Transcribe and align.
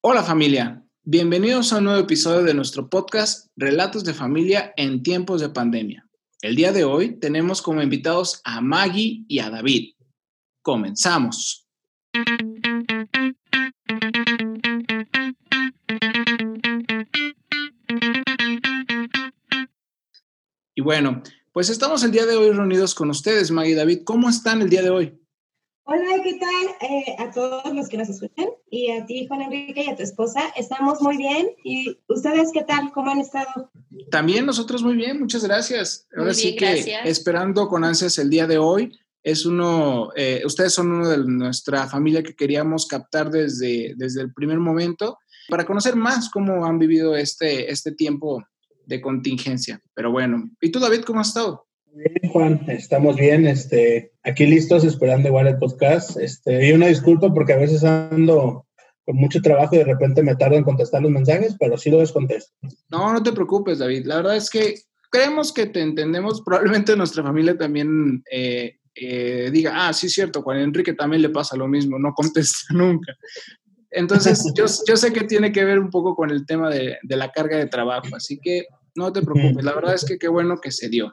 Hola 0.00 0.22
familia, 0.22 0.86
bienvenidos 1.02 1.72
a 1.72 1.78
un 1.78 1.84
nuevo 1.84 1.98
episodio 1.98 2.44
de 2.44 2.54
nuestro 2.54 2.88
podcast 2.88 3.48
Relatos 3.56 4.04
de 4.04 4.14
familia 4.14 4.72
en 4.76 5.02
tiempos 5.02 5.40
de 5.40 5.48
pandemia. 5.48 6.08
El 6.40 6.54
día 6.54 6.70
de 6.70 6.84
hoy 6.84 7.18
tenemos 7.18 7.60
como 7.60 7.82
invitados 7.82 8.40
a 8.44 8.60
Maggie 8.60 9.24
y 9.26 9.40
a 9.40 9.50
David. 9.50 9.94
Comenzamos. 10.62 11.66
Y 20.76 20.80
bueno, 20.80 21.24
pues 21.52 21.70
estamos 21.70 22.04
el 22.04 22.12
día 22.12 22.24
de 22.24 22.36
hoy 22.36 22.52
reunidos 22.52 22.94
con 22.94 23.10
ustedes, 23.10 23.50
Maggie 23.50 23.72
y 23.72 23.74
David. 23.74 24.02
¿Cómo 24.04 24.28
están 24.28 24.62
el 24.62 24.70
día 24.70 24.82
de 24.82 24.90
hoy? 24.90 25.20
Hola, 25.90 26.22
¿qué 26.22 26.34
tal 26.34 26.90
eh, 26.90 27.16
a 27.18 27.30
todos 27.30 27.74
los 27.74 27.88
que 27.88 27.96
nos 27.96 28.10
escuchan? 28.10 28.44
Y 28.70 28.90
a 28.90 29.06
ti, 29.06 29.26
Juan 29.26 29.40
Enrique, 29.40 29.84
y 29.86 29.88
a 29.88 29.96
tu 29.96 30.02
esposa. 30.02 30.52
Estamos 30.54 31.00
muy 31.00 31.16
bien. 31.16 31.48
¿Y 31.64 31.98
ustedes 32.08 32.50
qué 32.52 32.62
tal? 32.62 32.92
¿Cómo 32.92 33.10
han 33.10 33.20
estado? 33.20 33.70
También 34.10 34.44
nosotros 34.44 34.82
muy 34.82 34.96
bien, 34.96 35.18
muchas 35.18 35.42
gracias. 35.44 36.06
Ahora 36.14 36.34
sí 36.34 36.54
que 36.56 36.84
esperando 37.04 37.68
con 37.68 37.84
ansias 37.84 38.18
el 38.18 38.28
día 38.28 38.46
de 38.46 38.58
hoy. 38.58 38.98
Es 39.22 39.46
uno, 39.46 40.10
eh, 40.14 40.42
ustedes 40.44 40.74
son 40.74 40.92
uno 40.92 41.08
de 41.08 41.24
nuestra 41.24 41.86
familia 41.86 42.22
que 42.22 42.36
queríamos 42.36 42.86
captar 42.86 43.30
desde, 43.30 43.94
desde 43.96 44.20
el 44.20 44.34
primer 44.34 44.58
momento 44.58 45.16
para 45.48 45.64
conocer 45.64 45.96
más 45.96 46.28
cómo 46.28 46.66
han 46.66 46.78
vivido 46.78 47.16
este, 47.16 47.72
este 47.72 47.92
tiempo 47.92 48.44
de 48.84 49.00
contingencia. 49.00 49.80
Pero 49.94 50.12
bueno, 50.12 50.50
¿y 50.60 50.70
tú, 50.70 50.80
David, 50.80 51.00
cómo 51.04 51.20
has 51.20 51.28
estado? 51.28 51.66
Bien, 51.98 52.32
Juan, 52.32 52.64
estamos 52.68 53.16
bien, 53.16 53.44
este, 53.44 54.12
aquí 54.22 54.46
listos, 54.46 54.84
esperando 54.84 55.26
igual 55.26 55.48
el 55.48 55.58
podcast. 55.58 56.16
Este, 56.16 56.68
y 56.68 56.70
una 56.70 56.86
disculpa 56.86 57.34
porque 57.34 57.54
a 57.54 57.58
veces 57.58 57.82
ando 57.82 58.66
con 59.04 59.16
mucho 59.16 59.40
trabajo 59.42 59.74
y 59.74 59.78
de 59.78 59.84
repente 59.84 60.22
me 60.22 60.36
tardo 60.36 60.56
en 60.56 60.62
contestar 60.62 61.02
los 61.02 61.10
mensajes, 61.10 61.56
pero 61.58 61.76
sí 61.76 61.90
los 61.90 62.12
contesto. 62.12 62.52
No, 62.88 63.12
no 63.12 63.20
te 63.20 63.32
preocupes, 63.32 63.80
David. 63.80 64.06
La 64.06 64.18
verdad 64.18 64.36
es 64.36 64.48
que 64.48 64.76
creemos 65.10 65.52
que 65.52 65.66
te 65.66 65.80
entendemos. 65.80 66.40
Probablemente 66.46 66.96
nuestra 66.96 67.24
familia 67.24 67.58
también 67.58 68.22
eh, 68.30 68.76
eh, 68.94 69.50
diga, 69.52 69.88
ah, 69.88 69.92
sí, 69.92 70.08
cierto, 70.08 70.42
Juan 70.42 70.58
Enrique 70.58 70.92
también 70.92 71.22
le 71.22 71.30
pasa 71.30 71.56
lo 71.56 71.66
mismo, 71.66 71.98
no 71.98 72.12
contesta 72.14 72.58
nunca. 72.74 73.12
Entonces, 73.90 74.52
yo, 74.54 74.66
yo, 74.86 74.96
sé 74.96 75.12
que 75.12 75.24
tiene 75.24 75.50
que 75.50 75.64
ver 75.64 75.80
un 75.80 75.90
poco 75.90 76.14
con 76.14 76.30
el 76.30 76.46
tema 76.46 76.70
de, 76.70 76.98
de 77.02 77.16
la 77.16 77.32
carga 77.32 77.56
de 77.56 77.66
trabajo, 77.66 78.14
así 78.14 78.38
que 78.40 78.66
no 78.94 79.12
te 79.12 79.22
preocupes. 79.22 79.64
La 79.64 79.74
verdad 79.74 79.94
es 79.94 80.04
que 80.04 80.16
qué 80.16 80.28
bueno 80.28 80.60
que 80.60 80.70
se 80.70 80.88
dio. 80.88 81.12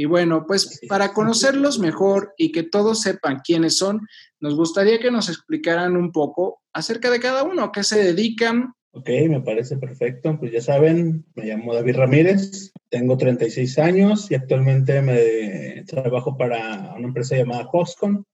Y 0.00 0.04
bueno, 0.04 0.44
pues 0.46 0.80
para 0.88 1.12
conocerlos 1.12 1.80
mejor 1.80 2.32
y 2.36 2.52
que 2.52 2.62
todos 2.62 3.00
sepan 3.00 3.40
quiénes 3.44 3.78
son, 3.78 4.06
nos 4.38 4.54
gustaría 4.54 5.00
que 5.00 5.10
nos 5.10 5.28
explicaran 5.28 5.96
un 5.96 6.12
poco 6.12 6.60
acerca 6.72 7.10
de 7.10 7.18
cada 7.18 7.42
uno, 7.42 7.64
a 7.64 7.72
qué 7.72 7.82
se 7.82 7.98
dedican. 7.98 8.74
Ok, 8.92 9.08
me 9.28 9.40
parece 9.40 9.76
perfecto. 9.76 10.38
Pues 10.38 10.52
ya 10.52 10.60
saben, 10.60 11.26
me 11.34 11.46
llamo 11.46 11.74
David 11.74 11.96
Ramírez, 11.96 12.70
tengo 12.88 13.16
36 13.16 13.76
años 13.80 14.30
y 14.30 14.36
actualmente 14.36 15.02
me 15.02 15.82
trabajo 15.82 16.36
para 16.36 16.94
una 16.96 17.08
empresa 17.08 17.36
llamada 17.36 17.68
Hostcon. 17.72 18.24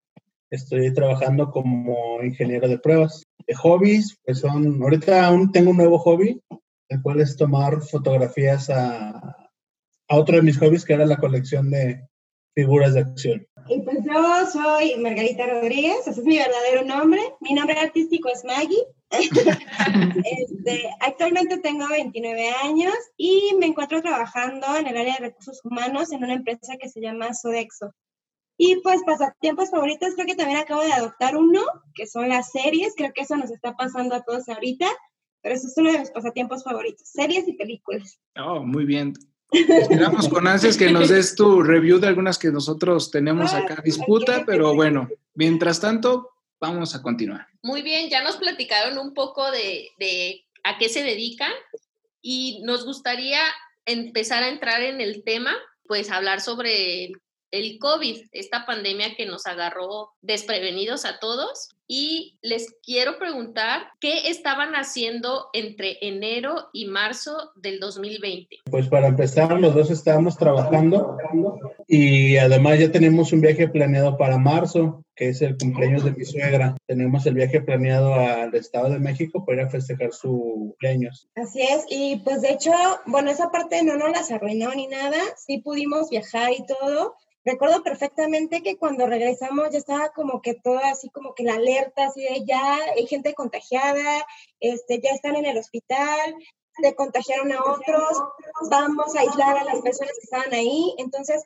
Estoy 0.50 0.92
trabajando 0.92 1.50
como 1.50 2.22
ingeniero 2.22 2.68
de 2.68 2.78
pruebas. 2.78 3.22
De 3.46 3.54
hobbies, 3.54 4.18
pues 4.22 4.40
son, 4.40 4.82
ahorita 4.82 5.24
aún 5.24 5.50
tengo 5.50 5.70
un 5.70 5.78
nuevo 5.78 5.98
hobby, 5.98 6.38
el 6.90 7.00
cual 7.00 7.22
es 7.22 7.38
tomar 7.38 7.80
fotografías 7.80 8.68
a 8.68 9.43
a 10.14 10.18
otro 10.18 10.36
de 10.36 10.42
mis 10.42 10.58
hobbies, 10.58 10.84
que 10.84 10.94
era 10.94 11.06
la 11.06 11.16
colección 11.16 11.70
de 11.70 12.06
figuras 12.54 12.94
de 12.94 13.00
acción. 13.00 13.46
Y 13.68 13.80
pues 13.80 13.98
yo 14.04 14.46
soy 14.46 14.96
Margarita 14.96 15.46
Rodríguez, 15.46 16.06
ese 16.06 16.20
es 16.20 16.26
mi 16.26 16.38
verdadero 16.38 16.84
nombre. 16.84 17.20
Mi 17.40 17.54
nombre 17.54 17.76
artístico 17.78 18.28
es 18.28 18.44
Maggie. 18.44 18.84
este, 19.10 20.88
actualmente 21.00 21.58
tengo 21.58 21.88
29 21.88 22.50
años 22.62 22.94
y 23.16 23.54
me 23.58 23.66
encuentro 23.66 24.02
trabajando 24.02 24.66
en 24.76 24.86
el 24.86 24.96
área 24.96 25.14
de 25.14 25.26
recursos 25.26 25.60
humanos 25.64 26.12
en 26.12 26.22
una 26.22 26.34
empresa 26.34 26.76
que 26.80 26.88
se 26.88 27.00
llama 27.00 27.34
Sodexo. 27.34 27.92
Y 28.56 28.76
pues 28.82 29.02
pasatiempos 29.04 29.70
favoritos, 29.70 30.14
creo 30.14 30.26
que 30.26 30.36
también 30.36 30.58
acabo 30.58 30.82
de 30.82 30.92
adoptar 30.92 31.36
uno, 31.36 31.60
que 31.94 32.06
son 32.06 32.28
las 32.28 32.52
series. 32.52 32.94
Creo 32.96 33.12
que 33.12 33.22
eso 33.22 33.36
nos 33.36 33.50
está 33.50 33.74
pasando 33.74 34.14
a 34.14 34.22
todos 34.22 34.48
ahorita, 34.48 34.86
pero 35.42 35.56
eso 35.56 35.66
es 35.66 35.76
uno 35.76 35.90
de 35.90 35.98
mis 35.98 36.10
pasatiempos 36.10 36.62
favoritos, 36.62 37.08
series 37.08 37.48
y 37.48 37.54
películas. 37.54 38.20
Oh, 38.36 38.62
muy 38.62 38.84
bien. 38.84 39.14
Esperamos 39.54 40.28
con 40.28 40.46
ansias 40.46 40.76
que 40.76 40.90
nos 40.90 41.08
des 41.08 41.34
tu 41.34 41.62
review 41.62 41.98
de 41.98 42.08
algunas 42.08 42.38
que 42.38 42.50
nosotros 42.50 43.10
tenemos 43.10 43.52
ah, 43.54 43.58
acá 43.58 43.82
disputa, 43.84 44.44
pero 44.46 44.74
bueno, 44.74 45.08
mientras 45.34 45.80
tanto, 45.80 46.30
vamos 46.60 46.94
a 46.94 47.02
continuar. 47.02 47.46
Muy 47.62 47.82
bien, 47.82 48.10
ya 48.10 48.22
nos 48.22 48.36
platicaron 48.36 48.98
un 48.98 49.14
poco 49.14 49.50
de, 49.50 49.88
de 49.98 50.44
a 50.62 50.78
qué 50.78 50.88
se 50.88 51.02
dedican 51.02 51.52
y 52.20 52.62
nos 52.64 52.84
gustaría 52.84 53.40
empezar 53.86 54.42
a 54.42 54.48
entrar 54.48 54.82
en 54.82 55.00
el 55.00 55.22
tema, 55.24 55.54
pues 55.86 56.10
hablar 56.10 56.40
sobre 56.40 57.12
el 57.54 57.78
COVID, 57.78 58.28
esta 58.32 58.66
pandemia 58.66 59.14
que 59.16 59.26
nos 59.26 59.46
agarró 59.46 60.10
desprevenidos 60.22 61.04
a 61.04 61.18
todos. 61.20 61.70
Y 61.86 62.38
les 62.40 62.74
quiero 62.82 63.18
preguntar, 63.18 63.82
¿qué 64.00 64.28
estaban 64.30 64.72
haciendo 64.72 65.48
entre 65.52 65.98
enero 66.00 66.70
y 66.72 66.86
marzo 66.86 67.52
del 67.56 67.78
2020? 67.78 68.60
Pues 68.70 68.88
para 68.88 69.08
empezar, 69.08 69.52
los 69.60 69.74
dos 69.74 69.90
estábamos 69.90 70.38
trabajando 70.38 71.18
y 71.86 72.38
además 72.38 72.78
ya 72.78 72.90
tenemos 72.90 73.32
un 73.34 73.42
viaje 73.42 73.68
planeado 73.68 74.16
para 74.16 74.38
marzo, 74.38 75.04
que 75.14 75.28
es 75.28 75.42
el 75.42 75.58
cumpleaños 75.58 76.04
de 76.04 76.12
mi 76.12 76.24
suegra. 76.24 76.74
Tenemos 76.86 77.26
el 77.26 77.34
viaje 77.34 77.60
planeado 77.60 78.14
al 78.14 78.54
Estado 78.54 78.88
de 78.88 78.98
México 78.98 79.44
para 79.44 79.60
ir 79.60 79.66
a 79.66 79.70
festejar 79.70 80.14
su 80.14 80.30
cumpleaños. 80.30 81.28
Así 81.34 81.60
es, 81.60 81.84
y 81.90 82.16
pues 82.24 82.40
de 82.40 82.52
hecho, 82.52 82.72
bueno, 83.04 83.30
esa 83.30 83.50
parte 83.50 83.82
no 83.84 83.96
nos 83.96 84.10
las 84.10 84.30
arruinó 84.30 84.74
ni 84.74 84.86
nada, 84.86 85.18
sí 85.36 85.58
pudimos 85.58 86.08
viajar 86.08 86.52
y 86.52 86.64
todo, 86.64 87.14
recuerdo 87.44 87.82
perfectamente 87.82 88.62
que 88.62 88.76
cuando 88.76 89.06
regresamos 89.06 89.70
ya 89.70 89.78
estaba 89.78 90.10
como 90.10 90.40
que 90.40 90.54
todo 90.54 90.78
así 90.78 91.10
como 91.10 91.34
que 91.34 91.44
la 91.44 91.54
alerta, 91.54 92.06
así 92.06 92.22
de 92.22 92.44
ya 92.44 92.78
hay 92.96 93.06
gente 93.06 93.34
contagiada, 93.34 94.26
este, 94.60 95.00
ya 95.00 95.10
están 95.10 95.36
en 95.36 95.46
el 95.46 95.58
hospital, 95.58 96.34
se 96.80 96.94
contagiaron 96.94 97.52
a 97.52 97.62
otros, 97.62 98.22
vamos 98.70 99.14
a 99.14 99.20
aislar 99.20 99.58
a 99.58 99.64
las 99.64 99.80
personas 99.80 100.14
que 100.14 100.24
estaban 100.24 100.52
ahí. 100.52 100.94
Entonces, 100.98 101.44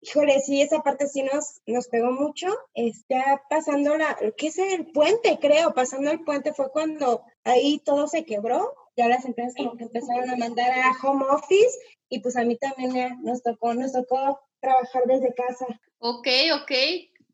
híjole, 0.00 0.40
sí, 0.40 0.62
esa 0.62 0.82
parte 0.82 1.08
sí 1.08 1.22
nos, 1.22 1.60
nos 1.66 1.88
pegó 1.88 2.12
mucho. 2.12 2.46
Está 2.74 3.42
pasando 3.50 3.96
la, 3.96 4.16
¿qué 4.36 4.48
es 4.48 4.58
el 4.58 4.90
puente? 4.92 5.38
Creo, 5.40 5.74
pasando 5.74 6.10
el 6.10 6.22
puente 6.22 6.52
fue 6.52 6.70
cuando 6.70 7.22
ahí 7.44 7.80
todo 7.84 8.06
se 8.06 8.24
quebró. 8.24 8.74
Ya 8.96 9.08
las 9.08 9.24
empresas 9.24 9.54
como 9.56 9.76
que 9.76 9.84
empezaron 9.84 10.28
a 10.28 10.36
mandar 10.36 10.70
a 10.70 10.92
home 11.02 11.24
office 11.30 11.78
y 12.08 12.20
pues 12.20 12.36
a 12.36 12.44
mí 12.44 12.56
también 12.56 13.22
nos 13.22 13.42
tocó, 13.42 13.74
nos 13.74 13.92
tocó 13.92 14.40
trabajar 14.60 15.02
desde 15.06 15.34
casa. 15.34 15.66
Ok, 15.98 16.28
ok. 16.54 16.72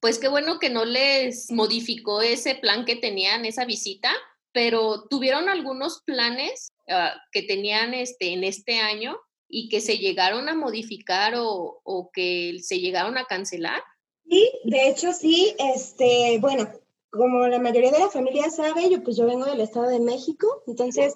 Pues 0.00 0.18
qué 0.18 0.28
bueno 0.28 0.58
que 0.58 0.70
no 0.70 0.84
les 0.84 1.50
modificó 1.50 2.20
ese 2.20 2.54
plan 2.54 2.84
que 2.84 2.96
tenían, 2.96 3.44
esa 3.44 3.64
visita, 3.64 4.12
pero 4.52 5.04
tuvieron 5.08 5.48
algunos 5.48 6.02
planes 6.02 6.72
ah, 6.88 7.14
que 7.32 7.42
tenían 7.42 7.94
este, 7.94 8.32
en 8.32 8.44
este 8.44 8.78
año 8.78 9.18
y 9.48 9.68
que 9.68 9.80
se 9.80 9.98
llegaron 9.98 10.48
a 10.48 10.54
modificar 10.54 11.34
o, 11.36 11.80
o, 11.82 12.10
que 12.12 12.58
se 12.60 12.80
llegaron 12.80 13.16
a 13.18 13.24
cancelar. 13.24 13.82
Sí, 14.28 14.50
de 14.64 14.88
hecho 14.88 15.12
sí, 15.12 15.54
este, 15.58 16.38
bueno, 16.40 16.68
como 17.10 17.46
la 17.46 17.60
mayoría 17.60 17.90
de 17.90 18.00
la 18.00 18.10
familia 18.10 18.50
sabe, 18.50 18.90
yo 18.90 19.02
pues 19.02 19.16
yo 19.16 19.26
vengo 19.26 19.44
del 19.46 19.60
Estado 19.60 19.88
de 19.88 20.00
México, 20.00 20.62
entonces, 20.66 21.14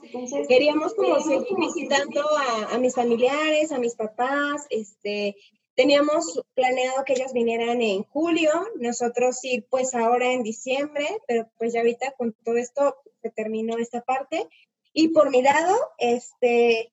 queríamos 0.49 0.95
como 0.95 1.19
seguir 1.21 1.57
visitando 1.57 2.23
a, 2.39 2.75
a, 2.75 2.79
mis 2.79 2.95
familiares, 2.95 3.73
a 3.73 3.79
mis 3.79 3.95
papás, 3.95 4.67
este, 4.71 5.37
Teníamos 5.79 6.43
planeado 6.55 7.05
que 7.05 7.13
ellos 7.13 7.33
vinieran 7.33 7.81
en 7.83 8.03
julio, 8.03 8.51
nosotros 8.81 9.39
ir 9.45 9.65
pues 9.71 9.95
ahora 9.95 10.33
en 10.33 10.43
diciembre, 10.43 11.07
pero 11.29 11.49
pues 11.57 11.73
ya 11.73 11.79
ahorita 11.79 12.15
con 12.19 12.33
todo 12.33 12.57
esto 12.57 12.97
se 13.23 13.31
terminó 13.31 13.79
esta 13.79 14.01
parte. 14.01 14.49
Y 14.93 15.11
por 15.11 15.31
mi 15.31 15.41
lado, 15.41 15.77
este, 15.99 16.93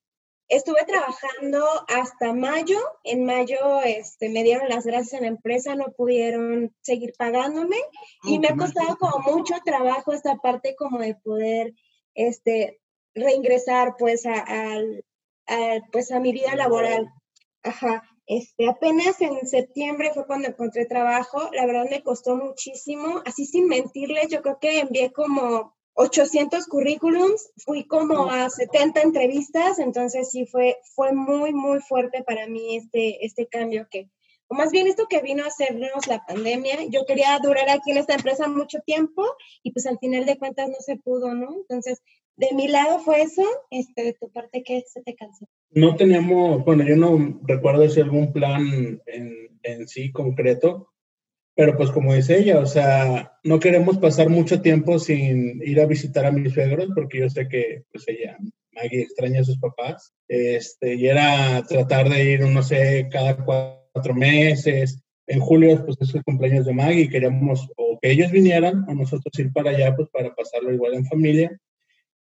estuve 0.49 0.85
trabajando 0.85 1.65
hasta 1.87 2.31
mayo. 2.33 2.77
En 3.03 3.25
mayo 3.25 3.81
este, 3.83 4.29
me 4.29 4.43
dieron 4.43 4.69
las 4.69 4.85
gracias 4.85 5.13
en 5.13 5.21
la 5.21 5.29
empresa, 5.29 5.73
no 5.73 5.85
pudieron 5.85 6.71
seguir 6.81 7.15
pagándome 7.17 7.77
y 8.21 8.37
me 8.37 8.49
ha 8.49 8.55
costado 8.55 8.97
como 8.97 9.17
mucho 9.35 9.55
trabajo 9.65 10.13
esta 10.13 10.35
parte 10.35 10.75
como 10.75 10.99
de 10.99 11.15
poder 11.15 11.73
este, 12.13 12.79
reingresar 13.15 13.95
pues 13.97 14.27
a, 14.27 14.45
a, 15.47 15.79
pues 15.91 16.11
a 16.11 16.19
mi 16.19 16.33
vida 16.33 16.55
laboral. 16.55 17.09
Ajá. 17.63 18.03
Este, 18.27 18.67
apenas 18.67 19.21
en 19.21 19.47
septiembre 19.47 20.11
fue 20.13 20.25
cuando 20.25 20.47
encontré 20.47 20.85
trabajo, 20.85 21.49
la 21.53 21.65
verdad 21.67 21.85
me 21.89 22.01
costó 22.01 22.35
muchísimo, 22.35 23.21
así 23.25 23.45
sin 23.45 23.67
mentirles, 23.67 24.29
yo 24.29 24.41
creo 24.41 24.57
que 24.59 24.79
envié 24.79 25.11
como 25.11 25.75
800 25.93 26.65
currículums, 26.65 27.51
fui 27.57 27.85
como 27.85 28.29
a 28.31 28.49
70 28.49 29.01
entrevistas, 29.01 29.77
entonces 29.77 30.31
sí 30.31 30.45
fue, 30.45 30.77
fue 30.95 31.13
muy, 31.13 31.53
muy 31.53 31.79
fuerte 31.79 32.23
para 32.23 32.47
mí 32.47 32.77
este, 32.77 33.23
este 33.25 33.47
cambio 33.47 33.87
que, 33.91 34.09
o 34.47 34.55
más 34.55 34.71
bien 34.71 34.87
esto 34.87 35.07
que 35.07 35.21
vino 35.21 35.43
a 35.43 35.47
hacernos 35.47 36.07
la 36.07 36.25
pandemia, 36.25 36.83
yo 36.89 37.05
quería 37.05 37.37
durar 37.39 37.69
aquí 37.69 37.91
en 37.91 37.97
esta 37.97 38.15
empresa 38.15 38.47
mucho 38.47 38.79
tiempo 38.85 39.23
y 39.61 39.71
pues 39.71 39.85
al 39.85 39.99
final 39.99 40.25
de 40.25 40.37
cuentas 40.37 40.67
no 40.67 40.77
se 40.79 40.97
pudo, 40.97 41.33
¿no? 41.33 41.55
Entonces 41.55 42.01
de 42.37 42.47
mi 42.55 42.67
lado 42.67 42.99
fue 42.99 43.21
eso, 43.21 43.43
este, 43.69 44.03
de 44.03 44.13
tu 44.13 44.29
parte, 44.31 44.63
¿qué 44.63 44.83
se 44.87 45.01
te 45.01 45.15
cansó? 45.15 45.47
No 45.71 45.95
teníamos, 45.95 46.63
bueno, 46.63 46.83
yo 46.85 46.95
no 46.95 47.39
recuerdo 47.43 47.87
si 47.89 48.01
algún 48.01 48.31
plan 48.33 49.01
en, 49.05 49.59
en 49.63 49.87
sí 49.87 50.11
concreto, 50.11 50.89
pero 51.55 51.77
pues 51.77 51.89
como 51.91 52.13
dice 52.13 52.37
ella, 52.37 52.59
o 52.59 52.65
sea, 52.65 53.39
no 53.43 53.59
queremos 53.59 53.97
pasar 53.97 54.29
mucho 54.29 54.61
tiempo 54.61 54.99
sin 54.99 55.61
ir 55.63 55.79
a 55.79 55.85
visitar 55.85 56.25
a 56.25 56.31
mis 56.31 56.53
suegros, 56.53 56.89
porque 56.93 57.19
yo 57.19 57.29
sé 57.29 57.47
que 57.47 57.83
pues 57.91 58.05
ella, 58.07 58.37
Maggie, 58.73 59.03
extraña 59.03 59.39
a 59.39 59.45
sus 59.45 59.57
papás, 59.57 60.13
este, 60.27 60.95
y 60.95 61.07
era 61.07 61.63
tratar 61.67 62.09
de 62.09 62.23
ir, 62.25 62.41
no 62.41 62.61
sé, 62.61 63.07
cada 63.09 63.37
cuatro 63.37 64.13
meses. 64.13 65.01
En 65.27 65.39
julio, 65.39 65.83
pues 65.85 65.97
es 66.01 66.13
el 66.13 66.23
cumpleaños 66.23 66.65
de 66.65 66.73
Maggie, 66.73 67.09
queríamos 67.09 67.67
o 67.77 67.97
que 67.99 68.11
ellos 68.11 68.31
vinieran 68.31 68.85
o 68.87 68.93
nosotros 68.93 69.31
ir 69.39 69.51
para 69.53 69.71
allá, 69.71 69.95
pues 69.95 70.09
para 70.09 70.35
pasarlo 70.35 70.73
igual 70.73 70.93
en 70.93 71.05
familia. 71.05 71.57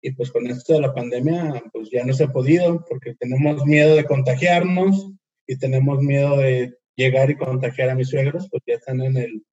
Y 0.02 0.10
pues 0.12 0.32
con 0.32 0.46
esto 0.48 0.74
de 0.74 0.80
la 0.80 0.94
pandemia, 0.94 1.62
pues 1.72 1.88
ya 1.90 2.04
no 2.04 2.12
se 2.12 2.24
ha 2.24 2.32
podido, 2.32 2.84
porque 2.88 3.14
tenemos 3.14 3.64
miedo 3.64 3.94
de 3.94 4.04
contagiarnos 4.04 5.12
y 5.46 5.56
tenemos 5.56 6.02
miedo 6.02 6.36
de 6.38 6.76
llegar 6.96 7.30
y 7.30 7.36
contagiar 7.36 7.90
a 7.90 7.94
mis 7.94 8.08
suegros, 8.08 8.48
pues 8.50 8.62
ya 8.66 8.74
están 8.74 9.00
en, 9.00 9.16
el, 9.16 9.44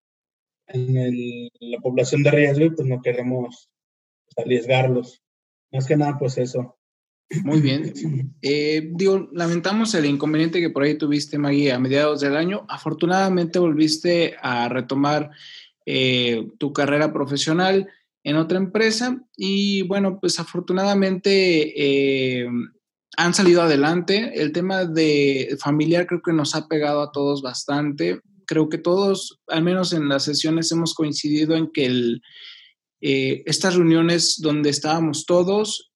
en 0.67 0.97
el, 0.97 1.51
la 1.59 1.79
población 1.79 2.23
de 2.23 2.31
riesgo 2.31 2.65
y 2.65 2.69
pues 2.71 2.87
no 2.87 3.01
queremos 3.01 3.69
arriesgarlos. 4.35 5.21
Más 5.71 5.85
que 5.85 5.95
nada, 5.95 6.17
pues 6.17 6.37
eso. 6.39 6.75
Muy 7.43 7.61
bien. 7.61 7.93
Eh, 8.41 8.89
digo, 8.93 9.29
lamentamos 9.31 9.93
el 9.93 10.05
inconveniente 10.05 10.59
que 10.59 10.71
por 10.71 10.81
ahí 10.81 10.97
tuviste, 10.97 11.37
Maggie, 11.37 11.71
a 11.71 11.77
mediados 11.77 12.21
del 12.21 12.35
año. 12.35 12.65
Afortunadamente 12.67 13.59
volviste 13.59 14.35
a 14.41 14.67
retomar 14.67 15.29
eh, 15.85 16.47
tu 16.57 16.73
carrera 16.73 17.13
profesional 17.13 17.87
en 18.29 18.35
otra 18.35 18.59
empresa 18.59 19.19
y 19.35 19.81
bueno, 19.83 20.19
pues 20.19 20.39
afortunadamente 20.39 21.73
eh, 22.43 22.47
han 23.17 23.33
salido 23.33 23.63
adelante. 23.63 24.33
El 24.35 24.51
tema 24.51 24.85
de 24.85 25.57
familiar 25.59 26.05
creo 26.05 26.21
que 26.21 26.31
nos 26.31 26.53
ha 26.53 26.67
pegado 26.67 27.01
a 27.01 27.11
todos 27.11 27.41
bastante. 27.41 28.21
Creo 28.45 28.69
que 28.69 28.77
todos, 28.77 29.39
al 29.47 29.63
menos 29.63 29.93
en 29.93 30.07
las 30.07 30.25
sesiones, 30.25 30.71
hemos 30.71 30.93
coincidido 30.93 31.55
en 31.55 31.71
que 31.71 32.19
eh, 33.01 33.41
estas 33.47 33.75
reuniones 33.75 34.39
donde 34.39 34.69
estábamos 34.69 35.25
todos, 35.25 35.91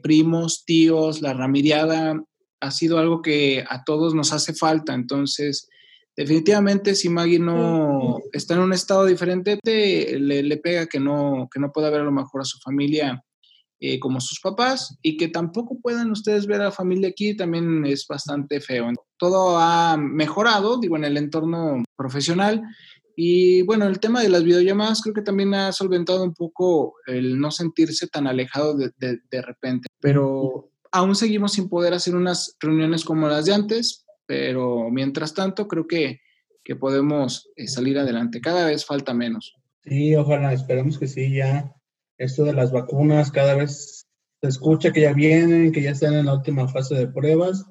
primos, 0.00 0.64
tíos, 0.64 1.22
la 1.22 1.34
ramiriada, 1.34 2.22
ha 2.60 2.70
sido 2.70 2.98
algo 2.98 3.20
que 3.20 3.64
a 3.68 3.82
todos 3.82 4.14
nos 4.14 4.32
hace 4.32 4.54
falta. 4.54 4.94
Entonces, 4.94 5.68
definitivamente 6.18 6.96
si 6.96 7.08
Maggie 7.08 7.38
no 7.38 8.18
está 8.32 8.54
en 8.54 8.60
un 8.60 8.72
estado 8.72 9.06
diferente, 9.06 9.56
le, 9.62 10.42
le, 10.42 10.56
pega 10.56 10.86
que 10.86 10.98
no, 10.98 11.48
que 11.48 11.60
no 11.60 11.70
pueda 11.70 11.90
ver 11.90 12.00
a 12.00 12.04
lo 12.04 12.10
mejor 12.10 12.40
a 12.40 12.44
su 12.44 12.58
familia 12.58 13.24
eh, 13.78 14.00
como 14.00 14.20
sus 14.20 14.40
papás 14.40 14.98
y 15.00 15.16
que 15.16 15.28
tampoco 15.28 15.78
puedan 15.80 16.10
ustedes 16.10 16.46
ver 16.46 16.60
a 16.60 16.64
la 16.64 16.72
familia 16.72 17.10
aquí 17.10 17.36
también 17.36 17.86
es 17.86 18.04
bastante 18.08 18.60
feo. 18.60 18.90
Todo 19.16 19.58
ha 19.58 19.96
mejorado, 19.96 20.80
digo, 20.80 20.96
en 20.96 21.04
el 21.04 21.16
entorno 21.16 21.84
profesional. 21.96 22.64
Y 23.14 23.62
bueno, 23.62 23.86
el 23.86 24.00
tema 24.00 24.20
de 24.20 24.28
las 24.28 24.42
videollamadas 24.42 25.02
creo 25.02 25.14
que 25.14 25.22
también 25.22 25.54
ha 25.54 25.70
solventado 25.70 26.24
un 26.24 26.34
poco 26.34 26.94
el 27.06 27.38
no 27.38 27.52
sentirse 27.52 28.08
tan 28.08 28.26
alejado 28.26 28.76
de, 28.76 28.90
de, 28.96 29.20
de 29.30 29.42
repente. 29.42 29.86
Pero 30.00 30.72
aún 30.90 31.14
seguimos 31.14 31.52
sin 31.52 31.68
poder 31.68 31.94
hacer 31.94 32.16
unas 32.16 32.56
reuniones 32.58 33.04
como 33.04 33.28
las 33.28 33.44
de 33.44 33.54
antes, 33.54 34.04
pero 34.28 34.90
mientras 34.90 35.32
tanto 35.32 35.66
creo 35.66 35.86
que, 35.86 36.20
que 36.62 36.76
podemos 36.76 37.50
eh, 37.56 37.66
salir 37.66 37.98
adelante. 37.98 38.42
Cada 38.42 38.66
vez 38.66 38.84
falta 38.84 39.14
menos. 39.14 39.56
Sí, 39.84 40.14
ojalá, 40.14 40.52
esperemos 40.52 40.98
que 40.98 41.08
sí, 41.08 41.34
ya 41.34 41.74
esto 42.18 42.44
de 42.44 42.52
las 42.52 42.70
vacunas 42.70 43.32
cada 43.32 43.54
vez 43.54 44.06
se 44.42 44.48
escucha 44.48 44.92
que 44.92 45.00
ya 45.00 45.14
vienen, 45.14 45.72
que 45.72 45.80
ya 45.80 45.92
están 45.92 46.12
en 46.12 46.26
la 46.26 46.34
última 46.34 46.68
fase 46.68 46.94
de 46.94 47.08
pruebas 47.08 47.64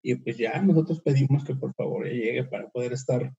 y 0.00 0.14
pues 0.14 0.38
ya 0.38 0.62
nosotros 0.62 1.02
pedimos 1.02 1.44
que 1.44 1.54
por 1.54 1.74
favor 1.74 2.06
llegue 2.06 2.44
para 2.44 2.70
poder 2.70 2.94
estar 2.94 3.30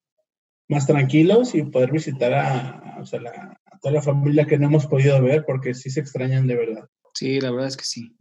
más 0.69 0.85
tranquilos 0.85 1.55
y 1.55 1.63
poder 1.63 1.91
visitar 1.91 2.33
a, 2.35 2.97
o 3.01 3.05
sea, 3.07 3.19
la, 3.19 3.59
a, 3.65 3.79
toda 3.79 3.95
la 3.95 4.01
familia 4.03 4.45
que 4.45 4.59
no 4.59 4.67
hemos 4.67 4.85
podido 4.85 5.19
ver 5.23 5.43
porque 5.43 5.73
sí 5.73 5.89
se 5.89 6.01
extrañan 6.01 6.45
de 6.45 6.55
verdad. 6.55 6.87
Sí, 7.15 7.41
la 7.41 7.49
verdad 7.49 7.69
es 7.69 7.77
que 7.77 7.85
sí. 7.85 8.15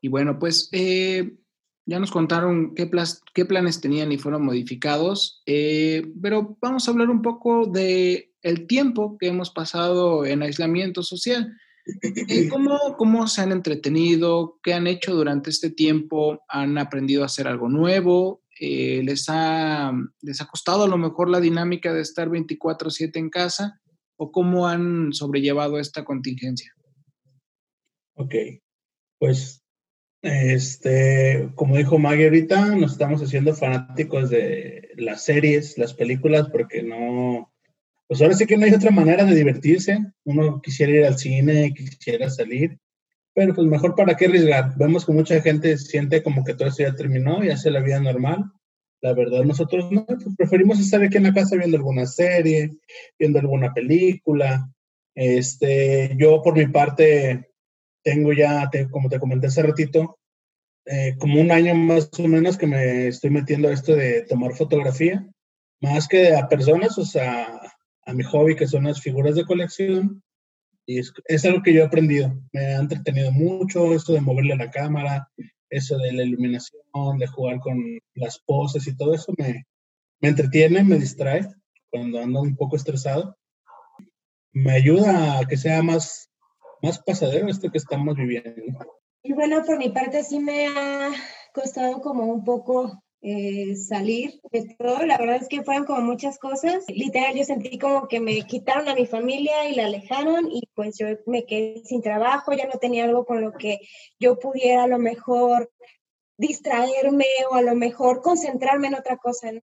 Y 0.00 0.08
bueno, 0.08 0.38
pues 0.38 0.70
eh, 0.72 1.36
ya 1.86 2.00
nos 2.00 2.10
contaron 2.10 2.74
qué, 2.74 2.90
qué, 3.32 3.44
planes 3.44 3.80
tenían 3.80 4.10
y 4.10 4.18
fueron 4.18 4.44
modificados, 4.44 5.42
eh, 5.46 6.04
pero 6.20 6.58
vamos 6.60 6.86
a 6.86 6.90
hablar 6.90 7.08
un 7.10 7.22
poco 7.22 7.66
de 7.66 8.34
el 8.42 8.66
tiempo 8.66 9.16
que 9.18 9.28
hemos 9.28 9.50
pasado 9.50 10.26
en 10.26 10.42
aislamiento 10.42 11.02
social. 11.02 11.56
Eh, 12.02 12.48
¿Cómo, 12.48 12.96
¿Cómo 12.98 13.28
se 13.28 13.42
han 13.42 13.52
entretenido? 13.52 14.58
¿Qué 14.64 14.74
han 14.74 14.88
hecho 14.88 15.14
durante 15.14 15.50
este 15.50 15.70
tiempo? 15.70 16.42
¿Han 16.48 16.76
aprendido 16.78 17.22
a 17.22 17.26
hacer 17.26 17.46
algo 17.46 17.68
nuevo? 17.68 18.42
Eh, 18.58 19.02
¿les, 19.04 19.26
ha, 19.28 19.92
¿Les 20.22 20.40
ha 20.40 20.46
costado 20.46 20.84
a 20.84 20.88
lo 20.88 20.98
mejor 20.98 21.30
la 21.30 21.40
dinámica 21.40 21.92
de 21.92 22.00
estar 22.00 22.28
24/7 22.28 23.20
en 23.20 23.30
casa? 23.30 23.80
¿O 24.16 24.32
cómo 24.32 24.66
han 24.66 25.12
sobrellevado 25.12 25.78
esta 25.78 26.04
contingencia? 26.04 26.72
Ok, 28.14 28.34
pues 29.18 29.62
este, 30.26 31.50
como 31.54 31.76
dijo 31.76 31.98
Maggie 31.98 32.24
ahorita, 32.24 32.74
nos 32.74 32.92
estamos 32.92 33.22
haciendo 33.22 33.54
fanáticos 33.54 34.28
de 34.28 34.90
las 34.96 35.22
series, 35.22 35.78
las 35.78 35.94
películas, 35.94 36.48
porque 36.50 36.82
no, 36.82 37.52
pues 38.08 38.20
ahora 38.20 38.34
sí 38.34 38.46
que 38.46 38.56
no 38.56 38.66
hay 38.66 38.74
otra 38.74 38.90
manera 38.90 39.24
de 39.24 39.34
divertirse. 39.34 39.98
Uno 40.24 40.60
quisiera 40.60 40.92
ir 40.92 41.04
al 41.04 41.18
cine, 41.18 41.72
quisiera 41.74 42.28
salir, 42.28 42.78
pero 43.34 43.54
pues 43.54 43.68
mejor 43.68 43.94
para 43.94 44.16
qué 44.16 44.26
arriesgar. 44.26 44.76
Vemos 44.76 45.06
que 45.06 45.12
mucha 45.12 45.40
gente 45.40 45.78
siente 45.78 46.22
como 46.22 46.44
que 46.44 46.54
todo 46.54 46.68
esto 46.68 46.82
ya 46.82 46.94
terminó 46.94 47.44
y 47.44 47.50
hace 47.50 47.70
la 47.70 47.80
vida 47.80 48.00
normal. 48.00 48.44
La 49.02 49.12
verdad, 49.12 49.44
nosotros 49.44 49.92
no, 49.92 50.06
pues 50.06 50.24
preferimos 50.36 50.80
estar 50.80 51.02
aquí 51.02 51.18
en 51.18 51.24
la 51.24 51.34
casa 51.34 51.54
viendo 51.54 51.76
alguna 51.76 52.06
serie, 52.06 52.70
viendo 53.18 53.38
alguna 53.38 53.72
película. 53.72 54.68
Este, 55.14 56.16
yo 56.18 56.42
por 56.42 56.56
mi 56.56 56.66
parte 56.66 57.50
tengo 58.06 58.32
ya, 58.32 58.70
te, 58.70 58.88
como 58.88 59.08
te 59.08 59.18
comenté 59.18 59.48
hace 59.48 59.64
ratito, 59.64 60.16
eh, 60.84 61.16
como 61.18 61.40
un 61.40 61.50
año 61.50 61.74
más 61.74 62.08
o 62.20 62.28
menos 62.28 62.56
que 62.56 62.68
me 62.68 63.08
estoy 63.08 63.30
metiendo 63.30 63.66
a 63.66 63.72
esto 63.72 63.96
de 63.96 64.22
tomar 64.22 64.54
fotografía, 64.54 65.28
más 65.80 66.06
que 66.06 66.36
a 66.36 66.48
personas, 66.48 66.96
o 66.98 67.04
sea, 67.04 67.60
a 68.04 68.12
mi 68.12 68.22
hobby, 68.22 68.54
que 68.54 68.68
son 68.68 68.84
las 68.84 69.02
figuras 69.02 69.34
de 69.34 69.44
colección. 69.44 70.22
Y 70.86 71.00
es, 71.00 71.12
es, 71.24 71.44
algo 71.44 71.64
que 71.64 71.74
yo 71.74 71.82
he 71.82 71.86
aprendido. 71.86 72.32
Me 72.52 72.60
ha 72.60 72.78
entretenido 72.78 73.32
mucho 73.32 73.92
eso 73.92 74.12
de 74.12 74.20
moverle 74.20 74.54
la 74.54 74.70
cámara, 74.70 75.28
eso 75.68 75.98
de 75.98 76.12
la 76.12 76.22
iluminación, 76.22 76.82
de 77.18 77.26
jugar 77.26 77.58
con 77.58 77.98
las 78.14 78.38
poses 78.38 78.86
y 78.86 78.96
todo 78.96 79.14
eso 79.14 79.34
me, 79.36 79.66
me 80.20 80.28
entretiene, 80.28 80.84
me 80.84 81.00
distrae 81.00 81.44
cuando 81.90 82.22
ando 82.22 82.40
un 82.40 82.54
poco 82.54 82.76
estresado. 82.76 83.36
Me 84.52 84.74
ayuda 84.74 85.40
a 85.40 85.44
que 85.44 85.56
sea 85.56 85.82
más, 85.82 86.30
más 86.82 86.98
pasadero 87.00 87.48
esto 87.48 87.70
que 87.70 87.78
estamos 87.78 88.16
viviendo. 88.16 88.50
Y 89.22 89.32
bueno, 89.32 89.64
por 89.64 89.78
mi 89.78 89.88
parte 89.88 90.22
sí 90.22 90.38
me 90.38 90.66
ha 90.68 91.10
costado 91.52 92.00
como 92.00 92.24
un 92.24 92.44
poco 92.44 93.02
eh, 93.22 93.74
salir 93.74 94.40
de 94.52 94.76
todo. 94.78 95.04
La 95.04 95.18
verdad 95.18 95.36
es 95.42 95.48
que 95.48 95.64
fueron 95.64 95.84
como 95.84 96.00
muchas 96.02 96.38
cosas. 96.38 96.84
Literal, 96.88 97.34
yo 97.34 97.44
sentí 97.44 97.78
como 97.78 98.06
que 98.06 98.20
me 98.20 98.40
quitaron 98.42 98.88
a 98.88 98.94
mi 98.94 99.06
familia 99.06 99.68
y 99.68 99.74
la 99.74 99.86
alejaron 99.86 100.48
y 100.50 100.62
pues 100.74 100.96
yo 100.98 101.08
me 101.26 101.44
quedé 101.44 101.82
sin 101.84 102.02
trabajo, 102.02 102.52
ya 102.52 102.66
no 102.66 102.78
tenía 102.78 103.04
algo 103.04 103.24
con 103.24 103.40
lo 103.40 103.52
que 103.52 103.80
yo 104.20 104.38
pudiera 104.38 104.84
a 104.84 104.88
lo 104.88 104.98
mejor 104.98 105.72
distraerme 106.36 107.26
o 107.50 107.54
a 107.54 107.62
lo 107.62 107.74
mejor 107.74 108.22
concentrarme 108.22 108.88
en 108.88 108.94
otra 108.94 109.16
cosa, 109.16 109.50
¿no? 109.50 109.60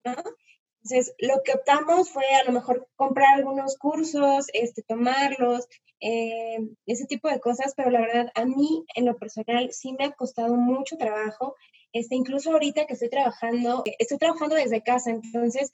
Entonces, 0.83 1.13
lo 1.19 1.43
que 1.43 1.53
optamos 1.53 2.09
fue 2.09 2.23
a 2.41 2.43
lo 2.45 2.53
mejor 2.53 2.87
comprar 2.95 3.35
algunos 3.35 3.77
cursos, 3.77 4.47
este, 4.53 4.81
tomarlos, 4.81 5.67
eh, 6.01 6.57
ese 6.85 7.05
tipo 7.05 7.29
de 7.29 7.39
cosas, 7.39 7.73
pero 7.75 7.89
la 7.89 8.01
verdad, 8.01 8.31
a 8.35 8.45
mí 8.45 8.85
en 8.95 9.05
lo 9.05 9.17
personal 9.17 9.71
sí 9.71 9.93
me 9.93 10.05
ha 10.05 10.11
costado 10.11 10.55
mucho 10.55 10.97
trabajo 10.97 11.55
este, 11.93 12.15
incluso 12.15 12.51
ahorita 12.51 12.85
que 12.85 12.93
estoy 12.93 13.09
trabajando, 13.09 13.83
estoy 13.99 14.17
trabajando 14.17 14.55
desde 14.55 14.81
casa, 14.81 15.11
entonces 15.11 15.71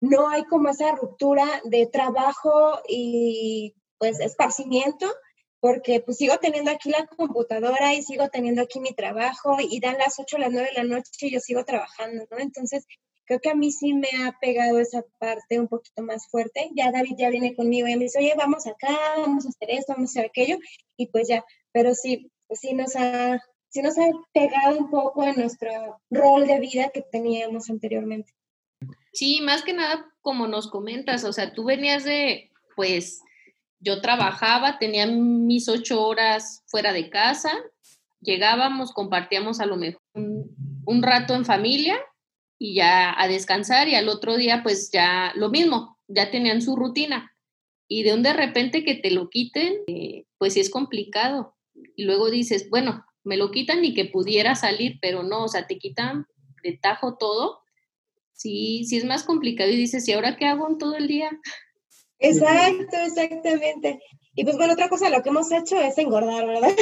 no 0.00 0.28
hay 0.28 0.44
como 0.44 0.68
esa 0.68 0.92
ruptura 0.92 1.46
de 1.64 1.86
trabajo 1.86 2.80
y 2.88 3.74
pues 3.98 4.18
esparcimiento, 4.20 5.06
porque 5.60 6.00
pues 6.00 6.16
sigo 6.16 6.38
teniendo 6.38 6.70
aquí 6.70 6.90
la 6.90 7.06
computadora 7.06 7.94
y 7.94 8.02
sigo 8.02 8.28
teniendo 8.30 8.62
aquí 8.62 8.80
mi 8.80 8.94
trabajo 8.94 9.58
y 9.60 9.78
dan 9.78 9.98
las 9.98 10.18
8 10.18 10.36
o 10.36 10.40
las 10.40 10.50
9 10.50 10.70
de 10.74 10.82
la 10.82 10.88
noche 10.88 11.26
y 11.26 11.32
yo 11.32 11.40
sigo 11.40 11.64
trabajando, 11.64 12.24
¿no? 12.30 12.38
Entonces, 12.38 12.86
creo 13.30 13.40
que 13.40 13.50
a 13.50 13.54
mí 13.54 13.70
sí 13.70 13.94
me 13.94 14.08
ha 14.24 14.36
pegado 14.40 14.80
esa 14.80 15.04
parte 15.18 15.60
un 15.60 15.68
poquito 15.68 16.02
más 16.02 16.26
fuerte. 16.26 16.68
Ya 16.74 16.90
David 16.90 17.14
ya 17.16 17.30
viene 17.30 17.54
conmigo 17.54 17.86
y 17.86 17.94
me 17.94 18.06
dice, 18.06 18.18
oye, 18.18 18.34
vamos 18.36 18.66
acá, 18.66 18.88
vamos 19.18 19.46
a 19.46 19.50
hacer 19.50 19.70
esto, 19.70 19.92
vamos 19.92 20.10
a 20.10 20.12
hacer 20.12 20.30
aquello, 20.30 20.58
y 20.96 21.06
pues 21.06 21.28
ya, 21.28 21.44
pero 21.70 21.94
sí, 21.94 22.32
pues 22.48 22.58
sí 22.58 22.74
nos 22.74 22.96
ha 22.96 23.40
sí 23.68 23.82
nos 23.82 23.96
ha 23.98 24.10
pegado 24.32 24.76
un 24.76 24.90
poco 24.90 25.22
en 25.22 25.36
nuestro 25.36 25.70
rol 26.10 26.44
de 26.48 26.58
vida 26.58 26.90
que 26.92 27.02
teníamos 27.02 27.70
anteriormente. 27.70 28.34
Sí, 29.12 29.40
más 29.42 29.62
que 29.62 29.74
nada, 29.74 30.12
como 30.22 30.48
nos 30.48 30.68
comentas, 30.68 31.22
o 31.22 31.32
sea, 31.32 31.52
tú 31.52 31.62
venías 31.62 32.02
de, 32.02 32.50
pues, 32.74 33.22
yo 33.78 34.00
trabajaba, 34.00 34.80
tenía 34.80 35.06
mis 35.06 35.68
ocho 35.68 36.04
horas 36.04 36.64
fuera 36.66 36.92
de 36.92 37.08
casa, 37.10 37.52
llegábamos, 38.20 38.90
compartíamos 38.90 39.60
a 39.60 39.66
lo 39.66 39.76
mejor 39.76 40.02
un, 40.14 41.00
rato 41.00 41.36
en 41.36 41.44
familia 41.44 41.96
y 42.62 42.74
ya 42.74 43.18
a 43.18 43.26
descansar 43.26 43.88
y 43.88 43.94
al 43.94 44.10
otro 44.10 44.36
día 44.36 44.60
pues 44.62 44.90
ya 44.92 45.32
lo 45.34 45.48
mismo, 45.48 45.98
ya 46.08 46.30
tenían 46.30 46.60
su 46.60 46.76
rutina. 46.76 47.34
Y 47.88 48.02
de 48.02 48.12
un 48.12 48.22
de 48.22 48.34
repente 48.34 48.84
que 48.84 48.94
te 48.94 49.10
lo 49.10 49.30
quiten, 49.30 49.78
eh, 49.86 50.26
pues 50.36 50.52
sí 50.52 50.60
es 50.60 50.68
complicado. 50.68 51.56
Y 51.96 52.04
luego 52.04 52.30
dices, 52.30 52.68
bueno, 52.68 53.04
me 53.24 53.38
lo 53.38 53.50
quitan 53.50 53.82
y 53.82 53.94
que 53.94 54.04
pudiera 54.04 54.54
salir, 54.54 54.98
pero 55.00 55.22
no, 55.22 55.44
o 55.44 55.48
sea, 55.48 55.66
te 55.66 55.78
quitan 55.78 56.26
de 56.62 56.76
tajo 56.76 57.16
todo. 57.16 57.62
Sí, 58.34 58.84
sí 58.86 58.98
es 58.98 59.06
más 59.06 59.24
complicado 59.24 59.70
y 59.70 59.76
dices, 59.76 60.06
¿y 60.06 60.12
ahora 60.12 60.36
qué 60.36 60.44
hago 60.44 60.68
en 60.68 60.76
todo 60.76 60.96
el 60.96 61.08
día? 61.08 61.30
Exacto, 62.18 62.96
exactamente. 63.06 64.00
Y 64.34 64.44
pues 64.44 64.56
bueno, 64.58 64.74
otra 64.74 64.90
cosa, 64.90 65.08
lo 65.08 65.22
que 65.22 65.30
hemos 65.30 65.50
hecho 65.50 65.80
es 65.80 65.96
engordar, 65.96 66.46
¿verdad? 66.46 66.76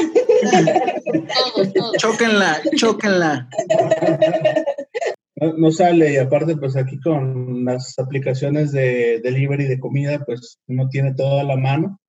Chóquenla, 1.98 2.62
chóquenla. 2.76 3.48
No, 5.40 5.70
sale, 5.70 6.12
y 6.12 6.16
aparte, 6.16 6.56
pues 6.56 6.76
aquí 6.76 6.98
con 7.00 7.64
las 7.64 7.98
aplicaciones 7.98 8.72
de 8.72 9.20
delivery 9.22 9.64
de 9.64 9.78
comida, 9.78 10.24
pues 10.24 10.58
uno 10.66 10.88
tiene 10.88 11.14
todo 11.14 11.40
a 11.40 11.44
la 11.44 11.56
mano. 11.56 12.00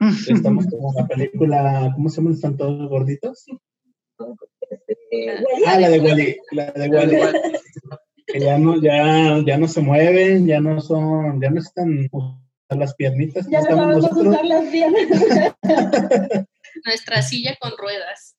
Estamos 0.28 0.66
como 0.66 0.92
la 0.94 1.06
película, 1.06 1.90
¿cómo 1.94 2.08
se 2.08 2.16
llaman? 2.16 2.34
¿Están 2.34 2.56
todos 2.56 2.88
gorditos? 2.88 3.46
Ah, 5.66 5.80
la 5.80 5.88
de 5.88 6.00
Wally, 6.00 6.36
la 6.52 6.70
de 6.72 6.88
Wally. 6.88 7.16
que 8.26 8.40
ya 8.40 8.58
no, 8.58 8.80
ya, 8.82 9.42
ya 9.46 9.56
no 9.56 9.68
se 9.68 9.80
mueven, 9.80 10.46
ya 10.46 10.60
no 10.60 10.80
son, 10.80 11.40
ya 11.40 11.50
no 11.50 11.60
están 11.60 12.10
las 12.70 12.94
piernitas. 12.94 13.46
Ya 13.48 13.60
no 13.62 13.92
nosotros. 13.92 14.26
usar 14.26 14.44
las 14.44 14.64
piernas. 14.66 15.02
Nuestra 16.84 17.22
silla 17.22 17.56
con 17.60 17.72
ruedas. 17.78 18.36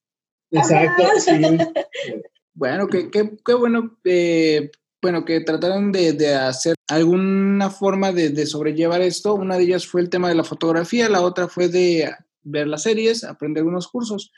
Exacto, 0.51 1.03
sí. 1.19 1.31
Bueno, 2.57 2.87
qué, 2.87 3.11
qué, 3.11 3.37
qué 3.45 3.53
bueno, 3.53 3.99
eh, 4.03 4.71
bueno, 4.99 5.23
que 5.25 5.41
trataron 5.41 5.91
de, 5.91 6.13
de 6.13 6.33
hacer 6.33 6.73
alguna 6.87 7.69
forma 7.69 8.11
de, 8.11 8.29
de, 8.29 8.47
sobrellevar 8.47 9.01
esto. 9.01 9.35
Una 9.35 9.57
de 9.57 9.63
ellas 9.65 9.85
fue 9.85 10.01
el 10.01 10.09
tema 10.09 10.27
de 10.27 10.33
la 10.33 10.43
fotografía, 10.43 11.07
la 11.07 11.21
otra 11.21 11.47
fue 11.47 11.67
de 11.67 12.11
ver 12.41 12.67
las 12.67 12.81
series, 12.81 13.23
aprender 13.23 13.63
unos 13.63 13.87
cursos. 13.87 14.31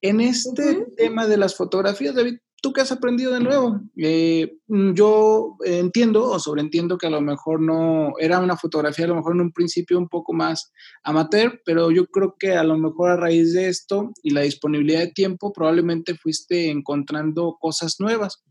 En 0.00 0.22
este 0.22 0.86
tema 0.96 1.26
de 1.26 1.36
las 1.36 1.56
fotografías, 1.56 2.14
David, 2.14 2.38
¿Tú 2.60 2.72
qué 2.72 2.80
has 2.80 2.90
aprendido 2.90 3.32
de 3.32 3.40
nuevo? 3.40 3.80
Eh, 3.96 4.58
mm, 4.66 4.92
yo 4.94 5.56
entiendo 5.64 6.24
o 6.24 6.40
sobreentiendo 6.40 6.98
que 6.98 7.06
a 7.06 7.10
lo 7.10 7.20
mejor 7.20 7.60
no 7.60 8.14
era 8.18 8.40
una 8.40 8.56
fotografía, 8.56 9.04
a 9.04 9.08
lo 9.08 9.14
mejor 9.14 9.34
en 9.34 9.42
un 9.42 9.52
principio 9.52 9.96
un 9.96 10.08
poco 10.08 10.32
más 10.32 10.72
amateur, 11.04 11.60
pero 11.64 11.90
yo 11.92 12.06
creo 12.06 12.34
que 12.38 12.52
a 12.52 12.64
lo 12.64 12.76
mejor 12.76 13.10
a 13.10 13.16
raíz 13.16 13.52
de 13.52 13.68
esto 13.68 14.10
y 14.22 14.30
la 14.30 14.40
disponibilidad 14.40 15.00
de 15.00 15.12
tiempo 15.12 15.52
probablemente 15.52 16.14
fuiste 16.14 16.70
encontrando 16.70 17.56
cosas 17.60 17.96
nuevas. 18.00 18.42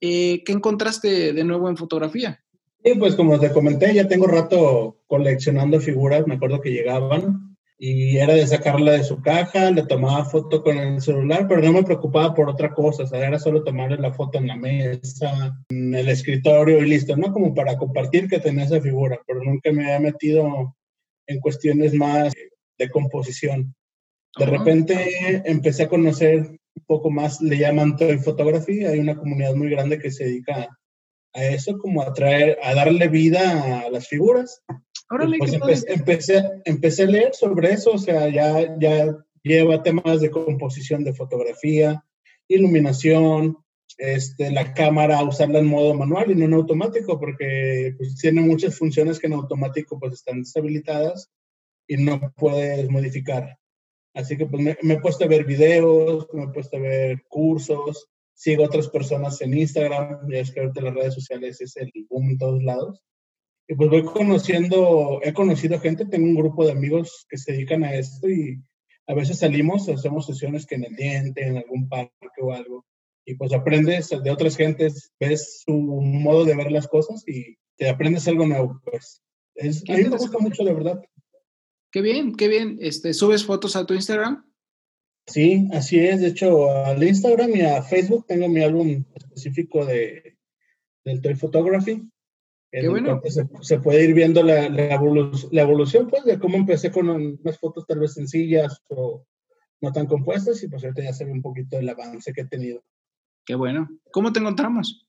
Eh, 0.00 0.42
¿Qué 0.44 0.52
encontraste 0.52 1.32
de 1.32 1.44
nuevo 1.44 1.68
en 1.68 1.76
fotografía? 1.76 2.40
Sí, 2.84 2.92
pues 2.96 3.16
como 3.16 3.40
te 3.40 3.50
comenté, 3.50 3.92
ya 3.92 4.06
tengo 4.06 4.28
rato 4.28 4.98
coleccionando 5.08 5.80
figuras, 5.80 6.26
me 6.28 6.34
acuerdo 6.34 6.60
que 6.60 6.70
llegaban 6.70 7.47
y 7.80 8.18
era 8.18 8.34
de 8.34 8.44
sacarla 8.44 8.92
de 8.92 9.04
su 9.04 9.22
caja, 9.22 9.70
le 9.70 9.84
tomaba 9.84 10.24
foto 10.24 10.64
con 10.64 10.76
el 10.76 11.00
celular, 11.00 11.46
pero 11.48 11.62
no 11.62 11.72
me 11.72 11.84
preocupaba 11.84 12.34
por 12.34 12.48
otra 12.48 12.74
cosa, 12.74 13.04
o 13.04 13.06
sea, 13.06 13.24
era 13.24 13.38
solo 13.38 13.62
tomarle 13.62 13.96
la 13.98 14.12
foto 14.12 14.38
en 14.38 14.48
la 14.48 14.56
mesa, 14.56 15.56
en 15.68 15.94
el 15.94 16.08
escritorio 16.08 16.78
y 16.78 16.88
listo, 16.88 17.16
no 17.16 17.32
como 17.32 17.54
para 17.54 17.78
compartir 17.78 18.28
que 18.28 18.40
tenía 18.40 18.64
esa 18.64 18.80
figura, 18.80 19.20
pero 19.24 19.44
nunca 19.44 19.70
me 19.70 19.84
había 19.84 20.10
metido 20.10 20.74
en 21.28 21.38
cuestiones 21.38 21.94
más 21.94 22.34
de 22.78 22.90
composición. 22.90 23.72
De 24.36 24.46
repente 24.46 25.42
empecé 25.44 25.84
a 25.84 25.88
conocer 25.88 26.38
un 26.48 26.84
poco 26.84 27.10
más, 27.10 27.40
le 27.40 27.58
llaman 27.58 27.96
toy 27.96 28.18
fotografía, 28.18 28.90
hay 28.90 28.98
una 28.98 29.16
comunidad 29.16 29.54
muy 29.54 29.70
grande 29.70 30.00
que 30.00 30.10
se 30.10 30.24
dedica 30.24 30.68
a 31.32 31.44
eso, 31.44 31.78
como 31.78 32.02
a 32.02 32.12
traer, 32.12 32.58
a 32.60 32.74
darle 32.74 33.06
vida 33.06 33.82
a 33.82 33.90
las 33.90 34.08
figuras 34.08 34.62
pues 35.38 35.84
empecé, 35.88 36.42
empecé, 36.64 37.02
a 37.04 37.06
leer 37.06 37.34
sobre 37.34 37.72
eso, 37.72 37.92
o 37.92 37.98
sea, 37.98 38.28
ya, 38.28 38.76
ya 38.78 39.16
lleva 39.42 39.82
temas 39.82 40.20
de 40.20 40.30
composición 40.30 41.02
de 41.02 41.14
fotografía, 41.14 42.04
iluminación, 42.46 43.56
este, 43.96 44.50
la 44.50 44.74
cámara, 44.74 45.22
usarla 45.22 45.58
en 45.60 45.66
modo 45.66 45.94
manual 45.94 46.30
y 46.30 46.34
no 46.34 46.44
en 46.44 46.54
automático, 46.54 47.18
porque 47.18 47.94
pues, 47.96 48.16
tiene 48.16 48.42
muchas 48.42 48.76
funciones 48.76 49.18
que 49.18 49.26
en 49.26 49.32
automático 49.32 49.98
pues 49.98 50.12
están 50.14 50.42
deshabilitadas 50.42 51.30
y 51.86 51.96
no 51.96 52.32
puedes 52.36 52.88
modificar. 52.90 53.58
Así 54.14 54.36
que 54.36 54.46
pues 54.46 54.62
me, 54.62 54.76
me, 54.82 54.94
he 54.94 55.00
puesto 55.00 55.24
a 55.24 55.28
ver 55.28 55.44
videos, 55.44 56.28
me 56.32 56.44
he 56.44 56.48
puesto 56.48 56.76
a 56.76 56.80
ver 56.80 57.24
cursos, 57.28 58.08
sigo 58.34 58.64
a 58.64 58.66
otras 58.66 58.88
personas 58.88 59.40
en 59.40 59.56
Instagram, 59.56 60.28
ya 60.30 60.38
es 60.38 60.52
que 60.52 60.60
ahorita 60.60 60.82
las 60.82 60.94
redes 60.94 61.14
sociales 61.14 61.60
es 61.60 61.76
el 61.76 61.90
boom 62.08 62.30
en 62.30 62.38
todos 62.38 62.62
lados. 62.62 63.02
Y 63.70 63.74
pues 63.74 63.90
voy 63.90 64.02
conociendo, 64.02 65.20
he 65.22 65.34
conocido 65.34 65.78
gente, 65.78 66.06
tengo 66.06 66.26
un 66.26 66.34
grupo 66.34 66.64
de 66.64 66.72
amigos 66.72 67.26
que 67.28 67.36
se 67.36 67.52
dedican 67.52 67.84
a 67.84 67.94
esto 67.94 68.28
y 68.28 68.62
a 69.06 69.14
veces 69.14 69.38
salimos, 69.38 69.88
hacemos 69.90 70.26
sesiones 70.26 70.64
que 70.64 70.76
en 70.76 70.84
el 70.84 70.96
diente, 70.96 71.46
en 71.46 71.58
algún 71.58 71.86
parque 71.86 72.40
o 72.40 72.52
algo. 72.52 72.86
Y 73.26 73.34
pues 73.34 73.52
aprendes 73.52 74.08
de 74.08 74.30
otras 74.30 74.56
gentes, 74.56 75.12
ves 75.20 75.62
su 75.66 75.72
modo 75.72 76.46
de 76.46 76.56
ver 76.56 76.72
las 76.72 76.88
cosas 76.88 77.22
y 77.28 77.58
te 77.76 77.90
aprendes 77.90 78.26
algo 78.26 78.46
nuevo. 78.46 78.80
Pues 78.84 79.22
es, 79.54 79.84
a 79.88 79.94
mí 79.94 80.04
me 80.04 80.16
gusta 80.16 80.38
mucho, 80.38 80.64
de 80.64 80.72
verdad. 80.72 81.02
Qué 81.92 82.00
bien, 82.00 82.34
qué 82.36 82.48
bien. 82.48 82.78
Este, 82.80 83.12
¿Subes 83.12 83.44
fotos 83.44 83.76
a 83.76 83.84
tu 83.84 83.92
Instagram? 83.92 84.50
Sí, 85.26 85.68
así 85.72 85.98
es. 85.98 86.22
De 86.22 86.28
hecho, 86.28 86.70
al 86.70 87.02
Instagram 87.02 87.54
y 87.54 87.60
a 87.60 87.82
Facebook 87.82 88.24
tengo 88.26 88.48
mi 88.48 88.62
álbum 88.62 89.04
específico 89.14 89.84
de, 89.84 90.38
del 91.04 91.20
Toy 91.20 91.34
Photography. 91.34 92.08
Qué 92.70 92.88
bueno. 92.88 93.20
Se, 93.62 93.78
puede 93.80 94.04
ir 94.04 94.14
viendo 94.14 94.42
la, 94.42 94.68
la, 94.68 94.94
evolución, 94.94 96.08
pues, 96.08 96.24
de 96.24 96.38
cómo 96.38 96.56
empecé 96.56 96.90
con 96.90 97.08
unas 97.08 97.58
fotos 97.58 97.86
tal 97.86 98.00
vez 98.00 98.12
sencillas 98.12 98.82
o 98.88 99.24
no 99.80 99.92
tan 99.92 100.06
compuestas 100.06 100.62
y 100.62 100.68
pues 100.68 100.82
ahorita 100.82 101.02
ya 101.02 101.12
se 101.12 101.24
ve 101.24 101.32
un 101.32 101.40
poquito 101.40 101.78
el 101.78 101.88
avance 101.88 102.32
que 102.32 102.42
he 102.42 102.46
tenido. 102.46 102.82
Qué 103.46 103.54
bueno. 103.54 103.88
¿Cómo 104.12 104.32
te 104.32 104.40
encontramos? 104.40 105.06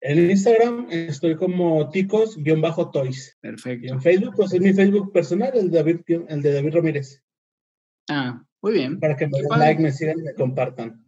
En 0.00 0.30
Instagram 0.30 0.88
estoy 0.90 1.36
como 1.36 1.88
ticos-toys. 1.90 3.38
Perfecto. 3.40 3.86
Y 3.86 3.90
en 3.90 4.02
Facebook, 4.02 4.34
pues 4.36 4.52
es 4.52 4.60
mi 4.60 4.72
Facebook 4.72 5.12
personal, 5.12 5.52
el 5.54 5.70
de 5.70 5.78
David, 5.78 6.00
el 6.28 6.42
de 6.42 6.52
David 6.52 6.74
Ramírez. 6.74 7.24
Ah, 8.10 8.44
muy 8.60 8.74
bien. 8.74 9.00
Para 9.00 9.16
que 9.16 9.26
me 9.26 9.38
den 9.38 9.58
like, 9.58 9.80
me 9.80 9.90
sigan 9.90 10.18
y 10.18 10.22
me 10.22 10.34
compartan. 10.34 11.04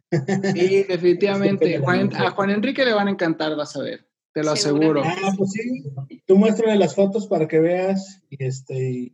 Sí, 0.55 0.85
definitivamente. 0.85 1.77
a 2.17 2.31
Juan 2.31 2.51
Enrique 2.51 2.85
le 2.85 2.95
van 2.95 3.09
a 3.09 3.11
encantar, 3.11 3.55
vas 3.57 3.77
a 3.77 3.83
ver 3.83 4.10
te 4.33 4.43
lo 4.43 4.53
aseguro. 4.53 5.03
Ah, 5.05 5.33
pues 5.37 5.51
sí, 5.53 5.83
tú 6.27 6.37
muéstrame 6.37 6.77
las 6.77 6.95
fotos 6.95 7.27
para 7.27 7.49
que 7.49 7.59
veas 7.59 8.23
y 8.31 8.43
este 8.45 9.13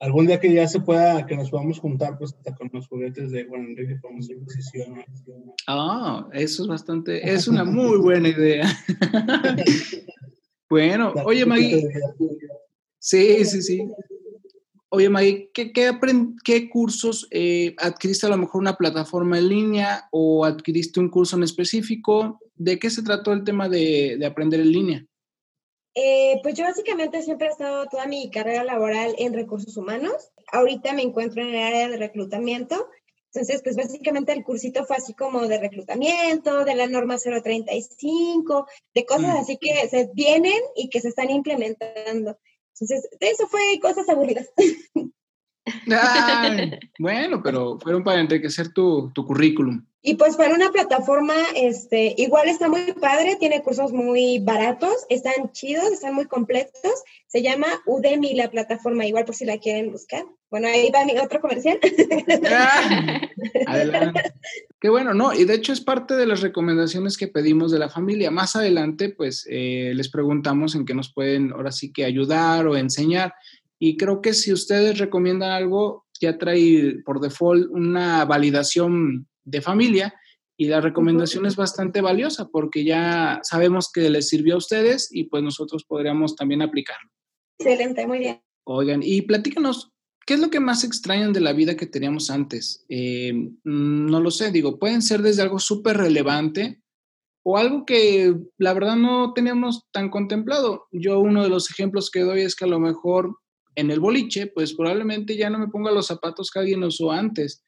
algún 0.00 0.26
día 0.26 0.38
que 0.38 0.52
ya 0.52 0.68
se 0.68 0.80
pueda, 0.80 1.26
que 1.26 1.36
nos 1.36 1.50
podamos 1.50 1.80
juntar 1.80 2.18
pues 2.18 2.32
hasta 2.32 2.54
con 2.54 2.70
los 2.72 2.86
juguetes 2.86 3.32
de 3.32 3.44
Juan 3.46 3.66
Enrique 3.66 3.96
podemos 4.00 4.26
hacer 4.26 4.36
exposición. 4.36 5.04
Ah, 5.66 6.28
eso 6.32 6.62
es 6.62 6.68
bastante, 6.68 7.20
es 7.32 7.48
una 7.48 7.64
muy 7.64 7.98
buena 7.98 8.28
idea. 8.28 8.66
bueno, 10.70 11.12
oye 11.24 11.44
Maggie. 11.44 11.88
Sí, 12.98 13.44
sí, 13.44 13.62
sí. 13.62 13.88
Oye, 14.90 15.10
Maggie, 15.10 15.50
¿qué, 15.52 15.72
qué, 15.72 15.92
qué 16.44 16.70
cursos 16.70 17.28
eh, 17.30 17.74
adquiriste 17.78 18.26
a 18.26 18.30
lo 18.30 18.38
mejor 18.38 18.62
una 18.62 18.76
plataforma 18.76 19.38
en 19.38 19.48
línea 19.48 20.08
o 20.10 20.46
adquiriste 20.46 20.98
un 20.98 21.10
curso 21.10 21.36
en 21.36 21.42
específico? 21.42 22.40
¿De 22.54 22.78
qué 22.78 22.88
se 22.88 23.02
trató 23.02 23.32
el 23.32 23.44
tema 23.44 23.68
de, 23.68 24.16
de 24.18 24.26
aprender 24.26 24.60
en 24.60 24.72
línea? 24.72 25.06
Eh, 25.94 26.38
pues 26.42 26.54
yo 26.54 26.64
básicamente 26.64 27.22
siempre 27.22 27.48
he 27.48 27.50
estado 27.50 27.86
toda 27.86 28.06
mi 28.06 28.30
carrera 28.30 28.62
laboral 28.64 29.14
en 29.18 29.34
recursos 29.34 29.76
humanos. 29.76 30.30
Ahorita 30.52 30.92
me 30.92 31.02
encuentro 31.02 31.42
en 31.42 31.48
el 31.48 31.62
área 31.62 31.88
de 31.88 31.96
reclutamiento. 31.96 32.88
Entonces, 33.32 33.62
pues 33.62 33.76
básicamente 33.76 34.32
el 34.32 34.44
cursito 34.44 34.84
fue 34.86 34.96
así 34.96 35.12
como 35.12 35.46
de 35.48 35.58
reclutamiento, 35.58 36.64
de 36.64 36.74
la 36.74 36.86
norma 36.86 37.16
035, 37.18 38.66
de 38.94 39.04
cosas 39.04 39.34
mm. 39.34 39.38
así 39.38 39.58
que 39.58 39.88
se 39.88 40.08
vienen 40.14 40.60
y 40.76 40.88
que 40.88 41.00
se 41.00 41.08
están 41.08 41.30
implementando. 41.30 42.38
Entonces, 42.80 43.08
eso 43.20 43.46
fue 43.48 43.60
cosas 43.80 44.08
aburridas. 44.08 44.48
bueno, 46.98 47.42
pero 47.42 47.78
fueron 47.78 48.04
para 48.04 48.20
enriquecer 48.20 48.72
tu, 48.72 49.10
tu, 49.14 49.26
currículum. 49.26 49.84
Y 50.00 50.14
pues 50.14 50.36
para 50.36 50.54
una 50.54 50.70
plataforma, 50.70 51.34
este, 51.56 52.14
igual 52.16 52.48
está 52.48 52.68
muy 52.68 52.92
padre, 52.92 53.36
tiene 53.36 53.62
cursos 53.62 53.92
muy 53.92 54.38
baratos, 54.38 54.94
están 55.08 55.50
chidos, 55.52 55.90
están 55.90 56.14
muy 56.14 56.26
completos. 56.26 57.02
Se 57.26 57.42
llama 57.42 57.66
Udemy 57.84 58.34
la 58.34 58.48
plataforma, 58.48 59.06
igual 59.06 59.24
por 59.24 59.34
si 59.34 59.44
la 59.44 59.58
quieren 59.58 59.90
buscar. 59.90 60.24
Bueno, 60.50 60.68
ahí 60.68 60.90
va 60.94 61.04
mi 61.04 61.18
otro 61.18 61.40
comercial. 61.40 61.78
Ah, 62.50 63.20
adelante. 63.66 64.32
Qué 64.80 64.88
bueno, 64.88 65.12
¿no? 65.14 65.32
Y 65.32 65.44
de 65.44 65.54
hecho 65.54 65.72
es 65.72 65.80
parte 65.80 66.14
de 66.14 66.26
las 66.26 66.40
recomendaciones 66.40 67.16
que 67.16 67.28
pedimos 67.28 67.72
de 67.72 67.78
la 67.78 67.88
familia. 67.88 68.30
Más 68.30 68.56
adelante, 68.56 69.10
pues 69.10 69.46
eh, 69.50 69.92
les 69.94 70.08
preguntamos 70.08 70.74
en 70.74 70.84
qué 70.84 70.94
nos 70.94 71.12
pueden 71.12 71.52
ahora 71.52 71.72
sí 71.72 71.92
que 71.92 72.04
ayudar 72.04 72.66
o 72.66 72.76
enseñar. 72.76 73.34
Y 73.78 73.96
creo 73.96 74.22
que 74.22 74.34
si 74.34 74.52
ustedes 74.52 74.98
recomiendan 74.98 75.50
algo, 75.50 76.06
ya 76.20 76.38
trae 76.38 76.96
por 77.04 77.20
default 77.20 77.68
una 77.70 78.24
validación 78.24 79.26
de 79.48 79.60
familia 79.60 80.14
y 80.60 80.66
la 80.66 80.80
recomendación 80.80 81.46
es 81.46 81.54
bastante 81.54 82.00
valiosa 82.00 82.48
porque 82.48 82.84
ya 82.84 83.38
sabemos 83.42 83.90
que 83.92 84.10
les 84.10 84.28
sirvió 84.28 84.54
a 84.54 84.58
ustedes 84.58 85.08
y 85.12 85.24
pues 85.24 85.42
nosotros 85.42 85.84
podríamos 85.84 86.34
también 86.34 86.62
aplicarlo. 86.62 87.08
Excelente, 87.58 88.06
muy 88.06 88.18
bien. 88.18 88.42
Oigan, 88.64 89.00
y 89.02 89.22
platícanos, 89.22 89.92
¿qué 90.26 90.34
es 90.34 90.40
lo 90.40 90.50
que 90.50 90.58
más 90.58 90.82
extrañan 90.82 91.32
de 91.32 91.40
la 91.40 91.52
vida 91.52 91.76
que 91.76 91.86
teníamos 91.86 92.28
antes? 92.28 92.84
Eh, 92.88 93.32
mm, 93.32 94.06
no 94.10 94.20
lo 94.20 94.32
sé, 94.32 94.50
digo, 94.50 94.78
pueden 94.80 95.00
ser 95.00 95.22
desde 95.22 95.42
algo 95.42 95.60
súper 95.60 95.96
relevante 95.96 96.82
o 97.44 97.56
algo 97.56 97.86
que 97.86 98.34
la 98.58 98.74
verdad 98.74 98.96
no 98.96 99.32
teníamos 99.32 99.86
tan 99.92 100.10
contemplado. 100.10 100.88
Yo 100.90 101.20
uno 101.20 101.44
de 101.44 101.50
los 101.50 101.70
ejemplos 101.70 102.10
que 102.10 102.20
doy 102.20 102.40
es 102.40 102.56
que 102.56 102.64
a 102.64 102.68
lo 102.68 102.80
mejor 102.80 103.38
en 103.76 103.92
el 103.92 104.00
boliche, 104.00 104.48
pues 104.48 104.74
probablemente 104.74 105.36
ya 105.36 105.50
no 105.50 105.58
me 105.60 105.68
ponga 105.68 105.92
los 105.92 106.08
zapatos 106.08 106.50
que 106.50 106.58
alguien 106.58 106.82
usó 106.82 107.12
antes 107.12 107.62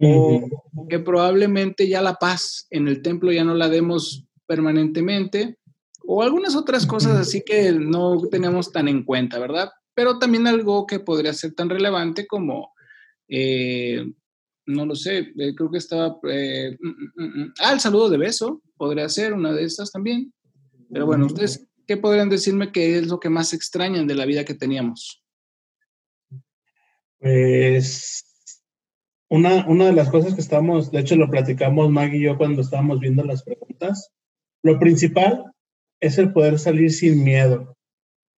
o 0.00 0.86
que 0.88 0.98
probablemente 0.98 1.88
ya 1.88 2.00
la 2.00 2.14
paz 2.14 2.66
en 2.70 2.88
el 2.88 3.02
templo 3.02 3.32
ya 3.32 3.44
no 3.44 3.54
la 3.54 3.68
demos 3.68 4.24
permanentemente, 4.46 5.58
o 6.10 6.22
algunas 6.22 6.56
otras 6.56 6.86
cosas 6.86 7.18
así 7.18 7.42
que 7.44 7.72
no 7.72 8.18
tenemos 8.30 8.72
tan 8.72 8.88
en 8.88 9.04
cuenta, 9.04 9.38
¿verdad? 9.38 9.70
Pero 9.94 10.18
también 10.18 10.46
algo 10.46 10.86
que 10.86 11.00
podría 11.00 11.34
ser 11.34 11.54
tan 11.54 11.68
relevante 11.68 12.26
como, 12.26 12.72
eh, 13.28 14.10
no 14.66 14.86
lo 14.86 14.94
sé, 14.94 15.18
eh, 15.36 15.54
creo 15.54 15.70
que 15.70 15.78
estaba, 15.78 16.18
eh, 16.30 16.76
mm, 16.80 16.88
mm, 16.88 17.42
mm, 17.42 17.54
ah, 17.60 17.72
el 17.72 17.80
saludo 17.80 18.08
de 18.08 18.16
beso, 18.16 18.62
podría 18.78 19.08
ser 19.08 19.34
una 19.34 19.52
de 19.52 19.64
estas 19.64 19.92
también. 19.92 20.32
Pero 20.90 21.04
bueno, 21.04 21.26
ustedes, 21.26 21.66
¿qué 21.86 21.98
podrían 21.98 22.30
decirme 22.30 22.72
que 22.72 22.98
es 22.98 23.06
lo 23.06 23.20
que 23.20 23.28
más 23.28 23.52
extrañan 23.52 24.06
de 24.06 24.14
la 24.14 24.24
vida 24.24 24.44
que 24.44 24.54
teníamos? 24.54 25.22
Pues 27.18 28.27
una, 29.28 29.66
una 29.66 29.86
de 29.86 29.92
las 29.92 30.10
cosas 30.10 30.34
que 30.34 30.40
estamos, 30.40 30.90
de 30.90 31.00
hecho 31.00 31.16
lo 31.16 31.30
platicamos 31.30 31.90
Maggie 31.90 32.18
y 32.18 32.22
yo 32.22 32.38
cuando 32.38 32.62
estábamos 32.62 33.00
viendo 33.00 33.24
las 33.24 33.42
preguntas, 33.42 34.10
lo 34.62 34.78
principal 34.78 35.44
es 36.00 36.18
el 36.18 36.32
poder 36.32 36.58
salir 36.58 36.92
sin 36.92 37.22
miedo, 37.22 37.76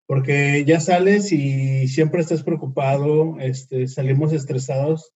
porque 0.07 0.65
ya 0.65 0.81
sales 0.81 1.33
y 1.33 1.89
siempre 1.89 2.21
estás 2.21 2.43
preocupado, 2.43 3.37
este, 3.41 3.89
salimos 3.89 4.33
estresados, 4.33 5.13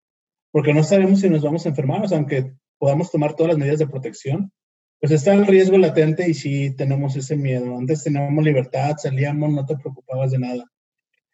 porque 0.51 0.73
no 0.73 0.83
sabemos 0.83 1.21
si 1.21 1.29
nos 1.29 1.43
vamos 1.43 1.65
a 1.65 1.69
enfermar, 1.69 2.03
o 2.03 2.07
sea, 2.07 2.17
aunque 2.17 2.53
podamos 2.77 3.11
tomar 3.11 3.35
todas 3.35 3.53
las 3.53 3.57
medidas 3.57 3.79
de 3.79 3.87
protección, 3.87 4.51
pues 4.99 5.13
está 5.13 5.33
el 5.33 5.47
riesgo 5.47 5.77
latente 5.77 6.29
y 6.29 6.33
sí 6.35 6.75
tenemos 6.75 7.15
ese 7.15 7.35
miedo. 7.35 7.75
Antes 7.75 8.03
teníamos 8.03 8.43
libertad, 8.43 8.97
salíamos, 8.97 9.49
no 9.51 9.65
te 9.65 9.75
preocupabas 9.75 10.31
de 10.31 10.39
nada. 10.39 10.63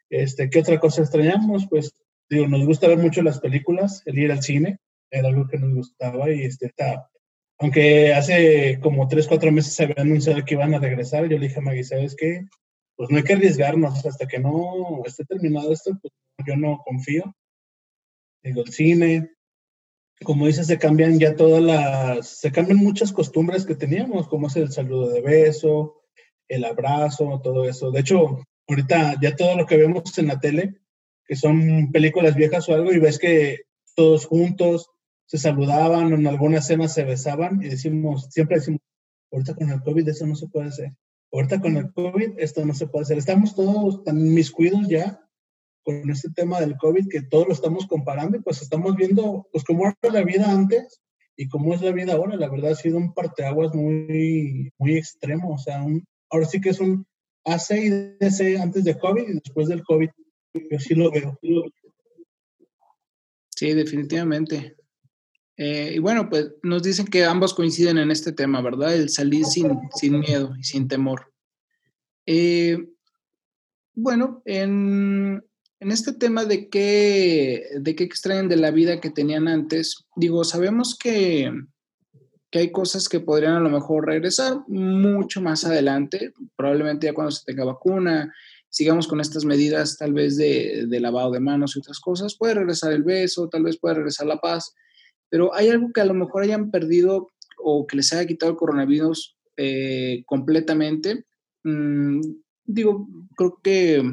Este, 0.10 0.50
¿Qué 0.50 0.60
otra 0.60 0.79
cosa 0.79 1.01
extrañamos? 1.01 1.67
Pues 1.70 1.94
digo, 2.29 2.48
nos 2.48 2.65
gusta 2.65 2.88
ver 2.88 2.98
mucho 2.98 3.22
las 3.22 3.39
películas, 3.39 4.03
el 4.05 4.17
ir 4.19 4.31
al 4.31 4.43
cine, 4.43 4.79
era 5.12 5.29
algo 5.29 5.48
que 5.48 5.57
nos 5.57 5.74
gustaba 5.74 6.31
y 6.31 6.43
este, 6.43 6.67
está, 6.67 7.10
aunque 7.60 8.13
hace 8.13 8.79
como 8.81 9.07
tres, 9.07 9.27
cuatro 9.27 9.51
meses 9.51 9.74
se 9.74 9.84
había 9.84 9.96
anunciado 9.98 10.43
que 10.46 10.55
iban 10.55 10.74
a 10.74 10.79
regresar, 10.79 11.27
yo 11.27 11.38
le 11.38 11.48
dije 11.48 11.60
a 11.60 11.62
Maggie, 11.62 11.84
¿sabes 11.84 12.15
qué? 12.15 12.46
Pues 12.96 13.10
no 13.10 13.17
hay 13.17 13.24
que 13.24 13.34
arriesgarnos 13.34 14.05
hasta 14.05 14.27
que 14.27 14.39
no 14.39 15.01
esté 15.05 15.25
terminado 15.25 15.72
esto, 15.72 15.98
pues 16.01 16.13
yo 16.46 16.55
no 16.55 16.81
confío. 16.86 17.36
Digo, 18.43 18.62
el 18.63 18.72
cine, 18.72 19.31
como 20.24 20.48
dices, 20.48 20.67
se 20.67 20.77
cambian 20.77 21.19
ya 21.19 21.36
todas 21.36 21.62
las, 21.62 22.27
se 22.27 22.51
cambian 22.51 22.77
muchas 22.77 23.12
costumbres 23.12 23.65
que 23.65 23.75
teníamos, 23.75 24.27
como 24.27 24.48
es 24.48 24.55
el 24.55 24.72
saludo 24.72 25.10
de 25.10 25.22
beso, 25.22 26.01
el 26.48 26.65
abrazo, 26.65 27.39
todo 27.43 27.67
eso. 27.67 27.91
De 27.91 28.00
hecho, 28.00 28.43
ahorita 28.67 29.15
ya 29.22 29.36
todo 29.36 29.55
lo 29.55 29.65
que 29.65 29.77
vemos 29.77 30.17
en 30.17 30.27
la 30.27 30.39
tele, 30.39 30.75
que 31.27 31.36
son 31.36 31.91
películas 31.91 32.36
viejas 32.36 32.67
o 32.69 32.74
algo, 32.74 32.91
y 32.91 33.00
ves 33.00 33.19
que 33.19 33.62
todos 33.96 34.25
juntos 34.25 34.89
se 35.25 35.38
saludaban, 35.38 36.13
en 36.13 36.27
alguna 36.27 36.60
escena 36.60 36.88
se 36.88 37.03
besaban, 37.03 37.62
y 37.62 37.69
decimos, 37.69 38.27
siempre 38.31 38.57
decimos, 38.57 38.79
ahorita 39.32 39.56
con 39.56 39.69
el 39.69 39.82
COVID 39.82 40.08
eso 40.08 40.25
no 40.25 40.36
se 40.36 40.47
puede 40.47 40.67
hacer. 40.67 40.93
Ahorita 41.32 41.60
con 41.60 41.75
el 41.75 41.91
COVID 41.91 42.39
esto 42.39 42.65
no 42.65 42.73
se 42.73 42.88
puede 42.88 43.04
hacer. 43.04 43.17
Estamos 43.17 43.56
todos 43.56 44.04
tan 44.04 44.34
miscuidos 44.34 44.88
ya 44.88 45.19
con 45.84 46.10
este 46.10 46.30
tema 46.30 46.60
del 46.60 46.78
COVID 46.78 47.08
que 47.10 47.21
todos 47.21 47.47
lo 47.47 47.54
estamos 47.54 47.88
comparando 47.88 48.38
y 48.38 48.41
pues 48.41 48.62
estamos 48.62 48.95
viendo 48.95 49.47
pues 49.51 49.63
cómo 49.63 49.86
era 49.86 50.13
la 50.13 50.23
vida 50.23 50.49
antes 50.49 51.01
y 51.36 51.47
cómo 51.47 51.73
es 51.73 51.82
la 51.82 51.91
vida 51.91 52.13
ahora. 52.13 52.38
La 52.38 52.49
verdad 52.49 52.71
ha 52.71 52.75
sido 52.75 52.97
un 52.97 53.13
parteaguas 53.13 53.73
muy, 53.73 54.71
muy 54.78 54.97
extremo. 54.97 55.54
O 55.54 55.58
sea, 55.58 55.84
un, 55.84 56.06
ahora 56.30 56.45
sí 56.45 56.62
que 56.62 56.69
es 56.69 56.80
un 56.80 57.06
AC 57.45 57.71
y 57.71 57.89
DC 58.19 58.58
antes 58.60 58.84
de 58.84 58.97
COVID 58.97 59.28
y 59.28 59.34
después 59.34 59.67
del 59.67 59.84
COVID. 59.84 60.10
Yo 60.53 60.79
sí 60.79 60.95
lo 60.95 61.12
veo. 61.12 61.39
Sí, 63.55 63.73
definitivamente. 63.73 64.75
Eh, 65.57 65.93
y 65.95 65.99
bueno, 65.99 66.29
pues 66.29 66.51
nos 66.62 66.83
dicen 66.83 67.07
que 67.07 67.25
ambos 67.25 67.55
coinciden 67.55 67.97
en 67.97 68.12
este 68.12 68.31
tema, 68.31 68.62
¿verdad? 68.62 68.95
El 68.95 69.10
salir 69.10 69.45
sin, 69.45 69.79
sin 69.95 70.19
miedo 70.19 70.53
y 70.57 70.63
sin 70.63 70.88
temor. 70.88 71.33
Eh, 72.27 72.77
bueno, 73.95 74.43
en, 74.45 75.43
en, 75.79 75.91
este 75.91 76.13
tema 76.13 76.45
de 76.45 76.69
qué, 76.69 77.63
de 77.79 77.95
qué 77.95 78.03
extraen 78.03 78.47
de 78.47 78.57
la 78.57 78.69
vida 78.69 79.01
que 79.01 79.10
tenían 79.10 79.47
antes, 79.47 80.05
digo, 80.15 80.43
sabemos 80.43 80.95
que, 80.95 81.51
que 82.51 82.60
hay 82.60 82.71
cosas 82.71 83.10
que 83.10 83.19
podrían 83.19 83.55
a 83.55 83.60
lo 83.60 83.69
mejor 83.69 84.05
regresar 84.05 84.60
mucho 84.67 85.41
más 85.41 85.65
adelante, 85.65 86.33
probablemente 86.55 87.07
ya 87.07 87.13
cuando 87.13 87.31
se 87.31 87.43
tenga 87.45 87.65
vacuna, 87.65 88.31
sigamos 88.77 89.07
con 89.07 89.19
estas 89.19 89.43
medidas 89.43 89.97
tal 89.97 90.13
vez 90.13 90.37
de, 90.37 90.87
lavado 90.99 91.31
de 91.31 91.39
manos 91.39 91.75
y 91.75 91.79
otras 91.79 91.99
cosas, 91.99 92.37
puede 92.37 92.53
regresar 92.53 92.93
el 92.93 93.01
beso, 93.01 93.49
tal 93.49 93.63
vez 93.63 93.79
puede 93.79 93.95
regresar 93.95 94.27
la 94.27 94.37
paz, 94.37 94.75
pero 95.29 95.53
hay 95.55 95.69
algo 95.69 95.91
que 95.91 96.01
a 96.01 96.05
lo 96.05 96.13
mejor 96.13 96.43
hayan 96.43 96.69
perdido 96.69 97.31
o 97.57 97.87
que 97.87 97.97
les 97.97 98.13
haya 98.13 98.27
quitado 98.27 98.51
el 98.51 98.57
coronavirus 98.57 99.35
eh, 99.57 100.21
completamente. 100.27 101.25
Mm, 101.63 102.21
digo, 102.65 103.07
creo 103.35 103.59
que 103.63 104.03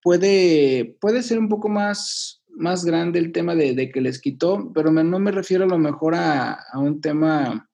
puede, 0.00 0.96
puede 1.00 1.24
ser 1.24 1.40
un 1.40 1.48
poco 1.48 1.68
más, 1.68 2.44
más 2.50 2.84
grande 2.84 3.18
el 3.18 3.32
tema 3.32 3.56
de, 3.56 3.90
que 3.90 4.00
les 4.00 4.20
quitó, 4.20 4.70
pero 4.72 4.92
no 4.92 5.18
me 5.18 5.32
refiero 5.32 5.64
a 5.64 5.68
lo 5.68 5.78
mejor 5.78 6.14
a, 6.14 6.60
un 6.76 7.00
tema 7.00 7.68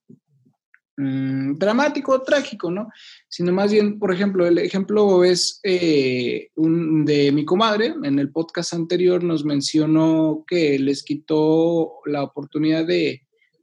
Mm, 0.96 1.54
dramático, 1.54 2.20
trágico, 2.22 2.70
¿no? 2.70 2.88
Sino 3.32 3.50
más 3.50 3.72
bien, 3.72 3.98
por 3.98 4.12
ejemplo, 4.12 4.46
el 4.46 4.58
ejemplo 4.58 5.24
es 5.24 5.58
eh, 5.62 6.50
un, 6.54 7.06
de 7.06 7.32
mi 7.32 7.46
comadre. 7.46 7.94
En 8.04 8.18
el 8.18 8.30
podcast 8.30 8.74
anterior 8.74 9.24
nos 9.24 9.42
mencionó 9.42 10.44
que 10.46 10.78
les 10.78 11.02
quitó 11.02 11.92
la 12.04 12.24
oportunidad 12.24 12.84
de 12.86 13.22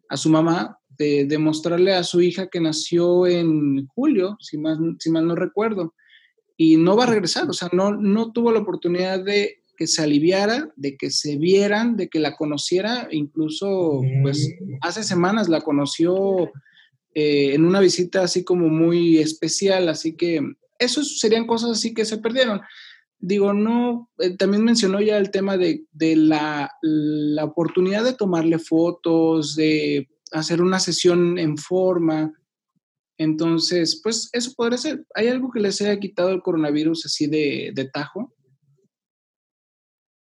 a 0.10 0.18
su 0.18 0.32
mamá 0.32 0.80
de 0.98 1.26
demostrarle 1.26 1.94
a 1.94 2.04
su 2.04 2.20
hija 2.20 2.48
que 2.48 2.60
nació 2.60 3.28
en 3.28 3.86
julio, 3.86 4.38
si 4.40 4.58
mal, 4.58 4.96
si 4.98 5.12
mal 5.12 5.28
no 5.28 5.36
recuerdo, 5.36 5.94
y 6.58 6.78
no 6.78 6.98
va 6.98 7.04
a 7.04 7.12
regresar, 7.12 7.48
o 7.48 7.54
sea, 7.54 7.70
no, 7.72 7.92
no 7.92 8.32
tuvo 8.32 8.52
la 8.52 8.62
oportunidad 8.62 9.24
de 9.24 9.62
que 9.78 9.86
se 9.86 10.02
aliviara, 10.02 10.74
de 10.78 10.98
que 10.98 11.12
se 11.12 11.38
vieran, 11.38 11.96
de 11.96 12.10
que 12.10 12.20
la 12.20 12.36
conociera, 12.36 13.08
incluso 13.12 14.02
pues 14.24 14.52
hace 14.82 15.04
semanas 15.04 15.48
la 15.48 15.62
conoció 15.62 16.52
eh, 17.20 17.54
en 17.54 17.66
una 17.66 17.82
visita 17.82 18.24
así 18.24 18.46
como 18.46 18.70
muy 18.70 19.18
especial, 19.18 19.90
así 19.90 20.16
que 20.16 20.42
eso 20.78 21.04
serían 21.04 21.46
cosas 21.46 21.72
así 21.72 21.94
que 21.94 22.06
se 22.06 22.18
perdieron. 22.18 22.62
Digo, 23.18 23.52
no, 23.52 24.10
eh, 24.20 24.38
también 24.38 24.64
mencionó 24.64 25.02
ya 25.02 25.18
el 25.18 25.30
tema 25.30 25.58
de, 25.58 25.86
la, 26.16 26.72
la, 26.82 27.44
oportunidad 27.44 28.06
de 28.06 28.14
tomarle 28.14 28.58
fotos, 28.58 29.58
de 29.58 30.08
hacer 30.32 30.62
una 30.62 30.80
sesión 30.80 31.38
en 31.38 31.58
forma. 31.58 32.34
Entonces, 33.18 34.00
pues 34.02 34.30
eso 34.32 34.54
podría 34.56 34.78
ser. 34.78 35.06
¿Hay 35.14 35.28
algo 35.28 35.52
que 35.52 35.60
les 35.60 35.82
haya 35.82 36.00
quitado 36.00 36.30
el 36.30 36.42
coronavirus 36.42 37.06
así 37.06 37.28
de, 37.28 37.72
de 37.76 37.90
tajo? 37.90 38.34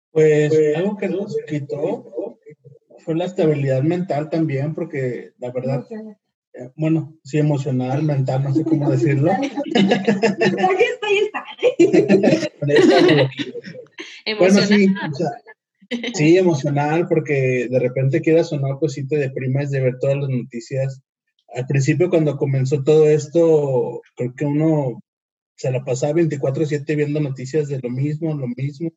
Pues, 0.09 0.49
pues 0.49 0.75
algo 0.75 0.97
que 0.97 1.09
nos 1.09 1.37
quitó 1.47 2.39
fue 3.05 3.13
la 3.13 3.25
estabilidad 3.25 3.83
mental 3.83 4.31
también, 4.31 4.73
porque 4.73 5.33
la 5.37 5.51
verdad, 5.51 5.85
bueno, 6.75 7.17
sí, 7.23 7.37
emocional, 7.37 8.03
mental, 8.03 8.43
no 8.43 8.53
sé 8.53 8.63
cómo 8.63 8.89
decirlo. 8.89 9.31
bueno, 14.39 14.61
sí, 14.61 14.93
sí, 16.13 16.37
emocional, 16.37 17.07
porque 17.07 17.67
de 17.69 17.79
repente 17.79 18.21
quieras 18.21 18.51
o 18.53 18.59
no, 18.59 18.79
pues 18.79 18.93
sí 18.93 19.07
te 19.07 19.17
deprimes 19.17 19.71
de 19.71 19.81
ver 19.81 19.99
todas 19.99 20.17
las 20.17 20.29
noticias. 20.29 21.01
Al 21.53 21.65
principio, 21.65 22.09
cuando 22.09 22.37
comenzó 22.37 22.83
todo 22.83 23.07
esto, 23.07 24.01
creo 24.15 24.33
que 24.35 24.45
uno 24.45 25.01
se 25.55 25.71
la 25.71 25.83
pasaba 25.83 26.13
24/7 26.13 26.95
viendo 26.95 27.19
noticias 27.19 27.67
de 27.67 27.79
lo 27.79 27.89
mismo, 27.89 28.33
lo 28.33 28.47
mismo. 28.47 28.91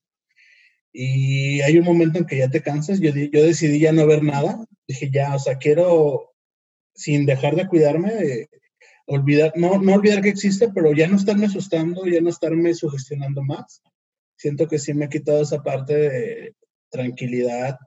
Y 0.92 1.60
hay 1.60 1.78
un 1.78 1.84
momento 1.84 2.18
en 2.18 2.26
que 2.26 2.38
ya 2.38 2.50
te 2.50 2.62
cansas. 2.62 3.00
Yo, 3.00 3.12
yo 3.14 3.44
decidí 3.44 3.78
ya 3.78 3.92
no 3.92 4.06
ver 4.06 4.24
nada. 4.24 4.64
Dije, 4.88 5.10
ya, 5.12 5.34
o 5.36 5.38
sea, 5.38 5.56
quiero 5.56 6.29
sin 7.00 7.24
dejar 7.24 7.56
de 7.56 7.66
cuidarme, 7.66 8.48
olvidar, 9.06 9.52
no, 9.56 9.78
no 9.80 9.94
olvidar 9.94 10.22
que 10.22 10.28
existe, 10.28 10.68
pero 10.72 10.92
ya 10.92 11.08
no 11.08 11.16
estarme 11.16 11.46
asustando, 11.46 12.06
ya 12.06 12.20
no 12.20 12.28
estarme 12.28 12.74
sugestionando 12.74 13.42
más, 13.42 13.82
siento 14.36 14.68
que 14.68 14.78
sí 14.78 14.94
me 14.94 15.06
ha 15.06 15.08
quitado 15.08 15.42
esa 15.42 15.62
parte 15.62 15.94
de 15.94 16.54
tranquilidad. 16.90 17.78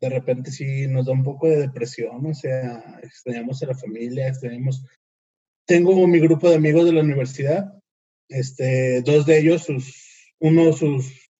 De 0.00 0.08
repente 0.08 0.52
sí 0.52 0.86
nos 0.86 1.06
da 1.06 1.12
un 1.12 1.24
poco 1.24 1.48
de 1.48 1.56
depresión, 1.56 2.24
o 2.24 2.34
sea, 2.34 3.00
extrañamos 3.02 3.62
a 3.62 3.66
la 3.66 3.74
familia, 3.74 4.28
extrañamos... 4.28 4.84
Tengo 5.66 6.06
mi 6.06 6.20
grupo 6.20 6.48
de 6.48 6.56
amigos 6.56 6.86
de 6.86 6.92
la 6.92 7.02
universidad, 7.02 7.74
este, 8.28 9.02
dos 9.02 9.26
de 9.26 9.38
ellos, 9.38 9.64
sus, 9.64 10.32
uno 10.38 10.72
sus 10.72 11.30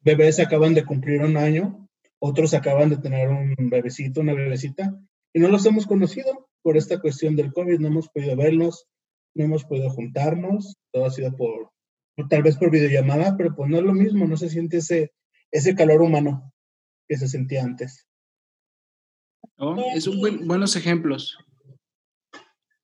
bebés 0.00 0.38
acaban 0.38 0.72
de 0.72 0.84
cumplir 0.84 1.20
un 1.20 1.36
año, 1.36 1.88
otros 2.18 2.54
acaban 2.54 2.88
de 2.88 2.96
tener 2.96 3.28
un 3.28 3.54
bebecito, 3.68 4.20
una 4.20 4.32
bebecita, 4.32 4.98
y 5.36 5.38
no 5.38 5.48
los 5.48 5.66
hemos 5.66 5.86
conocido 5.86 6.48
por 6.62 6.78
esta 6.78 6.98
cuestión 6.98 7.36
del 7.36 7.52
COVID, 7.52 7.78
no 7.78 7.88
hemos 7.88 8.08
podido 8.08 8.34
verlos, 8.36 8.88
no 9.34 9.44
hemos 9.44 9.64
podido 9.66 9.90
juntarnos, 9.90 10.78
todo 10.90 11.04
ha 11.04 11.10
sido 11.10 11.36
por, 11.36 11.72
tal 12.30 12.42
vez 12.42 12.56
por 12.56 12.70
videollamada, 12.70 13.36
pero 13.36 13.54
pues 13.54 13.68
no 13.68 13.76
es 13.76 13.82
lo 13.82 13.92
mismo, 13.92 14.26
no 14.26 14.38
se 14.38 14.48
siente 14.48 14.78
ese, 14.78 15.12
ese 15.50 15.74
calor 15.74 16.00
humano 16.00 16.54
que 17.06 17.18
se 17.18 17.28
sentía 17.28 17.64
antes. 17.64 18.08
Oh, 19.58 19.76
es 19.94 20.06
un 20.06 20.20
buen, 20.20 20.48
buenos 20.48 20.74
ejemplos. 20.74 21.36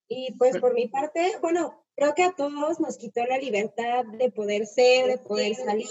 Y 0.07 0.35
pues 0.37 0.59
por 0.59 0.75
mi 0.75 0.89
parte, 0.89 1.33
bueno, 1.41 1.87
creo 1.97 2.13
que 2.15 2.25
a 2.25 2.33
todos 2.33 2.81
nos 2.81 2.99
quitó 2.99 3.25
la 3.25 3.39
libertad 3.39 4.05
de 4.05 4.31
poder 4.31 4.67
ser, 4.67 5.07
de 5.07 5.17
poder 5.17 5.55
salir, 5.55 5.89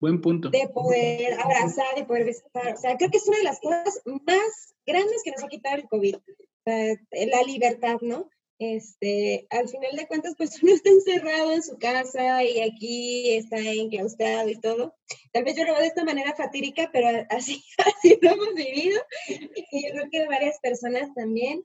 Buen 0.00 0.22
punto. 0.22 0.48
De 0.48 0.66
poder 0.68 1.34
abrazar, 1.34 1.94
de 1.94 2.04
poder 2.04 2.24
besar. 2.24 2.74
O 2.74 2.76
sea, 2.76 2.96
creo 2.96 3.10
que 3.10 3.18
es 3.18 3.28
una 3.28 3.38
de 3.38 3.44
las 3.44 3.60
cosas 3.60 4.00
más 4.04 4.74
grandes 4.86 5.22
que 5.22 5.30
nos 5.30 5.44
ha 5.44 5.48
quitado 5.48 5.76
el 5.76 5.88
COVID. 5.88 6.16
la 6.64 7.42
libertad, 7.46 7.98
¿no? 8.00 8.30
Este, 8.60 9.46
al 9.48 9.68
final 9.70 9.96
de 9.96 10.06
cuentas, 10.06 10.34
pues 10.36 10.58
uno 10.62 10.74
está 10.74 10.90
encerrado 10.90 11.52
en 11.52 11.62
su 11.62 11.78
casa 11.78 12.44
y 12.44 12.60
aquí 12.60 13.34
está 13.34 13.58
enclaustrado 13.58 14.48
y 14.48 14.60
todo. 14.60 14.94
Tal 15.32 15.44
vez 15.44 15.56
yo 15.56 15.64
lo 15.64 15.72
veo 15.72 15.80
de 15.80 15.88
esta 15.88 16.04
manera 16.04 16.34
fatídica, 16.34 16.90
pero 16.92 17.26
así, 17.30 17.64
así 17.78 18.18
lo 18.20 18.30
hemos 18.30 18.54
vivido. 18.54 19.00
Y 19.28 19.86
yo 19.86 19.92
creo 19.92 20.08
que 20.10 20.26
varias 20.26 20.58
personas 20.60 21.12
también. 21.14 21.64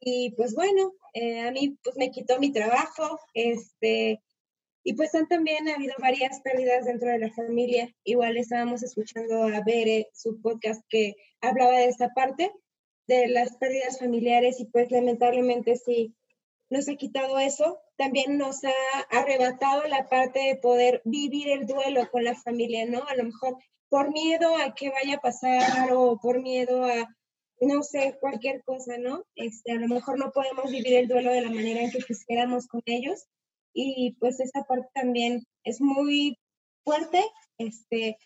Y 0.00 0.30
pues 0.30 0.54
bueno, 0.54 0.92
eh, 1.12 1.40
a 1.40 1.50
mí 1.50 1.76
pues 1.82 1.96
me 1.96 2.10
quitó 2.10 2.38
mi 2.40 2.52
trabajo, 2.52 3.20
este, 3.34 4.22
y 4.86 4.92
pues 4.92 5.12
también 5.30 5.66
ha 5.68 5.76
habido 5.76 5.94
varias 5.98 6.40
pérdidas 6.42 6.84
dentro 6.84 7.10
de 7.10 7.18
la 7.18 7.32
familia. 7.32 7.90
Igual 8.04 8.36
estábamos 8.36 8.82
escuchando 8.82 9.44
a 9.44 9.62
Bere, 9.64 10.10
su 10.12 10.42
podcast 10.42 10.82
que 10.90 11.16
hablaba 11.40 11.78
de 11.78 11.86
esta 11.86 12.10
parte, 12.10 12.52
de 13.06 13.28
las 13.28 13.56
pérdidas 13.56 13.98
familiares 13.98 14.60
y 14.60 14.66
pues 14.66 14.90
lamentablemente 14.90 15.76
sí 15.76 16.14
nos 16.68 16.86
ha 16.90 16.96
quitado 16.96 17.38
eso. 17.38 17.80
También 17.96 18.36
nos 18.36 18.62
ha 18.64 18.72
arrebatado 19.10 19.84
la 19.84 20.06
parte 20.10 20.40
de 20.40 20.56
poder 20.56 21.00
vivir 21.06 21.48
el 21.48 21.66
duelo 21.66 22.10
con 22.10 22.22
la 22.22 22.34
familia, 22.34 22.84
¿no? 22.84 23.04
A 23.08 23.16
lo 23.16 23.24
mejor 23.24 23.56
por 23.88 24.12
miedo 24.12 24.54
a 24.56 24.74
que 24.74 24.90
vaya 24.90 25.16
a 25.16 25.20
pasar 25.20 25.92
o 25.94 26.18
por 26.20 26.42
miedo 26.42 26.84
a, 26.84 27.08
no 27.58 27.82
sé, 27.82 28.18
cualquier 28.20 28.62
cosa, 28.64 28.98
¿no? 28.98 29.24
Este, 29.34 29.72
a 29.72 29.76
lo 29.76 29.88
mejor 29.88 30.18
no 30.18 30.30
podemos 30.30 30.70
vivir 30.70 30.92
el 30.94 31.08
duelo 31.08 31.32
de 31.32 31.40
la 31.40 31.50
manera 31.50 31.80
en 31.80 31.90
que 31.90 32.00
quisiéramos 32.00 32.66
con 32.66 32.82
ellos 32.84 33.24
y 33.74 34.12
pues 34.20 34.40
esa 34.40 34.62
parte 34.64 34.88
también 34.94 35.46
es 35.64 35.80
muy 35.80 36.38
fuerte, 36.84 37.22
este, 37.58 38.16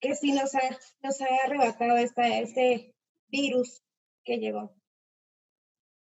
que 0.00 0.14
sí 0.14 0.32
nos 0.32 0.54
ha, 0.54 0.60
nos 1.02 1.20
ha 1.20 1.26
arrebatado 1.44 1.96
esta, 1.96 2.38
este 2.38 2.94
virus 3.28 3.82
que 4.24 4.38
llegó. 4.38 4.72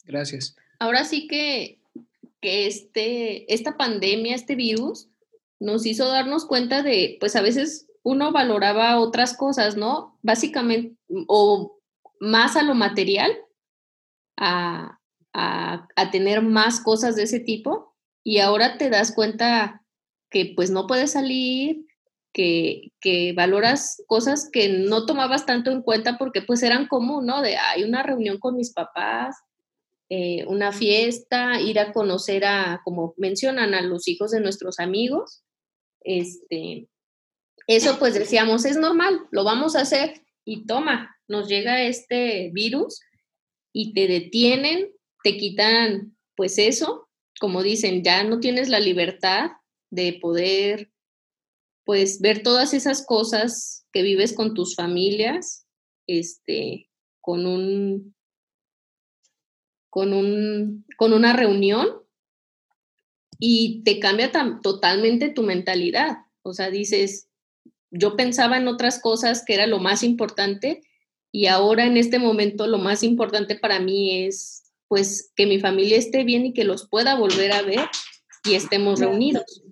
Gracias. 0.06 0.56
Ahora 0.80 1.04
sí 1.04 1.28
que, 1.28 1.82
que 2.42 2.68
este, 2.68 3.54
esta 3.54 3.78
pandemia, 3.78 4.36
este 4.36 4.56
virus, 4.56 5.10
nos 5.60 5.86
hizo 5.86 6.08
darnos 6.08 6.46
cuenta 6.46 6.82
de, 6.82 7.18
pues 7.20 7.36
a 7.36 7.42
veces 7.42 7.88
uno 8.04 8.32
valoraba 8.32 9.00
otras 9.00 9.36
cosas, 9.36 9.76
¿no? 9.76 10.18
Básicamente, 10.22 10.96
o 11.28 11.78
más 12.22 12.56
a 12.56 12.64
lo 12.64 12.76
material, 12.76 13.32
a, 14.38 15.00
a, 15.34 15.88
a 15.96 16.12
tener 16.12 16.42
más 16.42 16.80
cosas 16.80 17.18
de 17.18 17.24
ese 17.24 17.42
tipo, 17.42 17.89
y 18.24 18.40
ahora 18.40 18.78
te 18.78 18.90
das 18.90 19.14
cuenta 19.14 19.84
que 20.30 20.54
pues 20.56 20.70
no 20.70 20.88
puedes 20.88 21.12
salir, 21.12 21.86
que, 22.32 22.92
que, 23.02 23.34
valoras 23.34 24.04
cosas 24.08 24.50
que 24.52 24.70
no 24.70 25.06
tomabas 25.06 25.46
tanto 25.46 25.72
en 25.72 25.82
cuenta 25.82 26.18
porque 26.18 26.42
pues 26.42 26.62
eran 26.62 26.88
común, 26.88 27.26
¿no? 27.26 27.42
De 27.42 27.58
hay 27.58 27.84
una 27.84 28.04
reunión 28.04 28.38
con 28.38 28.56
mis 28.56 28.72
papás, 28.72 29.36
eh, 30.10 30.46
una 30.48 30.72
fiesta, 30.72 31.60
ir 31.60 31.80
a 31.80 31.92
conocer 31.92 32.46
a, 32.46 32.82
como 32.84 33.14
mencionan, 33.18 33.74
a 33.74 33.82
los 33.82 34.08
hijos 34.08 34.32
de 34.32 34.42
nuestros 34.42 34.80
amigos. 34.80 35.44
Este, 36.02 36.88
eso 37.68 38.00
pues 38.00 38.14
decíamos, 38.14 38.66
es 38.66 38.78
normal, 38.78 39.20
lo 39.32 39.44
vamos 39.44 39.76
a 39.76 39.82
hacer 39.82 40.22
y 40.46 40.66
toma, 40.66 41.16
nos 41.28 41.48
llega 41.48 41.84
este 41.84 42.52
virus 42.54 43.02
y 43.74 43.94
te 43.94 44.08
detienen, 44.08 44.92
te 45.24 45.38
quitan 45.38 46.16
pues 46.36 46.58
eso 46.58 47.09
como 47.40 47.64
dicen, 47.64 48.04
ya 48.04 48.24
no 48.24 48.40
tienes 48.40 48.70
la 48.70 48.80
libertad 48.80 49.52
de 49.90 50.20
poder, 50.22 50.92
pues, 51.86 52.22
ver 52.22 52.44
todas 52.44 52.74
esas 52.74 53.06
cosas 53.06 53.88
que 53.92 54.04
vives 54.04 54.34
con 54.34 54.54
tus 54.54 54.76
familias, 54.76 55.66
este, 56.08 56.90
con 57.22 57.48
un, 57.48 58.16
con 59.90 60.14
un, 60.14 60.86
con 60.98 61.14
una 61.14 61.34
reunión 61.34 61.88
y 63.40 63.82
te 63.84 64.00
cambia 64.00 64.32
totalmente 64.62 65.30
tu 65.30 65.44
mentalidad. 65.44 66.18
O 66.44 66.54
sea, 66.54 66.70
dices, 66.70 67.30
yo 67.90 68.16
pensaba 68.16 68.58
en 68.58 68.68
otras 68.68 69.02
cosas 69.02 69.44
que 69.46 69.54
era 69.56 69.66
lo 69.66 69.80
más 69.80 70.04
importante 70.04 70.82
y 71.32 71.48
ahora 71.48 71.86
en 71.86 71.98
este 71.98 72.20
momento 72.20 72.68
lo 72.68 72.78
más 72.78 73.04
importante 73.04 73.56
para 73.56 73.80
mí 73.80 74.26
es 74.26 74.69
pues 74.90 75.32
que 75.36 75.46
mi 75.46 75.60
familia 75.60 75.98
esté 75.98 76.26
bien 76.26 76.48
y 76.48 76.54
que 76.54 76.66
los 76.66 76.90
pueda 76.90 77.18
volver 77.18 77.54
a 77.54 77.62
ver 77.62 77.80
y 78.44 78.56
estemos 78.56 79.00
reunidos. 79.00 79.64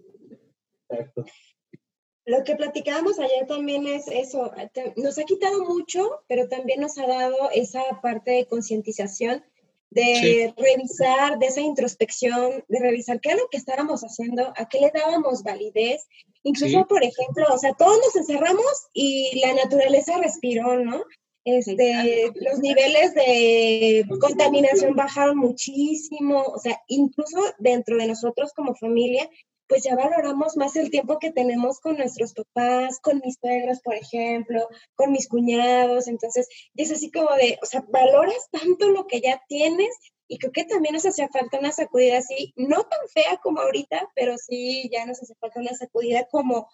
Lo 2.25 2.43
que 2.43 2.55
platicábamos 2.55 3.19
ayer 3.19 3.47
también 3.47 3.87
es 3.87 4.07
eso, 4.07 4.51
nos 4.95 5.17
ha 5.17 5.23
quitado 5.23 5.63
mucho, 5.65 6.21
pero 6.27 6.47
también 6.47 6.81
nos 6.81 6.97
ha 6.97 7.07
dado 7.07 7.49
esa 7.53 7.81
parte 8.01 8.31
de 8.31 8.45
concientización, 8.45 9.43
de 9.89 10.53
revisar, 10.57 11.39
de 11.39 11.47
esa 11.47 11.61
introspección, 11.61 12.65
de 12.67 12.79
revisar 12.79 13.21
qué 13.21 13.29
es 13.29 13.37
lo 13.37 13.47
que 13.49 13.57
estábamos 13.57 14.01
haciendo, 14.01 14.53
a 14.57 14.67
qué 14.67 14.81
le 14.81 14.91
dábamos 14.93 15.41
validez. 15.43 16.05
Incluso, 16.43 16.85
por 16.87 17.03
ejemplo, 17.03 17.45
o 17.49 17.57
sea, 17.57 17.73
todos 17.73 17.97
nos 17.97 18.15
encerramos 18.15 18.87
y 18.93 19.39
la 19.39 19.53
naturaleza 19.53 20.17
respiró, 20.17 20.77
¿no? 20.79 21.03
Este, 21.49 22.29
los 22.41 22.59
niveles 22.59 23.13
de 23.13 24.05
contaminación 24.19 24.97
bajaron 24.97 25.37
muchísimo, 25.37 26.43
o 26.43 26.59
sea, 26.59 26.77
incluso 26.87 27.39
dentro 27.57 27.95
de 27.95 28.05
nosotros 28.05 28.51
como 28.53 28.75
familia, 28.75 29.29
pues 29.65 29.83
ya 29.83 29.95
valoramos 29.95 30.57
más 30.57 30.75
el 30.75 30.89
tiempo 30.89 31.19
que 31.19 31.31
tenemos 31.31 31.79
con 31.79 31.95
nuestros 31.95 32.33
papás, 32.33 32.99
con 32.99 33.21
mis 33.23 33.37
suegros, 33.39 33.79
por 33.79 33.95
ejemplo, 33.95 34.67
con 34.95 35.13
mis 35.13 35.29
cuñados, 35.29 36.09
entonces, 36.09 36.49
es 36.75 36.91
así 36.91 37.11
como 37.11 37.33
de, 37.35 37.57
o 37.63 37.65
sea, 37.65 37.81
valoras 37.87 38.49
tanto 38.51 38.89
lo 38.89 39.07
que 39.07 39.21
ya 39.21 39.41
tienes 39.47 39.95
y 40.27 40.39
creo 40.39 40.51
que 40.51 40.65
también 40.65 40.95
nos 40.95 41.05
hacía 41.05 41.29
falta 41.29 41.59
una 41.59 41.71
sacudida 41.71 42.17
así, 42.17 42.51
no 42.57 42.83
tan 42.83 43.07
fea 43.13 43.37
como 43.41 43.61
ahorita, 43.61 44.11
pero 44.15 44.37
sí 44.37 44.89
ya 44.91 45.05
nos 45.05 45.23
hace 45.23 45.33
falta 45.39 45.61
una 45.61 45.73
sacudida 45.75 46.27
como, 46.29 46.67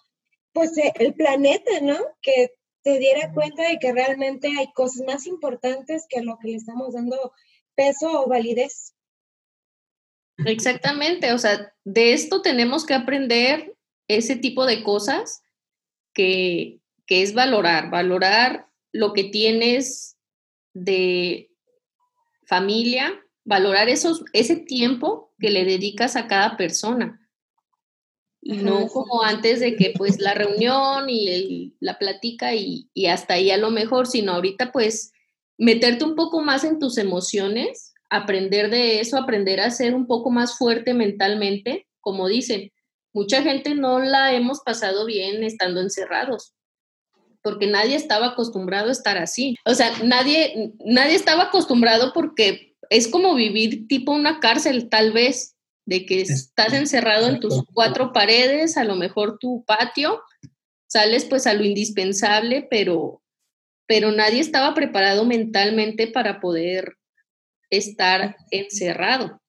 pues, 0.52 0.72
el 0.96 1.14
planeta, 1.14 1.80
¿no? 1.80 1.96
Que 2.20 2.50
te 2.84 2.98
diera 2.98 3.32
cuenta 3.32 3.68
de 3.68 3.78
que 3.78 3.92
realmente 3.92 4.48
hay 4.58 4.70
cosas 4.72 5.04
más 5.06 5.26
importantes 5.26 6.06
que 6.08 6.20
lo 6.20 6.38
que 6.38 6.48
le 6.48 6.56
estamos 6.56 6.92
dando 6.92 7.32
peso 7.74 8.22
o 8.22 8.28
validez. 8.28 8.94
Exactamente, 10.44 11.32
o 11.32 11.38
sea, 11.38 11.72
de 11.84 12.12
esto 12.12 12.42
tenemos 12.42 12.84
que 12.84 12.94
aprender 12.94 13.74
ese 14.06 14.36
tipo 14.36 14.66
de 14.66 14.82
cosas 14.82 15.42
que, 16.12 16.80
que 17.06 17.22
es 17.22 17.32
valorar, 17.32 17.90
valorar 17.90 18.68
lo 18.92 19.14
que 19.14 19.24
tienes 19.24 20.18
de 20.74 21.50
familia, 22.46 23.18
valorar 23.44 23.88
esos, 23.88 24.24
ese 24.34 24.56
tiempo 24.56 25.32
que 25.38 25.50
le 25.50 25.64
dedicas 25.64 26.16
a 26.16 26.26
cada 26.26 26.56
persona 26.58 27.23
y 28.46 28.58
no 28.58 28.88
como 28.88 29.22
antes 29.22 29.58
de 29.60 29.74
que 29.74 29.94
pues 29.96 30.20
la 30.20 30.34
reunión 30.34 31.08
y 31.08 31.74
la 31.80 31.98
plática 31.98 32.54
y, 32.54 32.90
y, 32.92 33.06
hasta 33.06 33.34
ahí 33.34 33.50
a 33.50 33.56
lo 33.56 33.70
mejor, 33.70 34.06
sino 34.06 34.32
ahorita 34.32 34.70
pues 34.70 35.12
meterte 35.56 36.04
un 36.04 36.14
poco 36.14 36.42
más 36.42 36.62
en 36.62 36.78
tus 36.78 36.98
emociones, 36.98 37.94
aprender 38.10 38.68
de 38.68 39.00
eso, 39.00 39.16
aprender 39.16 39.60
a 39.60 39.70
ser 39.70 39.94
un 39.94 40.06
poco 40.06 40.30
más 40.30 40.58
fuerte 40.58 40.92
mentalmente, 40.92 41.86
como 42.00 42.28
dicen, 42.28 42.70
mucha 43.14 43.42
gente 43.42 43.74
no 43.74 43.98
la 43.98 44.34
hemos 44.34 44.60
pasado 44.60 45.06
bien 45.06 45.42
estando 45.42 45.80
encerrados, 45.80 46.52
porque 47.42 47.66
nadie 47.66 47.96
estaba 47.96 48.28
acostumbrado 48.28 48.90
a 48.90 48.92
estar 48.92 49.16
así. 49.16 49.56
O 49.64 49.72
sea, 49.72 49.90
nadie, 50.04 50.74
nadie 50.84 51.14
estaba 51.14 51.44
acostumbrado 51.44 52.12
porque 52.12 52.76
es 52.90 53.08
como 53.08 53.34
vivir 53.34 53.88
tipo 53.88 54.12
una 54.12 54.38
cárcel, 54.38 54.90
tal 54.90 55.12
vez, 55.12 55.53
de 55.86 56.06
que 56.06 56.20
estás 56.20 56.72
encerrado 56.72 57.28
en 57.28 57.40
tus 57.40 57.64
cuatro 57.72 58.12
paredes, 58.12 58.76
a 58.76 58.84
lo 58.84 58.96
mejor 58.96 59.38
tu 59.38 59.64
patio, 59.66 60.22
sales 60.86 61.24
pues 61.24 61.46
a 61.46 61.54
lo 61.54 61.64
indispensable, 61.64 62.66
pero, 62.70 63.22
pero 63.86 64.10
nadie 64.12 64.40
estaba 64.40 64.74
preparado 64.74 65.24
mentalmente 65.24 66.06
para 66.06 66.40
poder 66.40 66.96
estar 67.70 68.36
encerrado. 68.50 69.40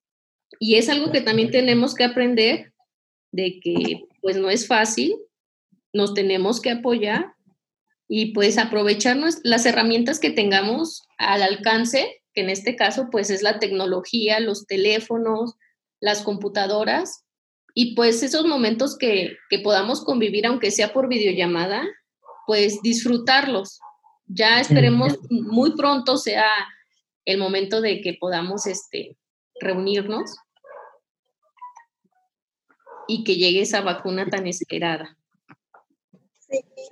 Y 0.60 0.76
es 0.76 0.90
algo 0.90 1.12
que 1.12 1.22
también 1.22 1.52
tenemos 1.52 1.96
que 1.96 2.04
aprender 2.04 2.74
de 3.32 3.60
que 3.62 4.06
pues 4.22 4.38
no 4.38 4.50
es 4.50 4.68
fácil, 4.68 5.16
nos 5.94 6.14
tenemos 6.14 6.62
que 6.62 6.72
apoyar 6.72 7.34
y 8.08 8.34
pues 8.34 8.58
aprovechar 8.58 9.18
las 9.44 9.66
herramientas 9.66 10.20
que 10.20 10.32
tengamos 10.32 11.04
al 11.18 11.42
alcance, 11.42 12.22
que 12.34 12.42
en 12.42 12.50
este 12.50 12.76
caso 12.76 13.10
pues 13.12 13.30
es 13.30 13.42
la 13.42 13.60
tecnología, 13.60 14.40
los 14.40 14.66
teléfonos, 14.68 15.56
las 16.00 16.22
computadoras 16.22 17.26
y 17.74 17.96
pues 17.96 18.24
esos 18.24 18.46
momentos 18.46 18.98
que, 18.98 19.38
que 19.50 19.60
podamos 19.60 20.04
convivir, 20.04 20.46
aunque 20.48 20.72
sea 20.72 20.94
por 20.94 21.10
videollamada, 21.10 21.84
pues 22.48 22.82
disfrutarlos. 22.82 23.80
Ya 24.28 24.60
esperemos 24.60 25.20
muy 25.30 25.76
pronto 25.76 26.18
sea 26.18 26.48
el 27.26 27.38
momento 27.38 27.82
de 27.82 28.02
que 28.02 28.14
podamos 28.20 28.66
este, 28.66 29.18
reunirnos 29.60 30.38
y 33.08 33.24
que 33.24 33.36
llegue 33.36 33.62
esa 33.62 33.82
vacuna 33.82 34.28
tan 34.30 34.48
esperada. 34.48 35.18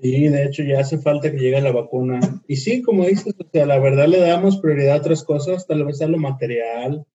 Sí, 0.01 0.27
de 0.27 0.45
hecho 0.45 0.63
ya 0.63 0.79
hace 0.79 0.97
falta 0.97 1.31
que 1.31 1.37
llegue 1.37 1.61
la 1.61 1.71
vacuna. 1.71 2.19
Y 2.47 2.57
sí, 2.57 2.81
como 2.81 3.05
dices, 3.05 3.35
o 3.39 3.49
sea, 3.51 3.65
la 3.65 3.79
verdad 3.79 4.07
le 4.07 4.19
damos 4.19 4.57
prioridad 4.57 4.95
a 4.95 4.99
otras 4.99 5.23
cosas, 5.23 5.65
tal 5.67 5.85
vez 5.85 6.01
a 6.01 6.07
lo 6.07 6.17
material, 6.17 7.05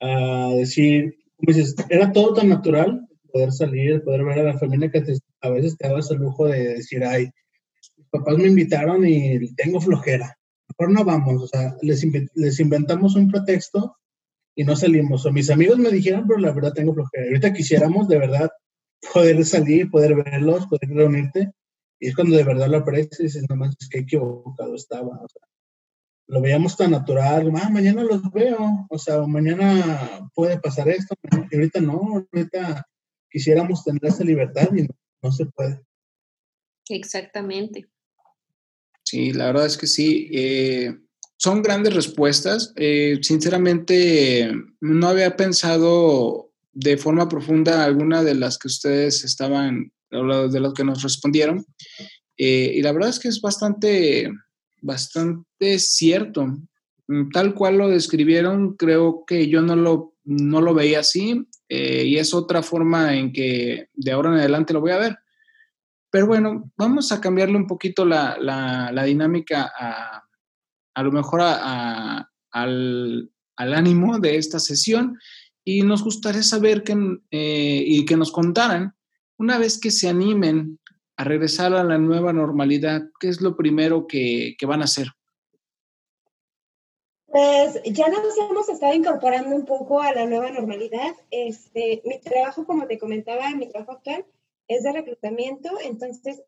a 0.00 0.52
decir, 0.56 1.16
como 1.36 1.56
dices, 1.56 1.74
era 1.88 2.12
todo 2.12 2.34
tan 2.34 2.48
natural 2.48 3.06
poder 3.32 3.52
salir, 3.52 4.02
poder 4.02 4.24
ver 4.24 4.38
a 4.40 4.52
la 4.52 4.58
familia 4.58 4.90
que 4.90 5.02
a 5.40 5.50
veces 5.50 5.76
te 5.76 5.88
dabas 5.88 6.10
el 6.10 6.18
lujo 6.18 6.46
de 6.46 6.74
decir, 6.74 7.04
ay, 7.04 7.28
mis 7.96 8.08
papás 8.10 8.38
me 8.38 8.48
invitaron 8.48 9.06
y 9.06 9.54
tengo 9.54 9.80
flojera, 9.80 10.36
mejor 10.68 10.94
no 10.94 11.04
vamos, 11.04 11.42
o 11.42 11.46
sea, 11.46 11.76
les, 11.82 12.04
les 12.34 12.60
inventamos 12.60 13.16
un 13.16 13.30
pretexto 13.30 13.96
y 14.54 14.64
no 14.64 14.74
salimos. 14.74 15.24
O 15.26 15.32
mis 15.32 15.50
amigos 15.50 15.78
me 15.78 15.90
dijeron, 15.90 16.26
pero 16.26 16.40
la 16.40 16.52
verdad 16.52 16.72
tengo 16.72 16.94
flojera. 16.94 17.26
Ahorita 17.26 17.52
quisiéramos 17.52 18.08
de 18.08 18.18
verdad 18.18 18.50
poder 19.12 19.44
salir, 19.44 19.90
poder 19.90 20.16
verlos, 20.16 20.66
poder 20.66 20.88
reunirte. 20.88 21.52
Y 22.00 22.08
es 22.08 22.14
cuando 22.14 22.36
de 22.36 22.44
verdad 22.44 22.68
lo 22.68 22.78
aprecias 22.78 23.20
y 23.20 23.24
dices, 23.24 23.44
no 23.48 23.56
manches, 23.56 23.88
qué 23.90 24.00
equivocado 24.00 24.74
estaba. 24.74 25.08
O 25.08 25.28
sea, 25.28 25.45
lo 26.28 26.40
veíamos 26.40 26.76
tan 26.76 26.90
natural, 26.90 27.52
ah, 27.56 27.70
mañana 27.70 28.02
los 28.02 28.30
veo, 28.32 28.86
o 28.88 28.98
sea, 28.98 29.20
mañana 29.26 30.28
puede 30.34 30.58
pasar 30.58 30.88
esto, 30.88 31.14
y 31.50 31.54
ahorita 31.54 31.80
no, 31.80 32.26
ahorita 32.32 32.84
quisiéramos 33.30 33.84
tener 33.84 34.04
esa 34.04 34.24
libertad 34.24 34.68
y 34.74 34.88
no, 35.22 35.32
se 35.32 35.46
puede. 35.46 35.80
Exactamente. 36.88 37.86
Sí, 39.04 39.32
la 39.32 39.46
verdad 39.46 39.66
es 39.66 39.76
que 39.76 39.86
sí. 39.86 40.28
Eh, 40.32 40.96
son 41.36 41.62
grandes 41.62 41.94
respuestas. 41.94 42.72
Eh, 42.76 43.18
sinceramente, 43.22 44.52
no 44.80 45.08
había 45.08 45.36
pensado 45.36 46.52
de 46.72 46.96
forma 46.96 47.28
profunda 47.28 47.84
alguna 47.84 48.22
de 48.22 48.34
las 48.34 48.58
que 48.58 48.68
ustedes 48.68 49.24
estaban, 49.24 49.92
de 50.10 50.60
las 50.60 50.72
que 50.74 50.84
nos 50.84 51.02
respondieron. 51.02 51.64
Eh, 52.36 52.72
y 52.74 52.82
la 52.82 52.92
verdad 52.92 53.10
es 53.10 53.18
que 53.18 53.28
es 53.28 53.40
bastante 53.40 54.30
bastante 54.80 55.78
cierto. 55.78 56.46
Mm, 57.08 57.30
tal 57.30 57.54
cual 57.54 57.78
lo 57.78 57.88
describieron, 57.88 58.76
creo 58.76 59.24
que 59.26 59.48
yo 59.48 59.62
no 59.62 59.76
lo, 59.76 60.14
no 60.24 60.60
lo 60.60 60.74
veía 60.74 61.00
así 61.00 61.46
eh, 61.68 62.04
y 62.04 62.16
es 62.18 62.34
otra 62.34 62.62
forma 62.62 63.16
en 63.16 63.32
que 63.32 63.88
de 63.94 64.12
ahora 64.12 64.30
en 64.30 64.38
adelante 64.38 64.72
lo 64.72 64.80
voy 64.80 64.92
a 64.92 64.98
ver. 64.98 65.18
Pero 66.10 66.26
bueno, 66.26 66.70
vamos 66.76 67.12
a 67.12 67.20
cambiarle 67.20 67.56
un 67.56 67.66
poquito 67.66 68.04
la, 68.04 68.36
la, 68.40 69.04
dinámica 69.04 69.70
a, 69.76 70.22
a 70.94 71.02
lo 71.02 71.12
mejor 71.12 71.40
al, 71.42 72.26
al, 72.52 73.74
ánimo 73.74 74.18
de 74.18 74.36
esta 74.36 74.58
sesión 74.58 75.18
y 75.64 75.82
nos 75.82 76.02
gustaría 76.02 76.42
saber 76.42 76.84
que, 76.84 76.96
eh, 77.30 77.84
y 77.86 78.04
que 78.04 78.16
nos 78.16 78.30
contaran, 78.30 78.94
una 79.36 79.58
vez 79.58 79.78
que 79.78 79.90
se 79.90 80.08
animen 80.08 80.78
a 81.16 81.24
regresar 81.24 81.72
a 81.74 81.84
la 81.84 81.98
nueva 81.98 82.32
normalidad, 82.32 83.02
¿qué 83.18 83.28
es 83.28 83.40
lo 83.40 83.56
primero 83.56 84.06
que, 84.06 84.56
van 84.66 84.82
a 84.82 84.84
hacer? 84.84 85.08
Pues 87.26 87.80
ya 87.84 88.08
nos 88.08 88.36
hemos 88.38 88.68
estado 88.68 88.94
incorporando 88.94 89.54
un 89.54 89.64
poco 89.64 90.00
a 90.00 90.12
la 90.12 90.26
nueva 90.26 90.50
normalidad. 90.50 91.14
Este, 91.30 92.02
mi 92.04 92.18
trabajo, 92.20 92.64
como 92.64 92.86
te 92.86 92.98
comentaba, 92.98 93.50
mi 93.50 93.68
trabajo 93.68 93.92
actual 93.92 94.24
es 94.68 94.82
de 94.82 94.92
reclutamiento, 94.92 95.70
entonces 95.82 96.42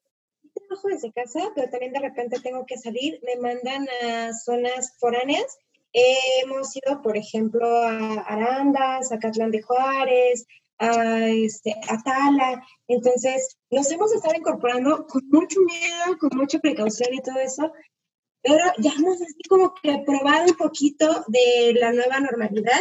trabajo 0.54 0.88
desde 0.88 1.12
casa, 1.12 1.40
pero 1.54 1.70
también 1.70 1.92
de 1.92 2.00
repente 2.00 2.40
tengo 2.40 2.66
que 2.66 2.78
salir, 2.78 3.20
me 3.22 3.36
mandan 3.36 3.86
a 4.02 4.32
zonas 4.32 4.94
foráneas. 4.98 5.58
hemos 5.92 6.76
ido, 6.76 7.00
por 7.02 7.16
ejemplo, 7.16 7.66
a 7.66 8.20
Arandas, 8.20 9.10
a 9.12 9.18
Catlán 9.18 9.50
de 9.50 9.62
Juárez, 9.62 10.46
a, 10.78 11.28
este, 11.28 11.74
a 11.88 12.02
Tala. 12.02 12.62
Entonces, 12.86 13.56
nos 13.70 13.90
hemos 13.90 14.12
estado 14.12 14.34
incorporando 14.34 15.06
con 15.06 15.22
mucho 15.28 15.60
miedo, 15.60 16.18
con 16.18 16.30
mucha 16.36 16.58
precaución 16.58 17.12
y 17.14 17.20
todo 17.20 17.38
eso, 17.38 17.72
pero 18.42 18.64
ya 18.78 18.92
hemos 18.92 19.20
así 19.20 19.42
como 19.48 19.74
que 19.74 20.02
probado 20.06 20.46
un 20.46 20.56
poquito 20.56 21.24
de 21.28 21.74
la 21.78 21.92
nueva 21.92 22.20
normalidad. 22.20 22.80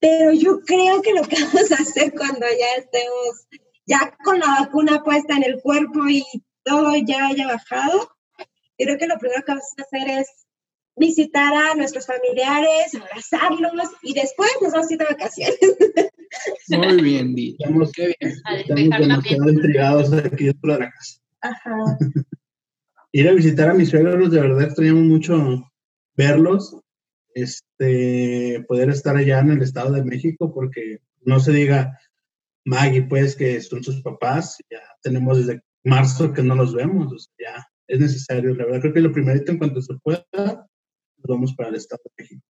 Pero 0.00 0.32
yo 0.32 0.60
creo 0.60 1.00
que 1.00 1.14
lo 1.14 1.22
que 1.22 1.36
vamos 1.44 1.72
a 1.72 1.76
hacer 1.76 2.12
cuando 2.12 2.46
ya 2.46 2.82
estemos 2.82 3.46
ya 3.86 4.16
con 4.24 4.38
la 4.38 4.60
vacuna 4.60 5.02
puesta 5.02 5.36
en 5.36 5.44
el 5.44 5.60
cuerpo 5.60 6.08
y 6.08 6.24
todo 6.64 6.94
ya 6.96 7.26
haya 7.26 7.46
bajado, 7.46 8.10
creo 8.78 8.98
que 8.98 9.06
lo 9.06 9.18
primero 9.18 9.42
que 9.44 9.52
vamos 9.52 9.64
a 9.78 9.82
hacer 9.82 10.20
es 10.20 10.43
visitar 10.96 11.52
a 11.54 11.74
nuestros 11.74 12.06
familiares, 12.06 12.94
abrazarlos 12.94 13.90
y 14.02 14.14
después 14.14 14.50
nos 14.62 14.72
vamos 14.72 14.90
a 14.90 14.94
ir 14.94 14.98
de 14.98 15.04
vacaciones. 15.04 15.58
Muy 16.68 17.02
bien, 17.02 17.34
Di. 17.34 17.56
Estamos, 17.58 17.92
qué 17.92 18.14
bien. 18.18 18.34
Estamos 18.58 19.00
demasiado 19.00 19.50
intrigados 19.50 20.12
aquí 20.12 20.44
dentro 20.46 20.72
de 20.72 20.78
la 20.78 20.90
casa. 20.90 21.20
Ajá. 21.40 21.98
ir 23.14 23.28
a 23.28 23.32
visitar 23.32 23.70
a 23.70 23.74
mis 23.74 23.90
suegros, 23.90 24.30
de 24.32 24.40
verdad 24.40 24.64
extrañamos 24.64 25.04
mucho 25.04 25.70
verlos, 26.16 26.76
este, 27.34 28.64
poder 28.66 28.90
estar 28.90 29.16
allá 29.16 29.38
en 29.38 29.52
el 29.52 29.62
Estado 29.62 29.92
de 29.92 30.04
México, 30.04 30.52
porque 30.52 30.98
no 31.22 31.38
se 31.38 31.52
diga 31.52 31.96
Maggie, 32.64 33.02
pues, 33.02 33.36
que 33.36 33.60
son 33.60 33.84
sus 33.84 34.02
papás, 34.02 34.58
ya 34.68 34.80
tenemos 35.00 35.38
desde 35.38 35.62
marzo 35.84 36.32
que 36.32 36.42
no 36.42 36.56
los 36.56 36.74
vemos, 36.74 37.12
o 37.12 37.18
sea, 37.18 37.34
ya 37.38 37.66
es 37.86 38.00
necesario, 38.00 38.52
la 38.54 38.64
verdad 38.64 38.80
creo 38.80 38.94
que 38.94 39.00
lo 39.00 39.12
primerito 39.12 39.52
en 39.52 39.58
cuanto 39.58 39.80
se 39.80 39.94
pueda, 40.02 40.63
vamos 41.28 41.54
para 41.54 41.70
el 41.70 41.76
Estado 41.76 42.02
de 42.04 42.22
México. 42.22 42.42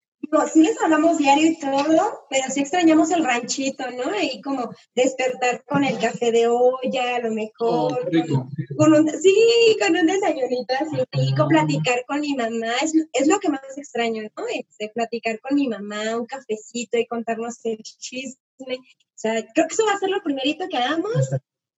sí 0.51 0.62
les 0.62 0.81
hablamos 0.81 1.17
diario 1.17 1.47
y 1.47 1.59
todo, 1.59 2.25
pero 2.29 2.49
sí 2.49 2.62
extrañamos 2.62 3.12
el 3.12 3.23
ranchito, 3.23 3.83
¿no? 3.91 4.12
Ahí 4.12 4.41
como 4.41 4.73
despertar 4.95 5.63
con 5.65 5.83
el 5.83 5.99
café 5.99 6.31
de 6.31 6.47
olla, 6.47 7.15
a 7.15 7.19
lo 7.19 7.31
mejor. 7.31 7.93
Oh, 7.93 8.49
con 8.77 8.93
un, 8.93 9.09
sí, 9.21 9.77
con 9.79 9.95
un 9.95 10.07
desayunito 10.07 10.73
así 10.79 10.97
rico, 11.12 11.47
platicar 11.47 12.03
con 12.07 12.21
mi 12.21 12.36
mamá, 12.36 12.73
es, 12.81 12.93
es, 13.13 13.27
lo 13.27 13.39
que 13.39 13.49
más 13.49 13.77
extraño, 13.77 14.23
¿no? 14.36 14.43
Este, 14.53 14.89
platicar 14.89 15.39
con 15.39 15.55
mi 15.55 15.67
mamá, 15.67 16.17
un 16.17 16.25
cafecito 16.25 16.97
y 16.97 17.05
contarnos 17.05 17.63
el 17.65 17.77
chisme. 17.77 18.38
O 18.59 19.15
sea, 19.15 19.45
creo 19.53 19.67
que 19.67 19.73
eso 19.73 19.86
va 19.86 19.93
a 19.93 19.99
ser 19.99 20.09
lo 20.09 20.21
primerito 20.23 20.67
que 20.67 20.77
hagamos 20.77 21.29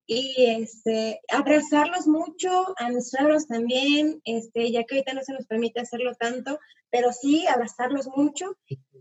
y 0.07 0.35
este, 0.37 1.19
abrazarlos 1.31 2.07
mucho, 2.07 2.75
a 2.77 2.89
mis 2.89 3.09
suegros 3.09 3.47
también, 3.47 4.21
este, 4.23 4.71
ya 4.71 4.83
que 4.83 4.95
ahorita 4.95 5.13
no 5.13 5.21
se 5.23 5.33
nos 5.33 5.45
permite 5.47 5.79
hacerlo 5.79 6.13
tanto, 6.15 6.59
pero 6.91 7.11
sí 7.11 7.45
abrazarlos 7.47 8.07
mucho. 8.15 8.57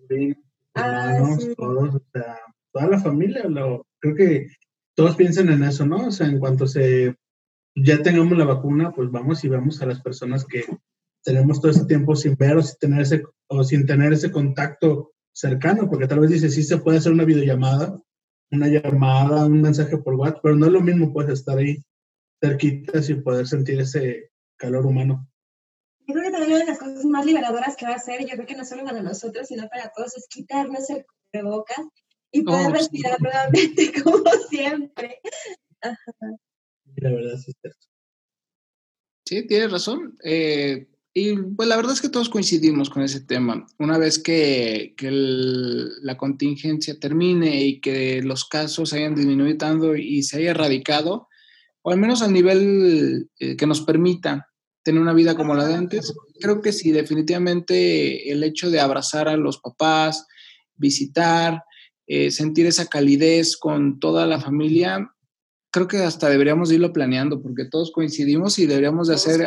Sí, 0.09 0.35
ah, 0.75 1.19
todos, 1.57 1.95
o 1.95 2.03
sea, 2.13 2.39
toda 2.73 2.87
la 2.89 2.99
familia, 2.99 3.45
lo, 3.45 3.87
creo 3.99 4.15
que 4.15 4.49
todos 4.95 5.17
piensan 5.17 5.51
en 5.51 5.63
eso, 5.65 5.85
¿no? 5.85 6.09
O 6.09 6.11
sea, 6.11 6.27
en 6.27 6.39
cuanto 6.39 6.67
se 6.67 7.15
ya 7.77 8.03
tengamos 8.03 8.39
la 8.39 8.45
vacuna, 8.45 8.93
pues 8.93 9.11
vamos 9.11 9.45
y 9.45 9.49
vamos 9.49 9.83
a 9.83 9.87
las 9.87 10.01
personas 10.01 10.45
que 10.45 10.65
tenemos 11.23 11.61
todo 11.61 11.73
ese 11.73 11.87
tiempo 11.87 12.15
sin 12.15 12.37
ver 12.37 12.57
o 12.57 12.63
sin 12.63 12.79
tener 12.79 13.03
ese, 13.03 13.23
o 13.49 13.65
sin 13.65 13.87
tener 13.87 14.13
ese 14.13 14.31
contacto 14.31 15.13
cercano, 15.33 15.89
porque 15.89 16.07
tal 16.07 16.21
vez 16.21 16.31
dice, 16.31 16.49
sí 16.49 16.63
se 16.63 16.79
puede 16.79 16.99
hacer 16.99 17.13
una 17.13 17.25
videollamada, 17.25 18.01
una 18.55 18.69
llamada, 18.69 19.47
un 19.47 19.61
mensaje 19.61 19.99
por 19.99 20.15
WhatsApp, 20.15 20.41
pero 20.43 20.57
no 20.57 20.67
es 20.67 20.73
lo 20.73 20.81
mismo 20.81 21.13
pues 21.13 21.29
estar 21.29 21.59
ahí 21.59 21.83
cerquitas 22.41 23.09
y 23.09 23.15
poder 23.15 23.47
sentir 23.47 23.81
ese 23.81 24.31
calor 24.57 24.87
humano. 24.87 25.29
Yo 26.07 26.15
creo 26.15 26.25
que 26.25 26.31
también 26.31 26.53
una 26.53 26.61
de 26.61 26.71
las 26.71 26.79
cosas 26.79 27.05
más 27.05 27.25
liberadoras 27.25 27.77
que 27.77 27.87
va 27.87 27.95
a 27.95 27.99
ser, 27.99 28.21
yo 28.21 28.35
creo 28.35 28.47
que 28.47 28.57
no 28.57 28.65
solo 28.65 28.85
para 28.85 29.03
nosotros, 29.03 29.49
sino 29.49 29.69
para 29.69 29.91
todos, 29.91 30.17
es 30.17 30.27
quitarnos 30.29 30.91
el 30.91 31.05
cubrebocas 31.33 31.87
y 32.31 32.43
poder 32.43 32.69
oh, 32.69 32.73
respirar 32.73 33.21
nuevamente 33.21 33.93
como 34.03 34.25
siempre. 34.51 35.21
La 36.97 37.11
verdad 37.11 37.37
sí 37.39 37.53
es 37.63 37.77
Sí, 39.27 39.47
tienes 39.47 39.73
razón. 39.73 40.19
Eh, 40.23 40.87
Y 41.17 41.37
pues 41.37 41.69
la 41.69 41.77
verdad 41.77 41.93
es 41.93 42.01
que 42.01 42.09
todos 42.09 42.29
coincidimos 42.29 42.91
con 42.91 43.03
ese 43.03 43.21
tema. 43.21 43.65
Una 43.79 43.99
vez 43.99 44.19
que, 44.19 44.95
que 44.97 45.11
la 45.13 46.17
contingencia 46.17 46.99
termine 46.99 47.65
y 47.65 47.81
que 47.81 48.21
los 48.21 48.45
casos 48.45 48.93
hayan 48.93 49.15
disminuido 49.15 49.95
y 49.97 50.25
se 50.25 50.39
haya 50.39 50.51
erradicado, 50.51 51.29
o 51.83 51.93
al 51.93 51.99
menos 51.99 52.21
al 52.21 52.33
nivel 52.33 53.31
eh, 53.39 53.57
que 53.57 53.67
nos 53.67 53.83
permita 53.83 54.49
tener 54.83 55.01
una 55.01 55.13
vida 55.13 55.37
como 55.37 55.55
la 55.55 55.67
de 55.67 55.75
antes, 55.75 56.13
creo 56.41 56.61
que 56.61 56.73
sí, 56.73 56.91
definitivamente 56.91 58.33
el 58.33 58.43
hecho 58.43 58.71
de 58.71 58.81
abrazar 58.81 59.29
a 59.29 59.37
los 59.37 59.59
papás, 59.59 60.27
visitar, 60.75 61.63
eh, 62.07 62.33
sentir 62.33 62.67
esa 62.67 62.87
calidez 62.87 63.57
con 63.57 64.01
toda 64.01 64.27
la 64.27 64.41
familia, 64.41 65.14
creo 65.75 65.89
que 65.89 65.99
hasta 65.99 66.29
deberíamos 66.29 66.71
irlo 66.71 66.93
planeando 66.93 67.43
porque 67.43 67.65
todos 67.65 67.91
coincidimos 67.91 68.61
y 68.61 68.67
deberíamos 68.67 69.09
de 69.09 69.15
hacer 69.17 69.45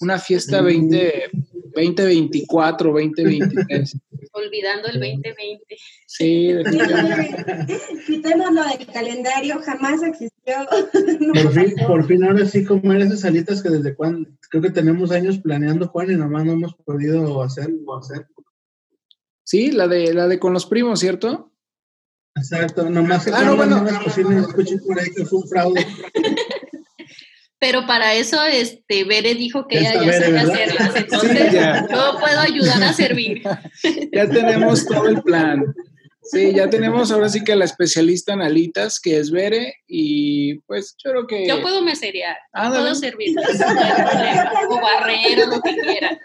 una 0.00 0.20
fiesta 0.20 0.62
20, 0.62 1.30
2024, 1.74 2.92
2023. 2.92 3.98
Olvidando 4.30 4.86
el 4.86 5.00
2020. 5.00 5.76
Sí, 6.06 6.52
definitivamente. 6.52 7.80
Quitémoslo 8.06 8.62
del 8.62 8.86
calendario, 8.86 9.60
jamás 9.64 10.00
existió. 10.04 10.54
Por 11.42 11.52
fin, 11.52 11.74
por 11.88 12.06
fin, 12.06 12.22
ahora 12.22 12.46
sí 12.46 12.64
comer 12.64 13.00
esas 13.00 13.20
salitas 13.20 13.60
que 13.60 13.70
desde 13.70 13.96
cuando, 13.96 14.28
creo 14.50 14.62
que 14.62 14.70
tenemos 14.70 15.10
años 15.10 15.38
planeando, 15.38 15.88
Juan, 15.88 16.12
y 16.12 16.16
nomás 16.16 16.44
no 16.44 16.52
hemos 16.52 16.74
podido 16.84 17.42
hacer. 17.42 17.68
hacer. 17.98 18.28
Sí, 19.42 19.72
la 19.72 19.88
de, 19.88 20.14
la 20.14 20.28
de 20.28 20.38
con 20.38 20.52
los 20.52 20.66
primos, 20.66 21.00
¿cierto? 21.00 21.53
Exacto, 22.36 22.90
nomás 22.90 23.24
que 23.24 23.30
ah, 23.32 23.42
no, 23.42 23.56
bueno, 23.56 23.86
escuché 23.86 24.78
por 24.78 24.98
ahí 24.98 25.10
que 25.14 25.24
fue 25.24 25.38
un 25.38 25.48
fraude. 25.48 25.86
Pero 27.64 27.86
para 27.86 28.12
eso, 28.14 28.44
este, 28.44 29.04
Bere 29.04 29.34
dijo 29.34 29.66
que 29.66 29.78
ella 29.78 29.94
ya 29.94 30.12
sabe 30.12 30.38
hacerlas, 30.38 30.96
entonces 30.96 31.52
yo 31.52 32.18
puedo 32.20 32.40
ayudar 32.40 32.82
a 32.82 32.92
servir. 32.92 33.42
ya 34.12 34.28
tenemos 34.28 34.84
todo 34.84 35.08
el 35.08 35.22
plan. 35.22 35.64
Sí, 36.24 36.52
ya 36.54 36.68
tenemos 36.68 37.10
ahora 37.10 37.28
sí 37.28 37.44
que 37.44 37.56
la 37.56 37.64
especialista 37.64 38.32
en 38.32 38.42
alitas, 38.42 39.00
que 39.00 39.18
es 39.18 39.30
Bere, 39.30 39.76
y 39.86 40.56
pues 40.60 40.94
yo 41.02 41.10
creo 41.10 41.26
que... 41.26 41.46
Yo 41.46 41.62
puedo 41.62 41.82
meserear, 41.82 42.36
puedo 42.52 42.94
servir, 42.94 43.34
o 44.68 44.80
barrer, 44.80 45.46
lo 45.48 45.60
que 45.60 45.76
quiera. 45.76 46.18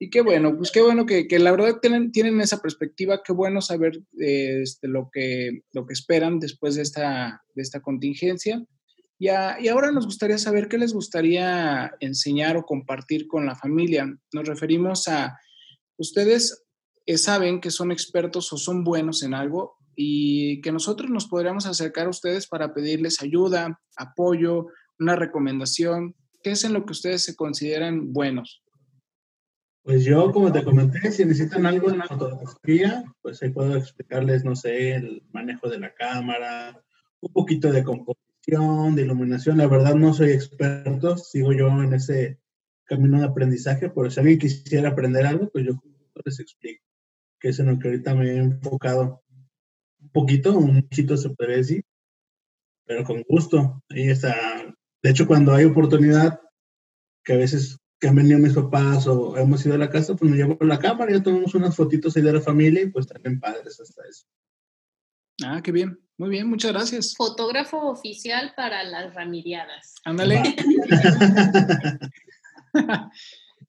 Y 0.00 0.10
qué 0.10 0.20
bueno, 0.20 0.56
pues 0.56 0.70
qué 0.70 0.80
bueno 0.80 1.06
que, 1.06 1.26
la 1.38 1.50
verdad 1.50 1.78
tienen, 1.80 2.12
tienen 2.12 2.40
esa 2.40 2.60
perspectiva, 2.60 3.20
qué 3.24 3.32
bueno 3.32 3.60
saber 3.60 3.98
eh, 4.20 4.60
este, 4.62 4.86
lo, 4.86 5.10
que, 5.12 5.62
lo 5.72 5.86
que 5.86 5.92
esperan 5.92 6.38
después 6.38 6.76
de 6.76 6.82
esta, 6.82 7.42
de 7.54 7.62
esta 7.62 7.80
contingencia. 7.80 8.64
Y, 9.18 9.26
y, 9.26 9.68
ahora 9.68 9.90
nos 9.90 10.06
gustaría 10.06 10.38
saber 10.38 10.68
qué 10.68 10.78
les 10.78 10.92
gustaría 10.92 11.92
enseñar 11.98 12.56
o 12.56 12.64
compartir 12.64 13.26
con 13.26 13.44
la 13.44 13.56
familia. 13.56 14.06
Nos 14.32 14.46
referimos 14.46 15.08
a, 15.08 15.36
ustedes 15.96 16.64
eh, 17.08 17.18
saben 17.18 17.60
que 17.60 17.70
son 17.70 17.90
expertos 17.90 18.52
o 18.52 18.58
son 18.58 18.84
buenos 18.84 19.22
en 19.22 19.32
algo 19.32 19.78
y 19.96 20.60
que 20.60 20.72
nosotros 20.72 21.10
nos 21.10 21.26
podríamos 21.26 21.64
acercar 21.64 22.06
a 22.06 22.10
ustedes 22.10 22.46
para 22.46 22.72
pedirles 22.74 23.22
ayuda, 23.22 23.80
apoyo, 23.96 24.66
una 24.98 25.16
recomendación. 25.16 26.14
¿Qué 26.42 26.50
es 26.50 26.64
en 26.64 26.72
lo 26.72 26.84
que 26.84 26.92
ustedes 26.92 27.24
se 27.24 27.34
consideran 27.34 28.12
buenos? 28.12 28.62
Pues 29.88 30.04
yo, 30.04 30.30
como 30.32 30.52
te 30.52 30.62
comenté, 30.62 31.10
si 31.10 31.24
necesitan 31.24 31.64
algo 31.64 31.90
en 31.90 31.96
la 31.96 32.06
fotografía, 32.06 33.10
pues 33.22 33.42
ahí 33.42 33.48
puedo 33.48 33.74
explicarles, 33.74 34.44
no 34.44 34.54
sé, 34.54 34.92
el 34.92 35.22
manejo 35.32 35.70
de 35.70 35.80
la 35.80 35.94
cámara, 35.94 36.84
un 37.20 37.32
poquito 37.32 37.72
de 37.72 37.82
composición, 37.82 38.94
de 38.94 39.00
iluminación. 39.00 39.56
La 39.56 39.66
verdad 39.66 39.94
no 39.94 40.12
soy 40.12 40.32
experto, 40.32 41.16
sigo 41.16 41.54
yo 41.54 41.68
en 41.68 41.94
ese 41.94 42.38
camino 42.84 43.18
de 43.18 43.24
aprendizaje, 43.24 43.88
pero 43.88 44.10
si 44.10 44.20
alguien 44.20 44.38
quisiera 44.38 44.90
aprender 44.90 45.24
algo, 45.24 45.48
pues 45.48 45.64
yo 45.64 45.72
les 46.22 46.38
explico, 46.38 46.84
que 47.40 47.48
es 47.48 47.58
en 47.58 47.68
lo 47.68 47.78
que 47.78 47.88
ahorita 47.88 48.14
me 48.14 48.32
he 48.32 48.36
enfocado 48.36 49.22
un 50.02 50.10
poquito, 50.10 50.58
un 50.58 50.82
poquito 50.82 51.16
se 51.16 51.30
puede 51.30 51.56
decir, 51.56 51.82
pero 52.84 53.04
con 53.04 53.22
gusto. 53.22 53.82
Ahí 53.88 54.10
está. 54.10 54.36
De 55.02 55.08
hecho, 55.08 55.26
cuando 55.26 55.54
hay 55.54 55.64
oportunidad, 55.64 56.42
que 57.24 57.32
a 57.32 57.38
veces 57.38 57.78
que 58.00 58.08
han 58.08 58.14
venido 58.14 58.38
mis 58.38 58.54
papás 58.54 59.06
o 59.06 59.36
hemos 59.36 59.64
ido 59.66 59.74
a 59.74 59.78
la 59.78 59.90
casa, 59.90 60.14
pues 60.14 60.30
me 60.30 60.36
llevo 60.36 60.56
la 60.60 60.78
cámara, 60.78 61.10
y 61.10 61.14
ya 61.14 61.22
tomamos 61.22 61.54
unas 61.54 61.74
fotitos 61.74 62.16
ahí 62.16 62.22
de 62.22 62.32
la 62.32 62.40
familia 62.40 62.82
y 62.82 62.90
pues 62.90 63.06
también 63.06 63.40
padres 63.40 63.80
hasta 63.80 64.02
eso. 64.08 64.26
Ah, 65.44 65.60
qué 65.62 65.72
bien. 65.72 65.98
Muy 66.16 66.30
bien, 66.30 66.48
muchas 66.48 66.72
gracias. 66.72 67.14
Fotógrafo 67.16 67.90
oficial 67.90 68.52
para 68.56 68.82
las 68.82 69.14
ramiriadas. 69.14 69.94
Ándale. 70.04 70.42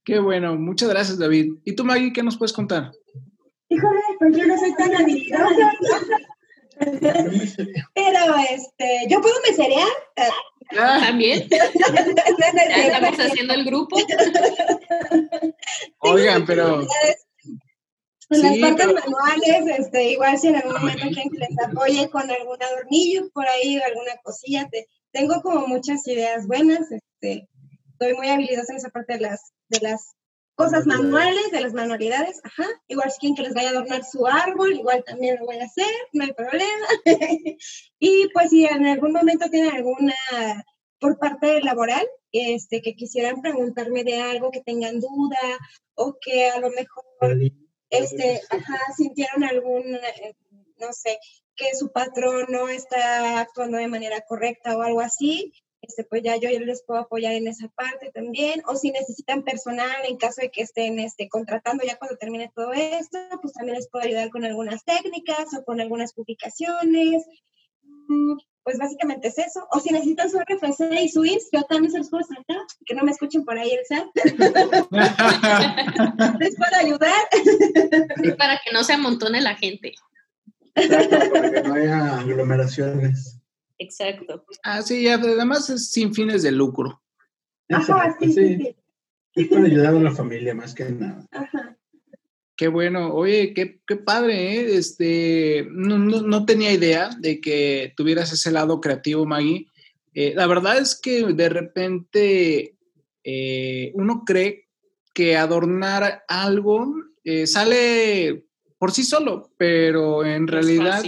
qué 0.03 0.19
bueno, 0.19 0.55
muchas 0.55 0.89
gracias, 0.89 1.19
David. 1.19 1.53
¿Y 1.63 1.75
tú, 1.75 1.85
Maggie, 1.85 2.11
qué 2.11 2.23
nos 2.23 2.37
puedes 2.37 2.53
contar? 2.53 2.91
Híjole, 3.69 3.99
pues 4.17 4.35
yo 4.35 4.47
no 4.47 4.57
soy 4.57 4.73
tan 4.75 4.95
habilidosa. 4.95 5.73
Pero 7.93 8.35
este, 8.49 9.05
yo 9.09 9.21
puedo 9.21 9.35
meserear. 9.47 9.87
Ah. 10.77 10.99
También. 11.01 11.47
ya 11.49 11.65
estamos 11.65 13.19
haciendo 13.19 13.53
el 13.53 13.65
grupo. 13.65 13.97
Oigan, 15.99 16.45
pero. 16.45 16.81
En 18.31 18.43
las 18.43 18.59
partes 18.59 18.85
manuales, 18.85 19.79
este, 19.79 20.11
igual 20.11 20.37
si 20.37 20.49
en 20.49 20.57
algún 20.57 20.73
momento 20.73 21.07
quieren 21.07 21.31
que 21.31 21.39
les 21.39 21.49
apoye 21.67 22.07
con 22.11 22.29
algún 22.29 22.61
adornillo 22.61 23.27
por 23.33 23.47
ahí 23.47 23.79
o 23.79 23.83
alguna 23.83 24.17
cosilla, 24.21 24.69
te, 24.69 24.87
tengo 25.11 25.41
como 25.41 25.65
muchas 25.65 26.07
ideas 26.07 26.45
buenas, 26.45 26.91
este, 26.91 27.49
estoy 27.91 28.13
muy 28.13 28.29
habilidosa 28.29 28.73
en 28.73 28.77
esa 28.77 28.89
parte 28.89 29.13
de 29.13 29.21
las, 29.21 29.51
de 29.69 29.79
las 29.81 30.11
cosas 30.59 30.85
manuales, 30.85 31.51
de 31.53 31.61
las 31.61 31.71
manualidades, 31.71 32.41
ajá. 32.43 32.67
Igual 32.89 33.09
si 33.09 33.19
quieren 33.19 33.35
que 33.37 33.43
les 33.43 33.53
vaya 33.53 33.69
a 33.69 33.71
adornar 33.71 34.03
su 34.03 34.27
árbol, 34.27 34.73
igual 34.73 35.05
también 35.05 35.37
lo 35.39 35.45
voy 35.45 35.57
a 35.57 35.63
hacer, 35.63 35.85
no 36.11 36.25
hay 36.25 36.33
problema. 36.33 36.87
y 37.99 38.27
pues 38.33 38.49
si 38.49 38.65
en 38.65 38.85
algún 38.85 39.13
momento 39.13 39.49
tienen 39.49 39.73
alguna, 39.73 40.13
por 40.99 41.17
parte 41.17 41.61
laboral, 41.61 42.05
este, 42.33 42.81
que 42.81 42.93
quisieran 42.93 43.41
preguntarme 43.41 44.03
de 44.03 44.19
algo, 44.19 44.51
que 44.51 44.59
tengan 44.59 44.99
duda, 44.99 45.37
o 45.95 46.17
que 46.19 46.49
a 46.49 46.59
lo 46.59 46.69
mejor, 46.71 47.05
este, 47.89 48.41
ajá, 48.49 48.79
sintieron 48.97 49.45
algún, 49.45 49.97
no 50.75 50.91
sé, 50.91 51.19
que 51.55 51.73
su 51.73 51.89
patrón 51.93 52.47
no 52.49 52.67
está 52.67 53.39
actuando 53.39 53.77
de 53.77 53.87
manera 53.87 54.19
correcta 54.27 54.77
o 54.77 54.81
algo 54.81 54.99
así, 54.99 55.53
este, 55.81 56.03
pues 56.03 56.21
ya 56.23 56.35
yo 56.37 56.49
les 56.49 56.83
puedo 56.83 56.99
apoyar 56.99 57.33
en 57.33 57.47
esa 57.47 57.69
parte 57.69 58.11
también, 58.13 58.61
o 58.67 58.75
si 58.75 58.91
necesitan 58.91 59.43
personal 59.43 59.95
en 60.07 60.17
caso 60.17 60.41
de 60.41 60.51
que 60.51 60.61
estén 60.61 60.99
este, 60.99 61.29
contratando 61.29 61.83
ya 61.85 61.97
cuando 61.97 62.17
termine 62.17 62.51
todo 62.53 62.73
esto, 62.73 63.17
pues 63.41 63.53
también 63.53 63.77
les 63.77 63.89
puedo 63.89 64.05
ayudar 64.05 64.29
con 64.29 64.43
algunas 64.45 64.83
técnicas 64.83 65.47
o 65.57 65.63
con 65.63 65.79
algunas 65.79 66.11
publicaciones. 66.13 67.25
Mm, 68.07 68.37
pues 68.63 68.77
básicamente 68.77 69.29
es 69.29 69.37
eso. 69.37 69.65
O 69.71 69.79
si 69.79 69.91
necesitan 69.91 70.29
su 70.29 70.37
RFC 70.39 71.01
y 71.01 71.07
su 71.09 71.23
INS, 71.25 71.49
yo 71.51 71.63
también 71.63 71.91
se 71.91 71.97
los 71.99 72.09
puedo 72.09 72.23
sacar, 72.23 72.57
que 72.85 72.93
no 72.93 73.03
me 73.03 73.11
escuchen 73.11 73.45
por 73.45 73.57
ahí 73.57 73.71
el 73.71 73.85
SAT. 73.85 74.07
les 76.39 76.55
puedo 76.55 76.75
ayudar. 76.79 77.11
para 78.37 78.59
que 78.63 78.71
no 78.73 78.83
se 78.83 78.93
amontone 78.93 79.41
la 79.41 79.55
gente. 79.55 79.93
para 80.73 81.51
que 81.51 81.63
no 81.63 81.73
haya 81.73 82.19
aglomeraciones. 82.19 83.38
Exacto. 83.79 84.45
Ah, 84.63 84.81
sí, 84.81 85.07
además 85.07 85.69
es 85.69 85.89
sin 85.89 86.13
fines 86.13 86.43
de 86.43 86.51
lucro. 86.51 87.01
Ajá, 87.69 88.15
sí, 88.19 88.31
sí, 88.31 88.75
Es 89.35 89.47
para 89.47 89.65
ayudar 89.65 89.95
a 89.95 89.99
la 89.99 90.11
familia 90.11 90.53
más 90.53 90.75
que 90.75 90.89
nada. 90.89 91.25
Ajá. 91.31 91.77
Qué 92.59 92.67
bueno, 92.67 93.13
oye, 93.13 93.53
qué, 93.53 93.79
qué 93.87 93.95
padre, 93.95 94.57
¿eh? 94.57 94.75
Este, 94.75 95.65
no, 95.71 95.97
no, 95.97 96.45
tenía 96.45 96.73
idea 96.73 97.09
de 97.17 97.39
que 97.39 97.93
tuvieras 97.95 98.33
ese 98.33 98.51
lado 98.51 98.81
creativo, 98.81 99.25
Maggie. 99.25 99.67
Eh, 100.13 100.33
la 100.35 100.45
verdad 100.45 100.77
es 100.77 100.99
que 100.99 101.23
de 101.23 101.47
repente 101.47 102.75
eh, 103.23 103.91
uno 103.93 104.23
cree 104.25 104.67
que 105.13 105.37
adornar 105.37 106.25
algo 106.27 106.93
eh, 107.23 107.47
sale 107.47 108.43
por 108.77 108.91
sí 108.91 109.03
solo, 109.03 109.53
pero 109.57 110.25
en 110.25 110.45
realidad 110.45 111.01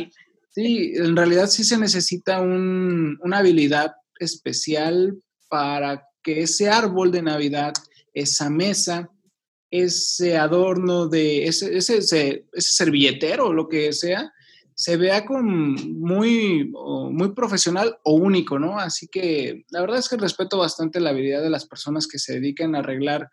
Sí, 0.52 0.94
en 0.96 1.16
realidad 1.16 1.48
sí 1.48 1.64
se 1.64 1.78
necesita 1.78 2.42
una 2.42 3.38
habilidad 3.38 3.94
especial 4.20 5.18
para 5.50 6.06
que 6.22 6.42
ese 6.42 6.70
árbol 6.70 7.12
de 7.12 7.22
Navidad, 7.22 7.74
esa 8.14 8.50
mesa, 8.50 9.10
ese 9.72 10.38
adorno 10.38 11.08
de 11.08 11.46
ese, 11.46 11.78
ese, 11.78 11.98
ese, 12.00 12.46
servilletero, 12.58 13.54
lo 13.54 13.70
que 13.70 13.94
sea, 13.94 14.32
se 14.76 14.98
vea 14.98 15.26
con 15.26 15.74
muy, 16.00 16.70
muy 17.12 17.34
profesional 17.34 17.98
o 18.04 18.16
único, 18.16 18.60
¿no? 18.60 18.78
Así 18.78 19.08
que 19.08 19.64
la 19.70 19.80
verdad 19.80 20.00
es 20.00 20.10
que 20.10 20.18
respeto 20.18 20.58
bastante 20.58 21.00
la 21.00 21.12
habilidad 21.12 21.42
de 21.42 21.50
las 21.50 21.66
personas 21.66 22.08
que 22.08 22.20
se 22.20 22.34
dedican 22.34 22.76
a 22.76 22.80
arreglar 22.80 23.30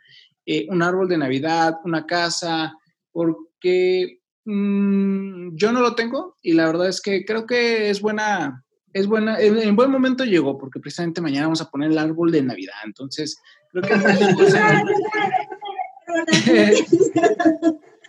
eh, 0.46 0.66
un 0.70 0.82
árbol 0.82 1.08
de 1.08 1.18
Navidad, 1.18 1.74
una 1.84 2.06
casa, 2.06 2.74
porque 3.10 4.17
Mm, 4.50 5.56
yo 5.56 5.72
no 5.72 5.82
lo 5.82 5.94
tengo 5.94 6.38
y 6.40 6.54
la 6.54 6.64
verdad 6.64 6.88
es 6.88 7.02
que 7.02 7.26
creo 7.26 7.44
que 7.44 7.90
es 7.90 8.00
buena, 8.00 8.64
es 8.94 9.06
buena, 9.06 9.38
en, 9.38 9.76
buen 9.76 9.90
momento 9.90 10.24
llegó, 10.24 10.56
porque 10.56 10.80
precisamente 10.80 11.20
mañana 11.20 11.48
vamos 11.48 11.60
a 11.60 11.68
poner 11.68 11.90
el 11.90 11.98
árbol 11.98 12.32
de 12.32 12.42
Navidad. 12.42 12.76
Entonces, 12.86 13.38
creo 13.70 13.84
que 13.84 13.92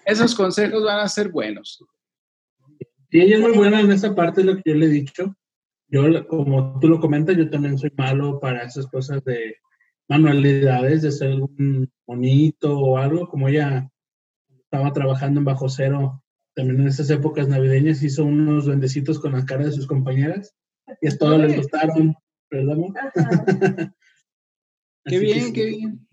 esos 0.05 0.33
consejos 0.37 0.81
van 0.81 0.99
a 1.01 1.09
ser 1.09 1.27
buenos. 1.27 1.83
Sí, 3.11 3.19
ella 3.19 3.35
es 3.35 3.41
muy 3.41 3.51
buena 3.51 3.81
en 3.81 3.91
esa 3.91 4.15
parte, 4.15 4.39
de 4.39 4.47
lo 4.47 4.55
que 4.55 4.71
yo 4.71 4.75
le 4.75 4.85
he 4.85 4.89
dicho. 4.89 5.35
Yo, 5.89 6.25
como 6.25 6.79
tú 6.79 6.87
lo 6.87 7.01
comentas, 7.01 7.35
yo 7.35 7.49
también 7.49 7.77
soy 7.77 7.91
malo 7.97 8.39
para 8.39 8.63
esas 8.63 8.87
cosas 8.87 9.21
de 9.25 9.57
manualidades, 10.07 11.01
de 11.01 11.09
hacer 11.09 11.31
algún 11.31 11.91
bonito 12.07 12.79
o 12.79 12.97
algo, 12.97 13.27
como 13.27 13.49
ella 13.49 13.91
estaba 14.47 14.93
trabajando 14.93 15.41
en 15.41 15.45
Bajo 15.45 15.67
Cero, 15.67 16.23
también 16.59 16.81
en 16.81 16.87
esas 16.87 17.09
épocas 17.09 17.47
navideñas 17.47 18.03
hizo 18.03 18.25
unos 18.25 18.65
duendecitos 18.65 19.17
con 19.17 19.31
la 19.31 19.45
cara 19.45 19.63
de 19.63 19.71
sus 19.71 19.87
compañeras 19.87 20.53
y 20.99 21.07
a 21.07 21.17
todos 21.17 21.39
les 21.39 21.55
gustaron, 21.55 22.13
¿verdad? 22.51 22.75
qué 25.05 25.19
bien, 25.19 25.53
qué 25.53 25.65
bien. 25.65 26.07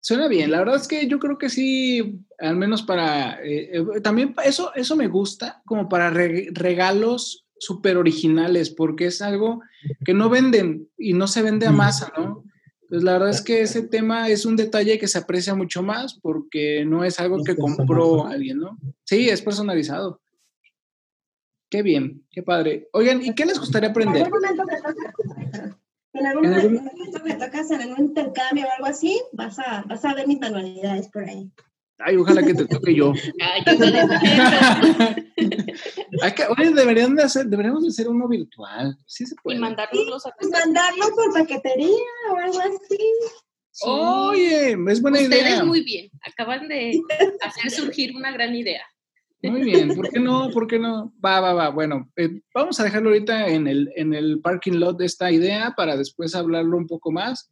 Suena 0.00 0.28
bien, 0.28 0.52
la 0.52 0.58
verdad 0.58 0.76
es 0.76 0.86
que 0.86 1.08
yo 1.08 1.18
creo 1.18 1.38
que 1.38 1.48
sí, 1.48 2.20
al 2.38 2.54
menos 2.54 2.84
para, 2.84 3.42
eh, 3.42 3.78
eh, 3.78 4.00
también 4.00 4.32
eso, 4.44 4.72
eso 4.76 4.94
me 4.94 5.08
gusta, 5.08 5.60
como 5.64 5.88
para 5.88 6.10
regalos 6.10 7.46
súper 7.58 7.96
originales, 7.96 8.70
porque 8.70 9.06
es 9.06 9.22
algo 9.22 9.60
que 10.04 10.14
no 10.14 10.28
venden 10.28 10.88
y 10.96 11.14
no 11.14 11.26
se 11.26 11.42
vende 11.42 11.66
a 11.66 11.72
masa, 11.72 12.12
¿no? 12.16 12.44
Entonces, 12.94 13.06
la 13.06 13.12
verdad 13.14 13.30
es 13.30 13.42
que 13.42 13.60
ese 13.60 13.82
tema 13.82 14.28
es 14.28 14.46
un 14.46 14.54
detalle 14.54 15.00
que 15.00 15.08
se 15.08 15.18
aprecia 15.18 15.52
mucho 15.56 15.82
más 15.82 16.14
porque 16.14 16.84
no 16.84 17.02
es 17.02 17.18
algo 17.18 17.42
que 17.42 17.56
compró 17.56 18.24
alguien, 18.24 18.60
¿no? 18.60 18.78
Sí, 19.02 19.28
es 19.28 19.42
personalizado. 19.42 20.20
Qué 21.68 21.82
bien, 21.82 22.24
qué 22.30 22.44
padre. 22.44 22.88
Oigan, 22.92 23.20
¿y 23.20 23.34
qué 23.34 23.46
les 23.46 23.58
gustaría 23.58 23.88
aprender? 23.88 24.30
En 26.12 26.24
algún 26.24 26.48
momento 26.48 27.20
me 27.24 27.34
tocas 27.34 27.68
en 27.72 27.94
un 27.94 27.98
intercambio 27.98 28.64
o 28.68 28.70
algo 28.70 28.86
así, 28.86 29.20
vas 29.32 29.58
a, 29.58 29.82
vas 29.88 30.04
a 30.04 30.14
ver 30.14 30.28
mis 30.28 30.38
manualidades 30.38 31.08
por 31.08 31.24
ahí. 31.24 31.50
Ay, 32.06 32.16
ojalá 32.16 32.42
que 32.42 32.52
te 32.52 32.66
toque 32.66 32.94
yo. 32.96 33.14
Hay 36.20 36.32
que, 36.32 36.44
oye, 36.56 36.70
deberían 36.70 37.14
de 37.14 37.22
hacer, 37.22 37.46
deberíamos 37.46 37.82
de 37.82 37.88
hacer 37.88 38.08
uno 38.08 38.28
virtual. 38.28 38.98
Sí 39.06 39.24
se 39.24 39.34
puede. 39.42 39.56
Y 39.56 39.60
mandarlos 39.60 40.26
a 40.26 40.30
pues 40.38 40.50
mandarlo 40.50 41.06
por 41.14 41.32
paquetería 41.32 41.88
o 42.30 42.36
algo 42.36 42.58
así. 42.60 42.98
Oye, 43.82 44.76
es 44.88 45.00
buena 45.00 45.20
idea. 45.20 45.38
Ustedes 45.38 45.64
muy 45.64 45.82
bien. 45.82 46.10
Acaban 46.22 46.68
de 46.68 47.00
hacer 47.40 47.70
surgir 47.70 48.14
una 48.14 48.30
gran 48.32 48.54
idea. 48.54 48.82
Muy 49.42 49.62
bien, 49.62 49.94
¿por 49.94 50.08
qué 50.08 50.20
no? 50.20 50.50
¿Por 50.50 50.66
qué 50.66 50.78
no? 50.78 51.12
Va, 51.22 51.40
va, 51.40 51.52
va. 51.52 51.68
Bueno, 51.68 52.10
eh, 52.16 52.40
vamos 52.54 52.80
a 52.80 52.84
dejarlo 52.84 53.10
ahorita 53.10 53.48
en 53.48 53.66
el, 53.66 53.90
en 53.94 54.14
el 54.14 54.40
parking 54.40 54.72
lot 54.72 54.96
de 54.96 55.04
esta 55.04 55.30
idea 55.30 55.74
para 55.76 55.96
después 55.96 56.34
hablarlo 56.34 56.78
un 56.78 56.86
poco 56.86 57.12
más. 57.12 57.50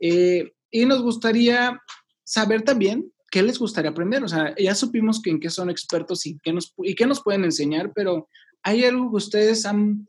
Eh, 0.00 0.52
y 0.70 0.86
nos 0.86 1.02
gustaría 1.02 1.78
saber 2.22 2.62
también 2.62 3.12
qué 3.34 3.42
les 3.42 3.58
gustaría 3.58 3.90
aprender. 3.90 4.22
O 4.22 4.28
sea, 4.28 4.54
ya 4.56 4.76
supimos 4.76 5.20
que 5.20 5.30
en 5.30 5.40
qué 5.40 5.50
son 5.50 5.68
expertos 5.68 6.24
y 6.24 6.38
qué 6.38 6.52
nos, 6.52 6.72
y 6.78 6.94
qué 6.94 7.04
nos 7.04 7.20
pueden 7.20 7.42
enseñar, 7.42 7.92
pero 7.92 8.28
¿hay 8.62 8.84
algo 8.84 9.10
que 9.10 9.16
ustedes 9.16 9.66
han 9.66 10.06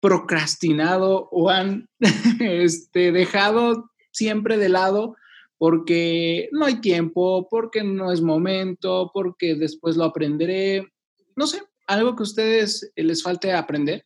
procrastinado 0.00 1.30
o 1.32 1.48
han 1.48 1.88
este, 2.40 3.10
dejado 3.10 3.90
siempre 4.10 4.58
de 4.58 4.68
lado 4.68 5.16
porque 5.56 6.50
no 6.52 6.66
hay 6.66 6.82
tiempo, 6.82 7.48
porque 7.48 7.82
no 7.84 8.12
es 8.12 8.20
momento, 8.20 9.10
porque 9.14 9.54
después 9.54 9.96
lo 9.96 10.04
aprenderé. 10.04 10.92
No 11.36 11.46
sé, 11.46 11.62
algo 11.86 12.16
que 12.16 12.22
a 12.22 12.24
ustedes 12.24 12.92
les 12.96 13.22
falte 13.22 13.52
aprender. 13.52 14.04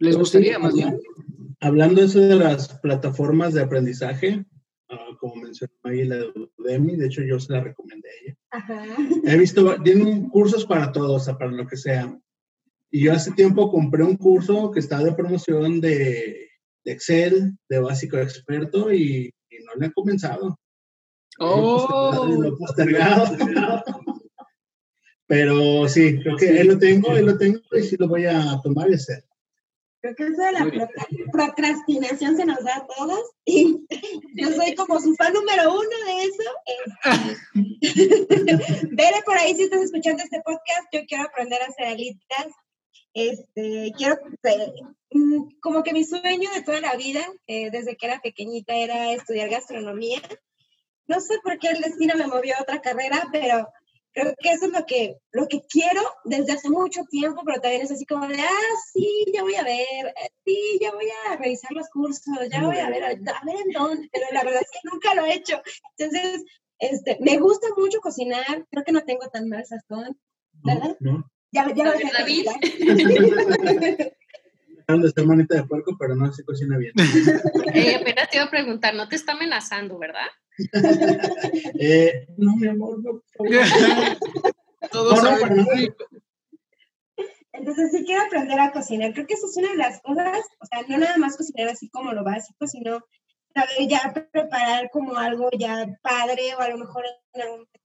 ¿Les 0.00 0.18
gustaría 0.18 0.58
más 0.58 0.74
bien? 0.74 1.00
Hablando 1.60 2.02
eso 2.02 2.18
de 2.18 2.34
las 2.34 2.78
plataformas 2.80 3.54
de 3.54 3.62
aprendizaje, 3.62 4.44
como 5.24 5.36
mencionó 5.36 5.72
ahí 5.84 6.04
la 6.04 6.16
de 6.16 6.32
Udemy, 6.58 6.96
de 6.96 7.06
hecho 7.06 7.22
yo 7.22 7.40
se 7.40 7.50
la 7.50 7.62
recomendé 7.62 8.10
a 8.10 8.12
ella. 8.22 8.36
He 9.24 9.38
visto, 9.38 9.82
tienen 9.82 10.28
cursos 10.28 10.66
para 10.66 10.92
todos, 10.92 11.24
para 11.38 11.50
lo 11.50 11.66
que 11.66 11.78
sea. 11.78 12.14
Y 12.90 13.04
yo 13.04 13.14
hace 13.14 13.32
tiempo 13.32 13.70
compré 13.70 14.04
un 14.04 14.18
curso 14.18 14.70
que 14.70 14.80
estaba 14.80 15.02
de 15.02 15.14
promoción 15.14 15.80
de, 15.80 16.50
de 16.84 16.92
Excel, 16.92 17.56
de 17.70 17.78
básico 17.78 18.18
experto, 18.18 18.92
y 18.92 19.32
no 19.64 19.80
le 19.80 19.86
he 19.86 19.92
comenzado. 19.92 20.58
Oh. 21.38 22.26
Lo 22.38 22.58
postergado. 22.58 23.34
Pero 25.26 25.88
sí, 25.88 26.20
creo 26.20 26.36
que 26.36 26.60
él 26.60 26.68
lo 26.68 26.78
tengo, 26.78 27.16
él 27.16 27.24
lo 27.24 27.38
tengo 27.38 27.60
y 27.72 27.82
sí 27.82 27.96
lo 27.98 28.08
voy 28.08 28.26
a 28.26 28.60
tomar 28.62 28.90
y 28.90 28.94
hacer. 28.94 29.24
Creo 30.04 30.16
que 30.16 30.24
eso 30.24 30.42
de 30.42 30.52
la 30.52 30.88
procrastinación 31.32 32.36
se 32.36 32.44
nos 32.44 32.62
da 32.62 32.76
a 32.76 32.86
todos 32.86 33.22
y 33.46 33.86
yo 34.34 34.52
soy 34.52 34.74
como 34.74 35.00
su 35.00 35.14
fan 35.14 35.32
número 35.32 35.72
uno 35.72 35.96
de 36.04 36.24
eso. 36.24 36.42
Vere 38.90 39.22
por 39.24 39.38
ahí 39.38 39.54
si 39.54 39.62
estás 39.62 39.80
escuchando 39.80 40.22
este 40.22 40.42
podcast, 40.42 40.88
yo 40.92 41.00
quiero 41.08 41.24
aprender 41.24 41.62
a 41.62 41.68
hacer 41.68 41.86
alitas. 41.86 42.48
Este, 43.14 43.92
quiero 43.96 44.18
Mm, 45.14 45.58
como 45.60 45.82
que 45.82 45.94
mi 45.94 46.04
sueño 46.04 46.50
de 46.52 46.62
toda 46.62 46.80
la 46.80 46.96
vida, 46.96 47.24
eh, 47.46 47.70
desde 47.70 47.96
que 47.96 48.06
era 48.06 48.20
pequeñita, 48.20 48.74
era 48.74 49.12
estudiar 49.12 49.48
gastronomía. 49.48 50.20
No 51.06 51.20
sé 51.20 51.38
por 51.42 51.58
qué 51.58 51.68
el 51.68 51.80
destino 51.80 52.14
me 52.16 52.26
movió 52.26 52.54
a 52.58 52.62
otra 52.62 52.82
carrera, 52.82 53.28
pero 53.32 53.68
creo 54.14 54.34
que 54.38 54.50
eso 54.50 54.66
es 54.66 54.72
lo 54.72 54.86
que, 54.86 55.16
lo 55.32 55.48
que 55.48 55.62
quiero 55.68 56.00
desde 56.24 56.52
hace 56.52 56.70
mucho 56.70 57.02
tiempo, 57.10 57.42
pero 57.44 57.60
también 57.60 57.82
es 57.82 57.90
así 57.90 58.06
como 58.06 58.26
de, 58.28 58.40
ah, 58.40 58.74
sí, 58.92 59.26
ya 59.34 59.42
voy 59.42 59.56
a 59.56 59.64
ver, 59.64 60.06
eh, 60.06 60.30
sí, 60.44 60.78
ya 60.80 60.92
voy 60.92 61.06
a 61.26 61.36
revisar 61.36 61.72
los 61.72 61.88
cursos, 61.90 62.22
ya 62.50 62.62
voy 62.62 62.78
a 62.78 62.88
ver, 62.88 63.04
a 63.04 63.08
ver 63.08 63.18
en 63.18 63.72
dónde, 63.72 64.08
pero 64.12 64.26
la 64.32 64.44
verdad 64.44 64.62
es 64.62 64.70
que 64.70 64.88
nunca 64.90 65.14
lo 65.14 65.26
he 65.26 65.34
hecho. 65.34 65.60
Entonces, 65.98 66.44
este, 66.78 67.18
me 67.20 67.38
gusta 67.38 67.66
mucho 67.76 67.98
cocinar, 68.00 68.66
creo 68.70 68.84
que 68.84 68.92
no 68.92 69.02
tengo 69.02 69.28
tan 69.28 69.48
mal 69.48 69.64
sazón, 69.66 70.16
¿verdad? 70.62 70.96
No, 71.00 71.28
Ya, 71.50 71.66
ya 71.74 71.84
lo 71.84 71.92
David. 71.92 72.46
de 74.86 75.10
ser 75.10 75.26
manita 75.26 75.56
de 75.56 75.64
puerco, 75.64 75.96
pero 75.98 76.14
no 76.14 76.32
se 76.32 76.44
cocina 76.44 76.76
bien. 76.78 76.92
Eh, 77.74 77.96
apenas 77.96 78.30
te 78.30 78.36
iba 78.36 78.44
a 78.44 78.50
preguntar, 78.50 78.94
no 78.94 79.08
te 79.08 79.16
está 79.16 79.32
amenazando, 79.32 79.98
¿verdad? 79.98 80.28
eh, 81.80 82.26
no, 82.36 82.56
mi 82.56 82.68
amor, 82.68 83.02
no. 83.02 83.22
Todo 84.90 85.14
Entonces 87.52 87.90
sí 87.92 88.04
quiero 88.04 88.22
aprender 88.22 88.60
a 88.60 88.72
cocinar. 88.72 89.12
Creo 89.12 89.26
que 89.26 89.34
eso 89.34 89.46
es 89.46 89.56
una 89.56 89.70
de 89.70 89.76
las 89.76 90.00
cosas, 90.02 90.40
o 90.60 90.66
sea, 90.66 90.82
no 90.88 90.98
nada 90.98 91.16
más 91.16 91.36
cocinar 91.36 91.68
así 91.68 91.88
como 91.88 92.12
lo 92.12 92.22
básico, 92.22 92.66
sino 92.66 93.00
saber 93.54 93.88
ya 93.88 94.12
preparar 94.32 94.90
como 94.90 95.16
algo 95.16 95.48
ya 95.56 95.86
padre 96.02 96.54
o 96.54 96.60
a 96.60 96.68
lo 96.68 96.78
mejor 96.78 97.04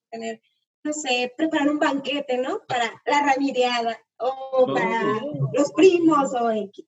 tener, 0.10 0.42
no 0.84 0.94
sé, 0.94 1.34
preparar 1.38 1.70
un 1.70 1.80
banquete, 1.80 2.38
¿no? 2.38 2.62
Para 2.68 3.02
la 3.06 3.24
rabideada 3.24 4.00
o 4.18 4.74
para 4.74 5.22
los 5.54 5.72
primos 5.74 6.34
o 6.34 6.52
X. 6.52 6.86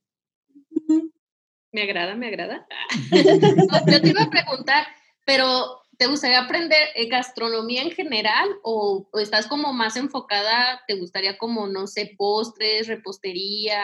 Me 1.72 1.84
agrada, 1.84 2.16
me 2.16 2.28
agrada. 2.28 2.68
yo 3.88 4.02
te 4.02 4.10
iba 4.10 4.24
a 4.24 4.30
preguntar, 4.30 4.86
pero 5.26 5.82
¿te 5.98 6.08
gustaría 6.08 6.42
aprender 6.42 6.80
eh, 6.96 7.08
gastronomía 7.08 7.84
en 7.84 7.92
general 7.92 8.50
o, 8.64 9.08
estás 9.14 9.48
como 9.48 9.74
más 9.74 9.96
enfocada, 9.98 10.82
te 10.88 10.96
gustaría 10.96 11.38
como, 11.38 11.68
no 11.68 11.88
sé, 11.88 12.16
postres, 12.18 12.88
repostería, 12.88 13.84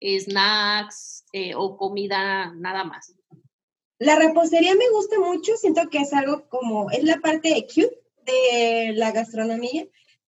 snacks 0.00 1.24
eh, 1.32 1.54
o 1.54 1.76
comida, 1.76 2.52
nada 2.56 2.84
más? 2.84 3.14
La 3.98 4.16
repostería 4.16 4.74
me 4.74 4.90
gusta 4.90 5.20
mucho, 5.20 5.56
siento 5.56 5.88
que 5.88 5.98
es 5.98 6.12
algo 6.12 6.48
como, 6.48 6.90
es 6.90 7.04
la 7.04 7.20
parte 7.20 7.66
cute 7.72 8.02
de 8.24 8.94
la 8.96 9.12
gastronomía, 9.12 9.86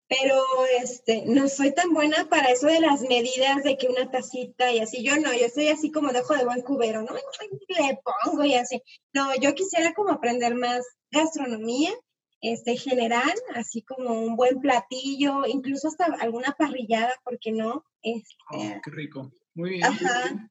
pero 0.09 0.42
este, 0.82 1.24
no 1.26 1.48
soy 1.48 1.72
tan 1.72 1.92
buena 1.92 2.28
para 2.28 2.50
eso 2.50 2.66
de 2.66 2.80
las 2.80 3.02
medidas 3.02 3.62
de 3.64 3.76
que 3.76 3.88
una 3.88 4.11
tacita 4.11 4.70
y 4.72 4.80
así. 4.80 5.02
Yo 5.02 5.16
no, 5.16 5.32
yo 5.32 5.48
soy 5.48 5.68
así 5.68 5.90
como 5.90 6.12
dejo 6.12 6.34
de 6.34 6.44
buen 6.44 6.62
cubero, 6.62 7.02
¿no? 7.02 7.14
Le 7.68 7.98
pongo 8.22 8.44
y 8.44 8.55
así. 8.55 8.82
No, 9.12 9.34
yo 9.36 9.55
quisiera 9.55 9.94
como 9.94 10.11
aprender 10.12 10.55
más 10.55 10.84
gastronomía 11.11 11.92
este, 12.40 12.76
general, 12.76 13.32
así 13.55 13.82
como 13.82 14.20
un 14.20 14.36
buen 14.36 14.61
platillo, 14.61 15.46
incluso 15.46 15.88
hasta 15.88 16.05
alguna 16.20 16.55
parrillada, 16.59 17.14
¿por 17.24 17.38
qué 17.38 17.52
no? 17.52 17.84
Este, 18.02 18.34
oh, 18.50 18.80
qué 18.84 18.90
rico. 18.90 19.32
Muy 19.55 19.70
bien. 19.70 19.84
Ajá. 19.84 20.50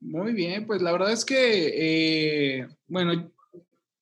Muy 0.00 0.32
bien, 0.32 0.66
pues 0.66 0.82
la 0.82 0.92
verdad 0.92 1.12
es 1.12 1.24
que, 1.24 2.60
eh, 2.60 2.68
bueno, 2.86 3.32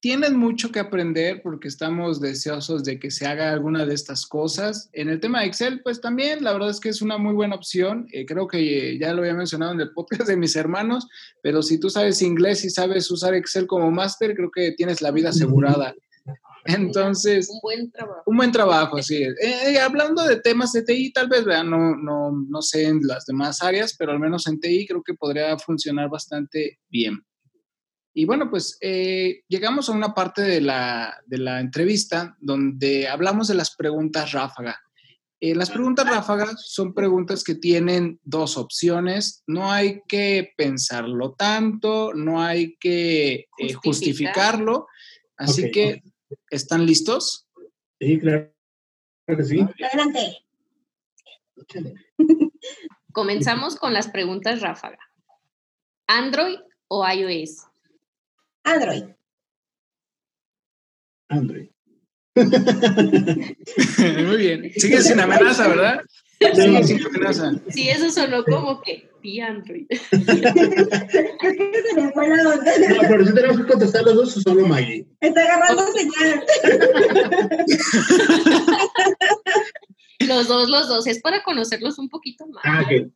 tienen 0.06 0.36
mucho 0.36 0.70
que 0.70 0.78
aprender 0.78 1.42
porque 1.42 1.66
estamos 1.66 2.20
deseosos 2.20 2.84
de 2.84 3.00
que 3.00 3.10
se 3.10 3.26
haga 3.26 3.52
alguna 3.52 3.84
de 3.84 3.92
estas 3.92 4.24
cosas. 4.24 4.88
En 4.92 5.08
el 5.08 5.18
tema 5.18 5.40
de 5.40 5.46
Excel, 5.46 5.80
pues 5.82 6.00
también 6.00 6.44
la 6.44 6.52
verdad 6.52 6.70
es 6.70 6.78
que 6.78 6.90
es 6.90 7.02
una 7.02 7.18
muy 7.18 7.34
buena 7.34 7.56
opción. 7.56 8.06
Eh, 8.12 8.24
creo 8.24 8.46
que 8.46 8.96
ya 9.00 9.12
lo 9.12 9.22
había 9.22 9.34
mencionado 9.34 9.72
en 9.72 9.80
el 9.80 9.90
podcast 9.90 10.28
de 10.28 10.36
mis 10.36 10.54
hermanos, 10.54 11.08
pero 11.42 11.60
si 11.60 11.80
tú 11.80 11.90
sabes 11.90 12.22
inglés 12.22 12.64
y 12.64 12.70
sabes 12.70 13.10
usar 13.10 13.34
Excel 13.34 13.66
como 13.66 13.90
máster, 13.90 14.36
creo 14.36 14.52
que 14.52 14.70
tienes 14.76 15.02
la 15.02 15.10
vida 15.10 15.30
asegurada. 15.30 15.92
Entonces, 16.66 17.50
un 17.50 17.58
buen 17.60 17.90
trabajo. 17.90 18.22
Un 18.26 18.36
buen 18.36 18.52
trabajo, 18.52 19.02
sí. 19.02 19.24
Eh, 19.24 19.80
hablando 19.80 20.22
de 20.22 20.40
temas 20.40 20.70
de 20.70 20.84
TI, 20.84 21.12
tal 21.12 21.26
vez, 21.26 21.44
vean, 21.44 21.68
no, 21.68 21.96
no, 21.96 22.30
no 22.48 22.62
sé 22.62 22.84
en 22.84 23.00
las 23.02 23.26
demás 23.26 23.60
áreas, 23.60 23.96
pero 23.98 24.12
al 24.12 24.20
menos 24.20 24.46
en 24.46 24.60
TI 24.60 24.86
creo 24.86 25.02
que 25.02 25.14
podría 25.14 25.58
funcionar 25.58 26.08
bastante 26.08 26.78
bien. 26.88 27.24
Y 28.18 28.24
bueno, 28.24 28.48
pues 28.48 28.78
eh, 28.80 29.42
llegamos 29.46 29.90
a 29.90 29.92
una 29.92 30.14
parte 30.14 30.40
de 30.40 30.62
la, 30.62 31.22
de 31.26 31.36
la 31.36 31.60
entrevista 31.60 32.34
donde 32.40 33.08
hablamos 33.08 33.46
de 33.46 33.54
las 33.54 33.76
preguntas 33.76 34.32
ráfaga. 34.32 34.80
Eh, 35.38 35.54
las 35.54 35.68
preguntas 35.68 36.08
ráfagas 36.08 36.64
son 36.66 36.94
preguntas 36.94 37.44
que 37.44 37.56
tienen 37.56 38.18
dos 38.24 38.56
opciones. 38.56 39.44
No 39.46 39.70
hay 39.70 40.00
que 40.08 40.54
pensarlo 40.56 41.34
tanto, 41.34 42.14
no 42.14 42.42
hay 42.42 42.78
que 42.78 43.48
eh, 43.58 43.72
justificarlo. 43.74 44.86
Así 45.36 45.70
que, 45.70 46.02
¿están 46.48 46.86
listos? 46.86 47.46
Sí, 48.00 48.18
claro. 48.18 48.50
que 49.26 49.44
sí. 49.44 49.60
Adelante. 49.60 50.38
Comenzamos 53.12 53.76
con 53.76 53.92
las 53.92 54.08
preguntas 54.08 54.62
ráfaga. 54.62 55.00
¿Android 56.06 56.60
o 56.88 57.06
iOS? 57.06 57.66
Android. 58.66 59.04
Android. 61.28 61.68
Muy 62.36 64.36
bien. 64.36 64.70
Sigue 64.76 65.00
sin 65.02 65.20
amenaza, 65.20 65.68
¿verdad? 65.68 66.00
Sí, 66.40 66.84
sin 66.84 67.06
amenaza. 67.06 67.52
Sí, 67.68 67.88
eso 67.88 68.10
sonó 68.10 68.44
como 68.44 68.82
que 68.82 69.08
di 69.22 69.40
Android. 69.40 69.86
No, 71.96 73.00
pero 73.08 73.26
si 73.26 73.34
tenemos 73.34 73.58
que 73.58 73.66
contestar 73.66 74.04
los 74.04 74.14
dos 74.14 74.36
o 74.36 74.40
solo 74.40 74.66
Maggie. 74.66 75.06
Está 75.20 75.42
agarrando 75.42 75.84
señal. 75.92 76.44
Los 80.26 80.48
dos, 80.48 80.68
los 80.68 80.88
dos. 80.88 81.06
Es 81.06 81.20
para 81.20 81.42
conocerlos 81.42 81.98
un 81.98 82.08
poquito 82.08 82.46
más. 82.46 82.62
Ah, 82.64 82.82
ok. 82.82 83.10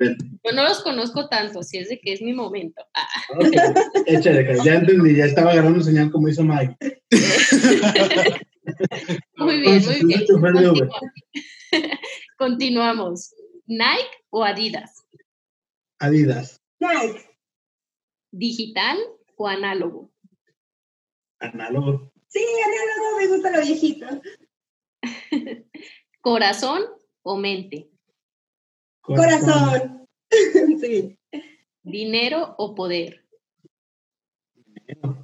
Yo 0.00 0.52
no 0.52 0.64
los 0.64 0.82
conozco 0.82 1.28
tanto, 1.28 1.62
si 1.62 1.78
es 1.78 1.88
de 1.88 1.98
que 2.00 2.12
es 2.12 2.22
mi 2.22 2.32
momento. 2.32 2.84
Ah. 2.94 3.08
Okay. 3.36 3.58
Échale, 4.06 4.56
ya 4.64 4.74
entendí, 4.74 5.16
ya 5.16 5.24
estaba 5.26 5.52
agarrando 5.52 5.82
señal 5.82 6.10
como 6.10 6.28
hizo 6.28 6.44
Mike. 6.44 6.76
muy 9.36 9.60
bien, 9.60 9.84
muy 9.84 10.04
bien. 10.04 10.26
Continuamos. 10.26 10.88
Continuamos. 12.38 13.34
¿Nike 13.66 14.24
o 14.30 14.44
Adidas? 14.44 15.04
Adidas. 15.98 16.60
Nike. 16.80 17.24
¿Digital 18.30 18.98
o 19.36 19.48
análogo? 19.48 20.10
Análogo. 21.40 22.12
Sí, 22.28 22.44
análogo, 22.64 23.18
me 23.18 23.26
gusta 23.26 23.50
lo 23.50 23.62
viejito. 23.62 24.06
¿Corazón 26.20 26.82
o 27.22 27.36
mente? 27.36 27.90
Corazón. 29.16 30.06
sí. 30.80 31.18
¿Dinero 31.82 32.54
o 32.58 32.74
poder? 32.74 33.24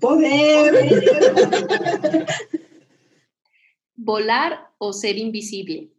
Poder. 0.01 0.89
¿Volar 3.95 4.71
o 4.79 4.93
ser 4.93 5.19
invisible? 5.19 5.91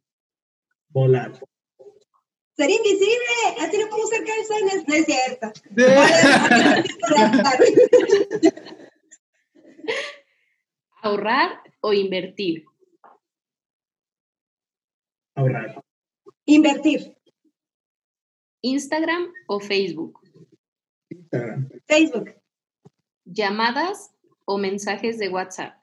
Volar. 0.89 1.39
Ser 2.55 2.69
invisible. 2.69 3.57
Así 3.59 3.77
no 3.77 3.89
puedo 3.89 4.07
ser 4.07 4.23
calzones. 4.23 4.87
No 4.87 4.95
es 4.95 5.05
cierto. 5.05 5.51
¿Ahorrar 11.01 11.59
o 11.81 11.91
invertir? 11.93 12.65
Ahorrar. 15.35 15.83
Invertir. 16.45 17.17
¿Instagram 18.65 19.31
o 19.45 19.59
Facebook? 19.59 20.19
Instagram. 21.09 21.69
Facebook. 21.87 22.33
¿Llamadas 23.25 24.09
o 24.45 24.57
mensajes 24.57 25.19
de 25.19 25.29
WhatsApp? 25.29 25.79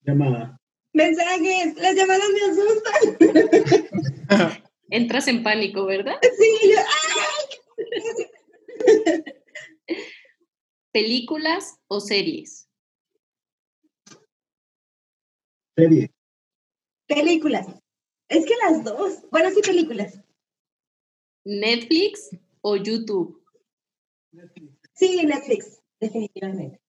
Llamada. 0.00 0.60
Mensajes. 0.92 1.76
Las 1.76 1.94
llamadas 1.94 2.28
me 2.34 2.40
asustan. 2.50 3.00
Entras 4.90 5.28
en 5.28 5.44
pánico, 5.44 5.86
¿verdad? 5.86 6.16
Sí. 6.36 6.72
Yo, 6.72 6.78
¿Películas 10.90 11.78
o 11.86 12.00
series? 12.00 12.68
Serie. 15.76 16.10
Películas. 17.06 17.68
Es 18.28 18.44
que 18.46 18.56
las 18.56 18.82
dos. 18.82 19.22
Bueno, 19.30 19.50
sí, 19.50 19.60
películas. 19.62 20.20
¿Netflix 21.44 22.30
o 22.60 22.76
YouTube? 22.76 23.42
Sí, 24.94 25.24
Netflix, 25.24 25.80
definitivamente. 26.00 26.80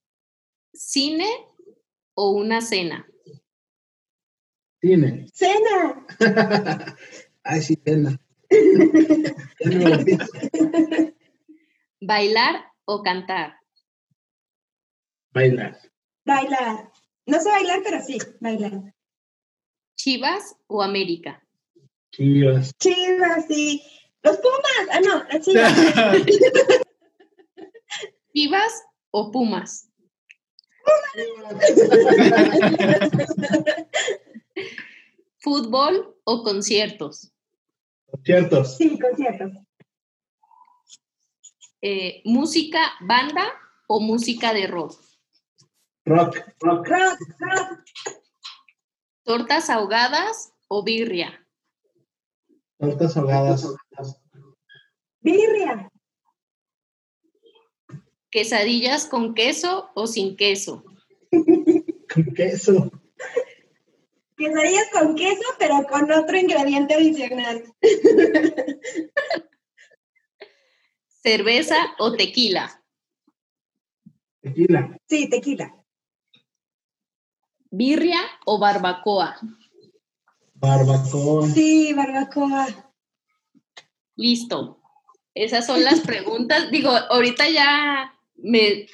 ¿Cine 0.73 1.27
o 2.15 2.31
una 2.31 2.61
cena? 2.61 3.07
Cine. 4.81 5.27
Cena. 5.33 6.05
Ay, 7.43 7.61
sí, 7.61 7.79
cena. 7.83 8.19
¿Bailar 12.01 12.65
o 12.85 13.01
cantar? 13.01 13.55
Bailar. 15.33 15.79
Bailar. 16.25 16.91
No 17.25 17.39
sé 17.39 17.49
bailar, 17.49 17.79
pero 17.83 18.01
sí, 18.01 18.17
bailar. 18.39 18.93
¿Chivas 19.95 20.55
o 20.67 20.83
América? 20.83 21.43
Chivas. 22.11 22.77
Chivas, 22.77 23.47
sí. 23.47 23.81
Los 24.23 24.37
Pumas. 24.37 24.87
Ah, 24.91 24.99
no, 25.01 25.23
las 25.23 25.41
Chivas. 25.45 25.73
¿Chivas 28.33 28.83
o 29.11 29.31
Pumas? 29.31 29.89
¿Fútbol 35.39 36.15
o 36.23 36.43
conciertos? 36.43 37.31
Conciertos. 38.05 38.77
Sí, 38.77 38.97
conciertos. 38.99 39.51
Eh, 41.81 42.21
¿Música 42.23 42.93
banda 43.01 43.45
o 43.87 43.99
música 43.99 44.53
de 44.53 44.67
rock? 44.67 44.97
Rock. 46.05 46.37
Rock. 46.61 46.87
Rock, 46.87 47.19
rock. 47.39 47.83
¿Tortas 49.23 49.69
ahogadas 49.69 50.53
o 50.67 50.83
birria? 50.83 51.42
Tortas 52.77 53.17
ahogadas. 53.17 53.75
Birria. 55.21 55.89
¿Quesadillas 58.29 59.05
con 59.05 59.33
queso 59.33 59.91
o 59.93 60.07
sin 60.07 60.35
queso? 60.35 60.83
Con 61.29 62.25
queso. 62.35 62.91
Quesadillas 64.35 64.89
con 64.91 65.15
queso, 65.15 65.43
pero 65.59 65.83
con 65.89 66.11
otro 66.11 66.37
ingrediente 66.37 66.95
adicional. 66.95 67.63
¿Cerveza 71.07 71.77
o 71.99 72.11
tequila? 72.13 72.83
Tequila. 74.41 74.97
Sí, 75.07 75.29
tequila. 75.29 75.73
¿Birria 77.69 78.19
o 78.45 78.59
barbacoa? 78.59 79.39
Barbacoa. 80.63 81.49
Sí, 81.49 81.93
barbacoa. 81.93 82.67
Listo. 84.15 84.79
Esas 85.35 85.65
son 85.65 85.83
las 85.83 85.99
preguntas. 85.99 86.67
Digo, 86.71 86.89
ahorita 86.89 87.49
ya 87.49 88.13
me 88.37 88.87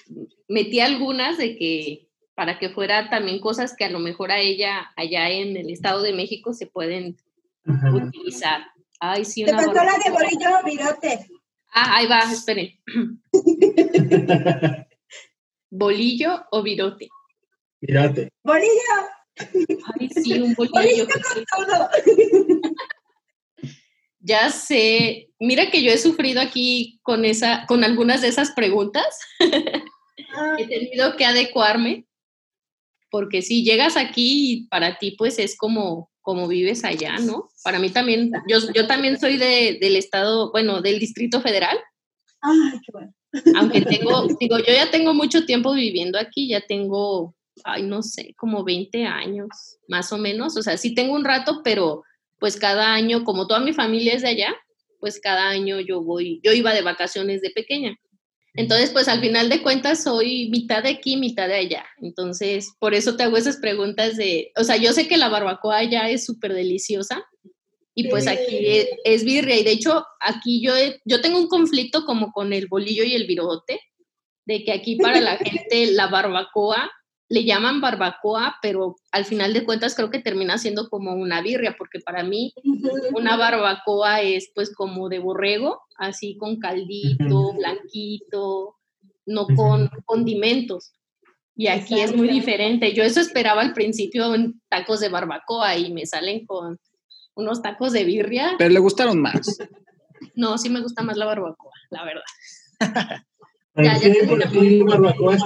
metí 0.48 0.80
algunas 0.80 1.38
de 1.38 1.56
que 1.58 2.10
para 2.34 2.58
que 2.58 2.70
fuera 2.70 3.12
también 3.12 3.40
cosas 3.40 3.76
que 3.76 3.86
a 3.86 3.92
lo 3.92 4.00
mejor 4.00 4.32
a 4.32 4.40
ella 4.40 4.92
allá 4.96 5.30
en 5.30 5.58
el 5.58 5.70
Estado 5.70 6.02
de 6.02 6.14
México 6.14 6.54
se 6.54 6.66
pueden 6.66 7.18
Ajá. 7.66 7.94
utilizar. 7.94 8.62
Ay, 9.00 9.24
sí, 9.24 9.46
Te 9.46 9.54
una 9.54 9.66
pasó 9.66 9.74
la 9.74 10.00
de 10.04 10.10
bolillo 10.10 10.50
virote. 10.66 11.28
Ah, 11.72 11.98
ahí 11.98 12.08
va, 12.08 12.22
esperen. 12.32 12.80
¿Bolillo 15.70 16.46
o 16.50 16.64
virote? 16.64 17.10
Mírate. 17.82 18.32
Bolillo. 18.44 19.19
Ay, 20.00 20.10
sí, 20.10 20.34
un 20.34 20.54
bolillo. 20.54 21.08
Ya 24.22 24.50
sé. 24.50 25.30
Mira 25.40 25.72
que 25.72 25.82
yo 25.82 25.92
he 25.92 25.98
sufrido 25.98 26.42
aquí 26.42 27.00
con 27.04 27.24
esa, 27.24 27.66
con 27.68 27.86
algunas 27.86 28.22
de 28.22 28.28
esas 28.28 28.52
preguntas. 28.52 29.06
Ah, 30.36 30.56
He 30.60 30.68
tenido 30.68 31.16
que 31.16 31.26
adecuarme. 31.26 32.06
Porque 33.10 33.42
si 33.42 33.64
llegas 33.64 33.98
aquí 33.98 34.52
y 34.52 34.68
para 34.68 34.98
ti, 35.00 35.16
pues 35.18 35.40
es 35.40 35.58
como, 35.58 36.12
como 36.22 36.48
vives 36.48 36.84
allá, 36.84 37.18
¿no? 37.18 37.50
Para 37.64 37.80
mí 37.80 37.90
también, 37.90 38.32
yo, 38.48 38.60
yo 38.76 38.86
también 38.86 39.20
soy 39.20 39.38
de, 39.38 39.80
del 39.82 39.96
estado, 39.96 40.52
bueno, 40.52 40.82
del 40.82 41.00
Distrito 41.00 41.42
Federal, 41.42 41.76
Ay, 42.42 42.80
qué 42.86 42.92
bueno. 42.92 43.12
aunque 43.56 43.82
tengo, 43.82 44.28
digo, 44.40 44.60
yo 44.60 44.74
ya 44.74 44.92
tengo 44.92 45.16
mucho 45.16 45.46
tiempo 45.46 45.74
viviendo 45.74 46.20
aquí, 46.20 46.48
ya 46.50 46.62
tengo 46.62 47.36
ay, 47.64 47.84
no 47.84 48.02
sé, 48.02 48.34
como 48.38 48.64
20 48.64 49.06
años, 49.06 49.50
más 49.88 50.12
o 50.12 50.18
menos. 50.18 50.58
O 50.58 50.62
sea, 50.62 50.78
sí 50.78 50.94
tengo 50.94 51.14
un 51.14 51.26
rato, 51.26 51.62
pero 51.64 52.04
pues 52.40 52.58
cada 52.58 52.94
año, 52.94 53.24
como 53.24 53.48
toda 53.48 53.60
mi 53.60 53.74
familia 53.74 54.14
es 54.14 54.22
de 54.22 54.30
allá, 54.30 54.56
pues 55.00 55.20
cada 55.20 55.50
año 55.50 55.80
yo 55.80 56.02
voy, 56.02 56.40
yo 56.44 56.52
iba 56.54 56.74
de 56.74 56.82
vacaciones 56.82 57.42
de 57.42 57.52
pequeña. 57.52 57.96
Entonces, 58.56 58.90
pues 58.92 59.08
al 59.08 59.22
final 59.22 59.48
de 59.48 59.62
cuentas 59.62 60.04
soy 60.04 60.50
mitad 60.50 60.84
de 60.84 60.90
aquí, 60.90 61.18
mitad 61.18 61.48
de 61.48 61.56
allá. 61.56 61.86
Entonces, 62.02 62.74
por 62.80 62.94
eso 62.94 63.16
te 63.16 63.24
hago 63.24 63.38
esas 63.38 63.58
preguntas 63.58 64.18
de, 64.18 64.52
o 64.58 64.64
sea, 64.64 64.76
yo 64.76 64.92
sé 64.92 65.08
que 65.08 65.18
la 65.18 65.30
barbacoa 65.30 65.78
allá 65.78 66.10
es 66.10 66.26
súper 66.26 66.54
deliciosa 66.54 67.24
y 67.94 68.08
pues 68.10 68.28
aquí 68.28 68.66
es, 69.04 69.24
birria. 69.24 69.58
Y 69.58 69.64
de 69.64 69.72
hecho, 69.72 70.04
aquí 70.20 70.62
yo, 70.62 70.74
yo 71.06 71.22
tengo 71.22 71.38
un 71.38 71.48
conflicto 71.48 72.06
como 72.06 72.32
con 72.32 72.54
el 72.54 72.68
bolillo 72.68 73.04
y 73.04 73.14
el 73.14 73.28
virote, 73.28 73.82
de 74.46 74.64
que 74.64 74.72
aquí 74.72 74.96
para 74.96 75.22
la 75.22 75.38
gente 75.38 75.92
la 75.92 76.08
barbacoa 76.08 76.90
le 77.30 77.46
llaman 77.46 77.80
barbacoa, 77.80 78.56
pero 78.62 78.96
al 79.12 79.24
final 79.24 79.54
de 79.54 79.64
cuentas 79.64 79.96
creo 79.96 80.10
que 80.10 80.20
termina 80.20 80.58
siendo 80.58 80.90
como 80.90 81.14
una 81.14 81.42
birria, 81.42 81.76
porque 81.78 82.00
para 82.00 82.24
mí 82.24 82.54
una 83.14 83.38
barbacoa 83.38 84.22
es 84.22 84.52
pues 84.54 84.74
como 84.74 85.10
de 85.10 85.20
borrego, 85.20 85.82
así 85.98 86.38
con 86.38 86.60
caldito, 86.60 87.54
blanquito, 87.54 88.78
no 89.28 89.46
con 89.56 89.90
condimentos. 90.06 90.94
Y 91.56 91.68
aquí 91.68 92.00
es 92.00 92.16
muy 92.16 92.30
diferente. 92.30 92.94
Yo 92.94 93.04
eso 93.04 93.20
esperaba 93.20 93.62
al 93.62 93.74
principio 93.74 94.34
en 94.34 94.60
tacos 94.68 95.00
de 95.00 95.10
barbacoa 95.10 95.78
y 95.78 95.94
me 95.94 96.08
salen 96.08 96.48
con 96.48 96.80
unos 97.36 97.62
tacos 97.62 97.94
de 97.94 98.06
birria. 98.06 98.56
Pero 98.58 98.72
le 98.72 98.80
gustaron 98.80 99.22
más. 99.22 99.58
No, 100.36 100.58
sí 100.58 100.70
me 100.70 100.82
gusta 100.82 101.04
más 101.04 101.16
la 101.16 101.26
barbacoa, 101.26 101.72
la 101.92 102.04
verdad. 102.04 102.24
ya, 103.76 103.98
ya 103.98 104.14
barbacoa 104.86 105.38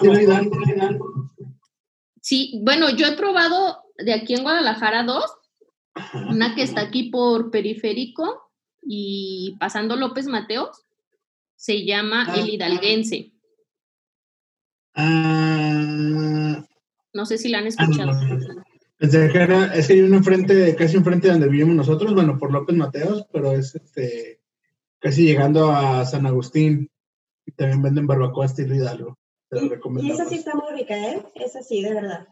Sí, 2.24 2.62
bueno, 2.64 2.90
yo 2.90 3.06
he 3.06 3.18
probado 3.18 3.84
de 3.98 4.14
aquí 4.14 4.34
en 4.34 4.44
Guadalajara 4.44 5.04
dos, 5.04 5.26
una 6.30 6.56
que 6.56 6.64
está 6.64 6.80
aquí 6.80 7.10
por 7.10 7.52
Periférico 7.52 8.50
y 8.82 9.58
pasando 9.60 9.98
López 9.98 10.28
Mateos, 10.28 10.86
se 11.58 11.84
llama 11.86 12.26
ah. 12.30 12.36
El 12.38 12.48
Hidalguense. 12.48 13.34
Ah. 14.96 16.66
no 17.14 17.26
sé 17.26 17.38
si 17.38 17.50
la 17.50 17.58
han 17.58 17.68
escuchado. 17.68 18.12
Ah, 18.12 19.72
es 19.76 19.88
que 19.88 19.94
hay 19.94 20.02
uno 20.02 20.16
enfrente, 20.16 20.78
casi 20.78 20.96
enfrente 20.96 21.28
de 21.28 21.34
donde 21.34 21.50
vivimos 21.50 21.76
nosotros, 21.76 22.14
bueno, 22.14 22.38
por 22.38 22.54
López 22.54 22.78
Mateos, 22.78 23.26
pero 23.34 23.52
es 23.52 23.76
este, 23.76 24.40
casi 25.00 25.26
llegando 25.26 25.74
a 25.74 26.06
San 26.06 26.26
Agustín. 26.26 26.90
Y 27.46 27.52
también 27.52 27.82
venden 27.82 28.08
barbacoa 28.08 28.46
estilo 28.46 28.74
Hidalgo. 28.74 29.18
Y 30.02 30.12
esa 30.12 30.26
sí 30.26 30.36
está 30.36 30.54
muy 30.56 30.74
rica, 30.74 30.96
¿eh? 30.96 31.24
Esa 31.36 31.62
sí, 31.62 31.82
de 31.82 31.94
verdad. 31.94 32.28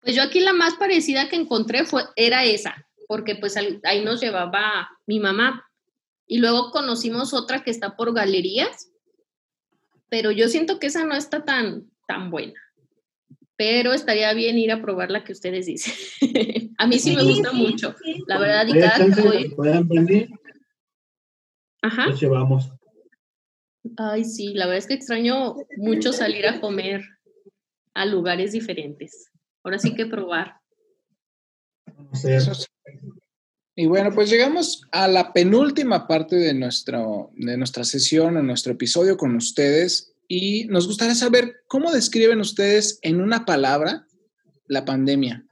Pues 0.00 0.16
yo 0.16 0.22
aquí 0.22 0.40
la 0.40 0.52
más 0.52 0.74
parecida 0.74 1.28
que 1.28 1.36
encontré 1.36 1.84
fue, 1.84 2.02
era 2.16 2.44
esa, 2.44 2.86
porque 3.08 3.36
pues 3.36 3.56
ahí 3.56 4.04
nos 4.04 4.20
llevaba 4.20 4.90
mi 5.06 5.18
mamá. 5.18 5.66
Y 6.26 6.38
luego 6.38 6.70
conocimos 6.70 7.34
otra 7.34 7.62
que 7.62 7.70
está 7.70 7.96
por 7.96 8.14
galerías, 8.14 8.90
pero 10.08 10.30
yo 10.30 10.48
siento 10.48 10.78
que 10.78 10.88
esa 10.88 11.04
no 11.04 11.14
está 11.14 11.44
tan, 11.44 11.90
tan 12.06 12.30
buena. 12.30 12.60
Pero 13.56 13.92
estaría 13.92 14.32
bien 14.34 14.58
ir 14.58 14.72
a 14.72 14.82
probar 14.82 15.10
la 15.10 15.24
que 15.24 15.32
ustedes 15.32 15.66
dicen. 15.66 15.94
a 16.78 16.86
mí 16.86 16.98
sí 16.98 17.14
me 17.14 17.22
gusta 17.22 17.52
mucho, 17.52 17.94
la 18.26 18.38
verdad. 18.38 18.66
Y 18.66 18.78
cada 18.78 19.14
que 19.14 19.22
voy... 19.22 19.54
Ajá. 21.82 22.06
Nos 22.06 22.20
llevamos. 22.20 22.70
Ay, 23.96 24.24
sí, 24.24 24.54
la 24.54 24.66
verdad 24.66 24.78
es 24.78 24.86
que 24.86 24.94
extraño 24.94 25.56
mucho 25.76 26.12
salir 26.12 26.46
a 26.46 26.60
comer 26.60 27.02
a 27.94 28.06
lugares 28.06 28.52
diferentes. 28.52 29.30
Ahora 29.62 29.78
sí 29.78 29.94
que 29.94 30.06
probar. 30.06 30.56
Y 33.76 33.86
bueno, 33.86 34.12
pues 34.14 34.30
llegamos 34.30 34.82
a 34.92 35.08
la 35.08 35.32
penúltima 35.32 36.06
parte 36.06 36.36
de, 36.36 36.54
nuestro, 36.54 37.30
de 37.34 37.56
nuestra 37.56 37.84
sesión, 37.84 38.36
o 38.36 38.42
nuestro 38.42 38.72
episodio 38.72 39.16
con 39.16 39.34
ustedes. 39.36 40.14
Y 40.28 40.66
nos 40.66 40.86
gustaría 40.86 41.14
saber 41.14 41.56
cómo 41.66 41.92
describen 41.92 42.40
ustedes 42.40 42.98
en 43.02 43.20
una 43.20 43.44
palabra 43.44 44.06
la 44.66 44.84
pandemia. 44.84 45.44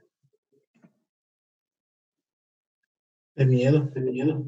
De 3.34 3.46
miedo, 3.46 3.90
de 3.94 4.00
miedo. 4.00 4.44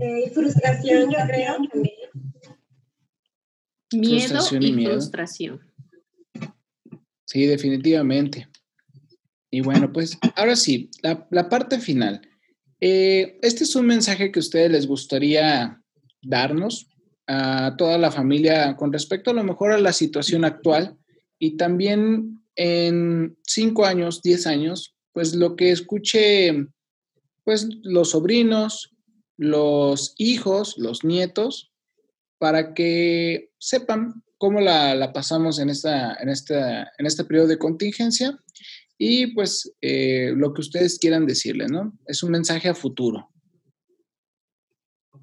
Eh, 0.00 0.30
frustración, 0.30 1.10
yo 1.10 1.18
creo 1.26 1.56
también. 1.70 1.99
Miedo 3.92 4.40
y, 4.60 4.84
frustración. 4.84 5.60
Sí, 7.24 7.46
definitivamente. 7.46 8.48
Y 9.50 9.60
bueno, 9.62 9.92
pues 9.92 10.18
ahora 10.36 10.56
sí, 10.56 10.90
la, 11.02 11.48
parte 11.48 11.80
final. 11.80 12.20
Eh, 12.80 13.38
este 13.42 13.64
es 13.64 13.74
un 13.74 13.86
mensaje 13.86 14.30
que 14.30 14.38
a 14.38 14.40
ustedes 14.40 14.70
les 14.70 14.86
gustaría 14.86 15.82
darnos 16.22 16.88
a 17.26 17.74
toda 17.76 17.98
la 17.98 18.10
familia 18.10 18.76
con 18.76 18.92
respecto 18.92 19.30
a 19.30 19.34
lo 19.34 19.44
mejor 19.44 19.72
a 19.72 19.78
la 19.78 19.92
situación 19.92 20.44
actual 20.44 20.96
y 21.38 21.56
también 21.56 22.42
en 22.56 23.38
cinco 23.44 23.86
años, 23.86 24.22
diez 24.22 24.46
años, 24.46 24.94
pues 25.12 25.34
lo 25.34 25.56
que 25.56 25.70
escuche, 25.70 26.66
pues 27.44 27.68
los 27.82 28.10
sobrinos, 28.10 28.94
los 29.36 30.14
hijos, 30.18 30.76
los 30.76 31.04
nietos, 31.04 31.69
para 32.40 32.72
que 32.72 33.50
sepan 33.58 34.22
cómo 34.38 34.60
la, 34.60 35.12
pasamos 35.12 35.58
en, 35.58 35.68
esta, 35.68 36.14
en, 36.14 36.30
esta, 36.30 36.90
en 36.96 37.04
este 37.04 37.24
periodo 37.24 37.48
de 37.48 37.58
contingencia 37.58 38.38
y 38.96 39.34
pues 39.34 39.76
eh, 39.82 40.32
lo 40.34 40.54
que 40.54 40.62
ustedes 40.62 40.98
quieran 40.98 41.26
decirle, 41.26 41.66
¿no? 41.66 41.92
Es 42.06 42.22
un 42.22 42.30
mensaje 42.30 42.70
a 42.70 42.74
futuro. 42.74 43.28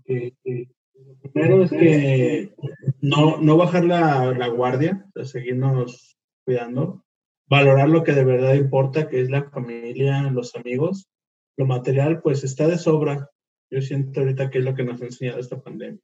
Lo 0.05 1.31
primero 1.33 1.63
es 1.63 1.71
que 1.71 2.53
no, 3.01 3.41
no 3.41 3.57
bajar 3.57 3.83
la, 3.83 4.33
la 4.37 4.47
guardia, 4.49 5.03
seguirnos 5.23 6.19
cuidando, 6.45 7.03
valorar 7.49 7.89
lo 7.89 8.03
que 8.03 8.13
de 8.13 8.23
verdad 8.23 8.53
importa, 8.53 9.09
que 9.09 9.21
es 9.21 9.31
la 9.31 9.49
familia, 9.49 10.21
los 10.31 10.55
amigos. 10.55 11.09
Lo 11.57 11.65
material, 11.65 12.21
pues 12.21 12.43
está 12.43 12.67
de 12.67 12.77
sobra. 12.77 13.31
Yo 13.71 13.81
siento 13.81 14.19
ahorita 14.19 14.51
que 14.51 14.59
es 14.59 14.63
lo 14.63 14.75
que 14.75 14.83
nos 14.83 15.01
ha 15.01 15.05
enseñado 15.05 15.39
esta 15.39 15.59
pandemia 15.59 15.99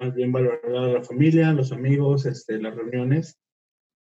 más 0.00 0.14
bien 0.14 0.32
valorar 0.32 0.60
a 0.64 0.88
la 0.88 1.02
familia, 1.02 1.52
los 1.52 1.72
amigos, 1.72 2.26
este, 2.26 2.58
las 2.58 2.74
reuniones. 2.74 3.38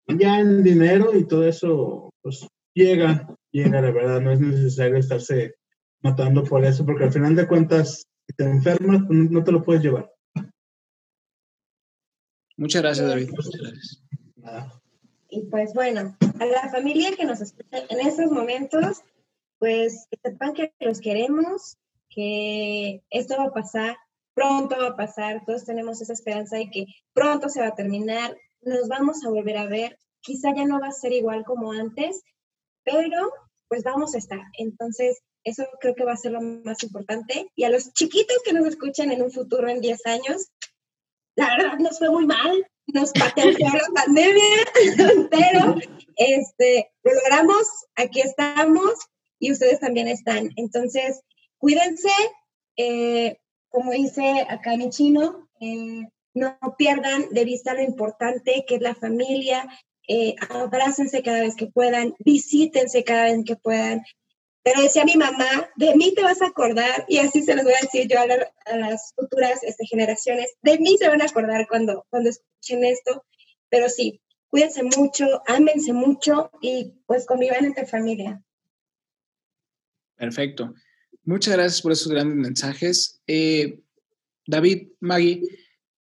ya 0.08 0.39
en 0.39 0.64
dinero 0.64 1.16
y 1.18 1.26
todo 1.26 1.48
eso, 1.48 2.10
pues 2.22 2.48
llega, 2.74 3.28
llega, 3.52 3.82
la 3.82 3.92
verdad, 3.92 4.22
no 4.22 4.32
es 4.32 4.39
necesario 4.39 4.98
estarse 4.98 5.56
matando 6.02 6.44
por 6.44 6.66
eso, 6.66 6.86
porque 6.86 7.06
al 7.06 7.12
final 7.12 7.36
de 7.36 7.48
cuentas, 7.48 8.04
si 8.28 8.36
te 8.36 8.44
enfermas, 8.44 9.04
pues, 9.08 9.30
no 9.30 9.44
te 9.44 9.52
lo 9.52 9.62
puedes 9.62 9.84
llevar. 9.84 10.12
Muchas 12.58 12.82
gracias, 12.82 13.08
David. 13.08 13.30
Y 15.30 15.46
pues 15.46 15.74
bueno, 15.74 16.18
a 16.39 16.46
la 16.46 16.70
familia 16.70 17.16
que 17.16 17.26
nos 17.26 17.39
escucha 17.42 17.86
en 17.89 18.06
estos 18.06 18.30
momentos, 18.32 19.02
pues 19.60 20.08
que 20.12 20.20
sepan 20.30 20.54
que 20.54 20.74
los 20.80 21.00
queremos, 21.00 21.78
que 22.10 23.02
esto 23.10 23.38
va 23.38 23.46
a 23.46 23.54
pasar, 23.54 23.98
pronto 24.34 24.78
va 24.78 24.88
a 24.88 24.96
pasar, 24.96 25.44
todos 25.46 25.66
tenemos 25.66 26.02
esa 26.02 26.14
esperanza 26.14 26.58
de 26.58 26.70
que 26.70 26.86
pronto 27.14 27.50
se 27.50 27.62
va 27.62 27.68
a 27.68 27.76
terminar, 27.76 28.36
nos 28.62 28.88
vamos 28.88 29.24
a 29.26 29.30
volver 29.30 29.58
a 29.58 29.66
ver, 29.66 29.98
quizá 30.22 30.54
ya 30.56 30.66
no 30.66 30.80
va 30.80 30.88
a 30.88 30.92
ser 30.92 31.14
igual 31.14 31.44
como 31.44 31.72
antes, 31.72 32.22
pero 32.84 33.32
pues 33.68 33.84
vamos 33.84 34.16
a 34.16 34.18
estar. 34.18 34.42
Entonces, 34.58 35.22
eso 35.44 35.66
creo 35.80 35.96
que 35.96 36.06
va 36.06 36.14
a 36.14 36.18
ser 36.18 36.34
lo 36.34 36.42
más 36.42 36.84
importante. 36.84 37.52
Y 37.56 37.64
a 37.64 37.70
los 37.70 37.94
chiquitos 37.94 38.38
que 38.44 38.54
nos 38.54 38.68
escuchan 38.68 39.12
en 39.12 39.22
un 39.22 39.32
futuro, 39.32 39.68
en 39.70 39.82
10 39.82 40.06
años, 40.06 40.48
la 41.36 41.58
verdad 41.58 41.78
nos 41.80 41.98
fue 41.98 42.10
muy 42.10 42.26
mal, 42.26 42.68
nos 42.88 43.12
pateó 43.12 43.46
la 43.52 43.80
pandemia, 43.94 44.44
pero 45.32 45.76
este, 46.18 46.92
lo 47.04 47.14
logramos, 47.14 47.68
aquí 47.96 48.22
estamos 48.22 48.94
y 49.40 49.52
ustedes 49.52 49.80
también 49.80 50.08
están. 50.08 50.52
Entonces, 50.56 51.22
cuídense, 51.58 52.12
eh, 52.78 53.40
como 53.72 53.91
dice 53.91 54.45
acá 54.49 54.78
mi 54.78 54.89
chino, 54.89 55.49
eh, 55.59 56.07
no 56.34 56.57
pierdan 56.78 57.30
de 57.32 57.45
vista 57.45 57.74
lo 57.74 57.82
importante 57.82 58.63
que 58.67 58.76
es 58.76 58.82
la 58.82 58.95
familia, 58.95 59.67
eh, 60.07 60.36
abrácense 60.49 61.24
cada 61.24 61.41
vez 61.41 61.55
que 61.55 61.67
puedan, 61.67 62.13
visítense 62.19 63.03
cada 63.03 63.24
vez 63.24 63.43
que 63.45 63.55
puedan. 63.55 64.03
Pero 64.63 64.82
decía 64.82 65.05
mi 65.05 65.15
mamá, 65.15 65.69
de 65.76 65.95
mí 65.95 66.13
te 66.13 66.22
vas 66.22 66.41
a 66.41 66.47
acordar, 66.47 67.05
y 67.07 67.17
así 67.17 67.41
se 67.41 67.55
los 67.55 67.63
voy 67.63 67.74
a 67.74 67.82
decir 67.82 68.07
yo 68.07 68.19
a, 68.19 68.28
las 68.78 69.13
futuras 69.15 69.63
este, 69.63 69.86
generaciones, 69.88 70.53
de 70.61 70.78
mí 70.78 70.97
se 70.97 71.07
van 71.07 71.22
a 71.22 71.26
acordar 71.26 71.65
cuando, 71.67 72.05
cuando 72.09 72.30
escuchen 72.30 72.86
esto. 72.86 73.26
Pero 73.69 73.89
sí, 73.89 74.22
cuídense 74.49 74.84
mucho, 74.84 75.41
ámense 75.47 75.93
mucho 75.93 76.51
y 76.61 76.93
pues 77.07 77.26
convivan 77.26 77.65
entre 77.65 77.88
familia. 77.88 78.43
Perfecto. 80.15 80.74
Muchas 81.24 81.53
gracias 81.53 81.82
por 81.82 81.91
esos 81.91 82.11
grandes 82.11 82.38
mensajes. 82.38 83.22
Eh, 83.28 83.82
David, 84.47 84.89
Maggie, 84.99 85.43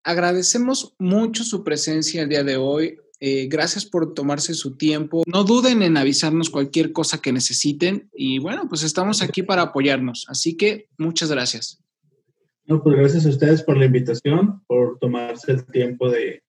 agradecemos 0.02 0.94
mucho 0.98 1.44
su 1.44 1.62
presencia 1.62 2.22
el 2.22 2.28
día 2.28 2.42
de 2.42 2.56
hoy. 2.56 2.98
Eh, 3.22 3.48
gracias 3.48 3.84
por 3.84 4.14
tomarse 4.14 4.54
su 4.54 4.78
tiempo. 4.78 5.22
No 5.26 5.44
duden 5.44 5.82
en 5.82 5.98
avisarnos 5.98 6.48
cualquier 6.48 6.92
cosa 6.92 7.20
que 7.20 7.32
necesiten 7.32 8.08
y 8.14 8.38
bueno, 8.38 8.66
pues 8.68 8.82
estamos 8.82 9.20
aquí 9.20 9.42
para 9.42 9.62
apoyarnos. 9.62 10.24
Así 10.28 10.56
que 10.56 10.88
muchas 10.96 11.30
gracias. 11.30 11.82
No, 12.64 12.82
pues 12.82 12.96
gracias 12.96 13.26
a 13.26 13.28
ustedes 13.30 13.62
por 13.62 13.76
la 13.76 13.86
invitación, 13.86 14.62
por 14.66 14.98
tomarse 15.00 15.52
el 15.52 15.66
tiempo 15.66 16.08
de, 16.08 16.42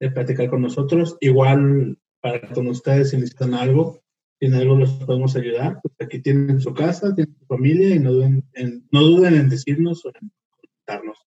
de 0.00 0.10
platicar 0.10 0.50
con 0.50 0.62
nosotros. 0.62 1.16
Igual 1.20 1.98
para 2.20 2.40
con 2.52 2.66
ustedes 2.66 3.10
si 3.10 3.16
necesitan 3.16 3.54
algo, 3.54 4.02
si 4.38 4.46
en 4.46 4.54
algo 4.54 4.76
los 4.76 4.92
podemos 4.94 5.34
ayudar, 5.36 5.78
pues 5.82 5.94
aquí 6.00 6.20
tienen 6.20 6.60
su 6.60 6.74
casa, 6.74 7.14
tienen 7.14 7.34
su 7.38 7.46
familia 7.46 7.94
y 7.94 7.98
no 7.98 8.12
duden 8.12 8.44
en, 8.54 8.86
no 8.92 9.00
duden 9.00 9.34
en 9.34 9.48
decirnos 9.48 10.04
o 10.04 10.08
en 10.08 10.30
contarnos. 10.86 11.18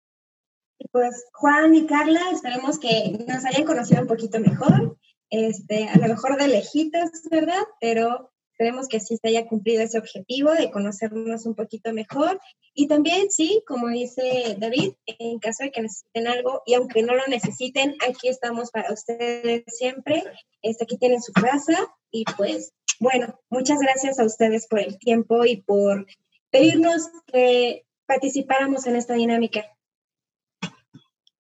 Pues 0.92 1.26
Juan 1.34 1.76
y 1.76 1.86
Carla, 1.86 2.22
esperemos 2.32 2.80
que 2.80 3.26
nos 3.28 3.46
hayan 3.46 3.66
conocido 3.66 4.02
un 4.02 4.08
poquito 4.08 4.40
mejor, 4.40 4.98
este, 5.30 5.90
a 5.90 5.98
lo 5.98 6.08
mejor 6.08 6.38
de 6.38 6.48
lejitos, 6.48 7.10
¿verdad? 7.30 7.62
Pero 7.82 8.32
esperemos 8.60 8.88
que 8.88 9.00
sí 9.00 9.18
se 9.18 9.30
haya 9.30 9.48
cumplido 9.48 9.82
ese 9.82 9.98
objetivo 9.98 10.52
de 10.52 10.70
conocernos 10.70 11.46
un 11.46 11.56
poquito 11.56 11.94
mejor. 11.94 12.40
Y 12.74 12.88
también, 12.88 13.30
sí, 13.32 13.64
como 13.66 13.88
dice 13.88 14.58
David, 14.60 14.94
en 15.06 15.40
caso 15.40 15.64
de 15.64 15.72
que 15.72 15.82
necesiten 15.82 16.28
algo, 16.28 16.62
y 16.66 16.74
aunque 16.74 17.02
no 17.02 17.16
lo 17.16 17.26
necesiten, 17.28 17.96
aquí 18.08 18.28
estamos 18.28 18.72
para 18.72 18.92
ustedes 18.92 19.64
siempre. 19.68 20.24
Este, 20.62 20.84
aquí 20.84 20.98
tienen 20.98 21.22
su 21.22 21.32
casa 21.32 21.88
y 22.12 22.26
pues 22.38 22.74
bueno, 23.00 23.40
muchas 23.50 23.80
gracias 23.80 24.20
a 24.20 24.26
ustedes 24.26 24.68
por 24.68 24.80
el 24.80 25.00
tiempo 25.00 25.46
y 25.46 25.62
por 25.62 26.06
pedirnos 26.52 27.08
que 27.28 27.86
participáramos 28.06 28.86
en 28.88 28.96
esta 28.96 29.14
dinámica. 29.14 29.66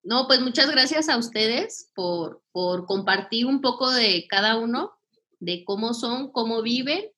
No, 0.03 0.28
pues 0.28 0.39
muchas 0.39 0.72
gracias 0.72 1.10
a 1.10 1.18
ustedes 1.18 1.91
por, 1.93 2.41
por 2.51 2.86
compartir 2.86 3.45
un 3.45 3.62
poco 3.62 3.91
de 3.91 4.26
cada 4.28 4.57
uno, 4.57 4.93
de 5.39 5.64
cómo 5.66 5.93
son, 5.93 6.32
cómo 6.32 6.62
viven 6.62 7.12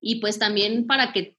y 0.00 0.20
pues 0.20 0.38
también 0.38 0.86
para 0.86 1.12
que 1.12 1.36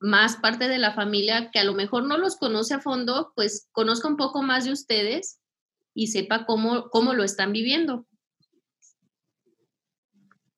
más 0.00 0.36
parte 0.36 0.68
de 0.68 0.78
la 0.78 0.94
familia 0.94 1.50
que 1.50 1.58
a 1.58 1.64
lo 1.64 1.74
mejor 1.74 2.04
no 2.04 2.16
los 2.16 2.36
conoce 2.36 2.74
a 2.74 2.80
fondo, 2.80 3.32
pues 3.34 3.68
conozca 3.72 4.08
un 4.08 4.16
poco 4.16 4.42
más 4.42 4.64
de 4.64 4.72
ustedes 4.72 5.40
y 5.92 6.06
sepa 6.06 6.46
cómo, 6.46 6.88
cómo 6.88 7.12
lo 7.12 7.22
están 7.22 7.52
viviendo. 7.52 8.06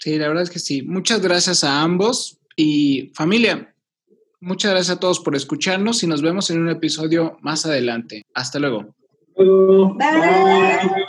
Sí, 0.02 0.18
la 0.18 0.26
verdad 0.26 0.42
es 0.42 0.50
que 0.50 0.58
sí. 0.58 0.82
Muchas 0.82 1.20
gracias 1.20 1.62
a 1.62 1.80
ambos 1.80 2.40
y 2.56 3.12
familia. 3.14 3.72
Muchas 4.40 4.72
gracias 4.72 4.96
a 4.96 4.98
todos 4.98 5.20
por 5.20 5.36
escucharnos 5.36 6.02
y 6.02 6.08
nos 6.08 6.22
vemos 6.22 6.50
en 6.50 6.60
un 6.60 6.70
episodio 6.70 7.38
más 7.40 7.66
adelante. 7.66 8.26
Hasta 8.34 8.58
luego. 8.58 8.96
Bye. 9.36 11.06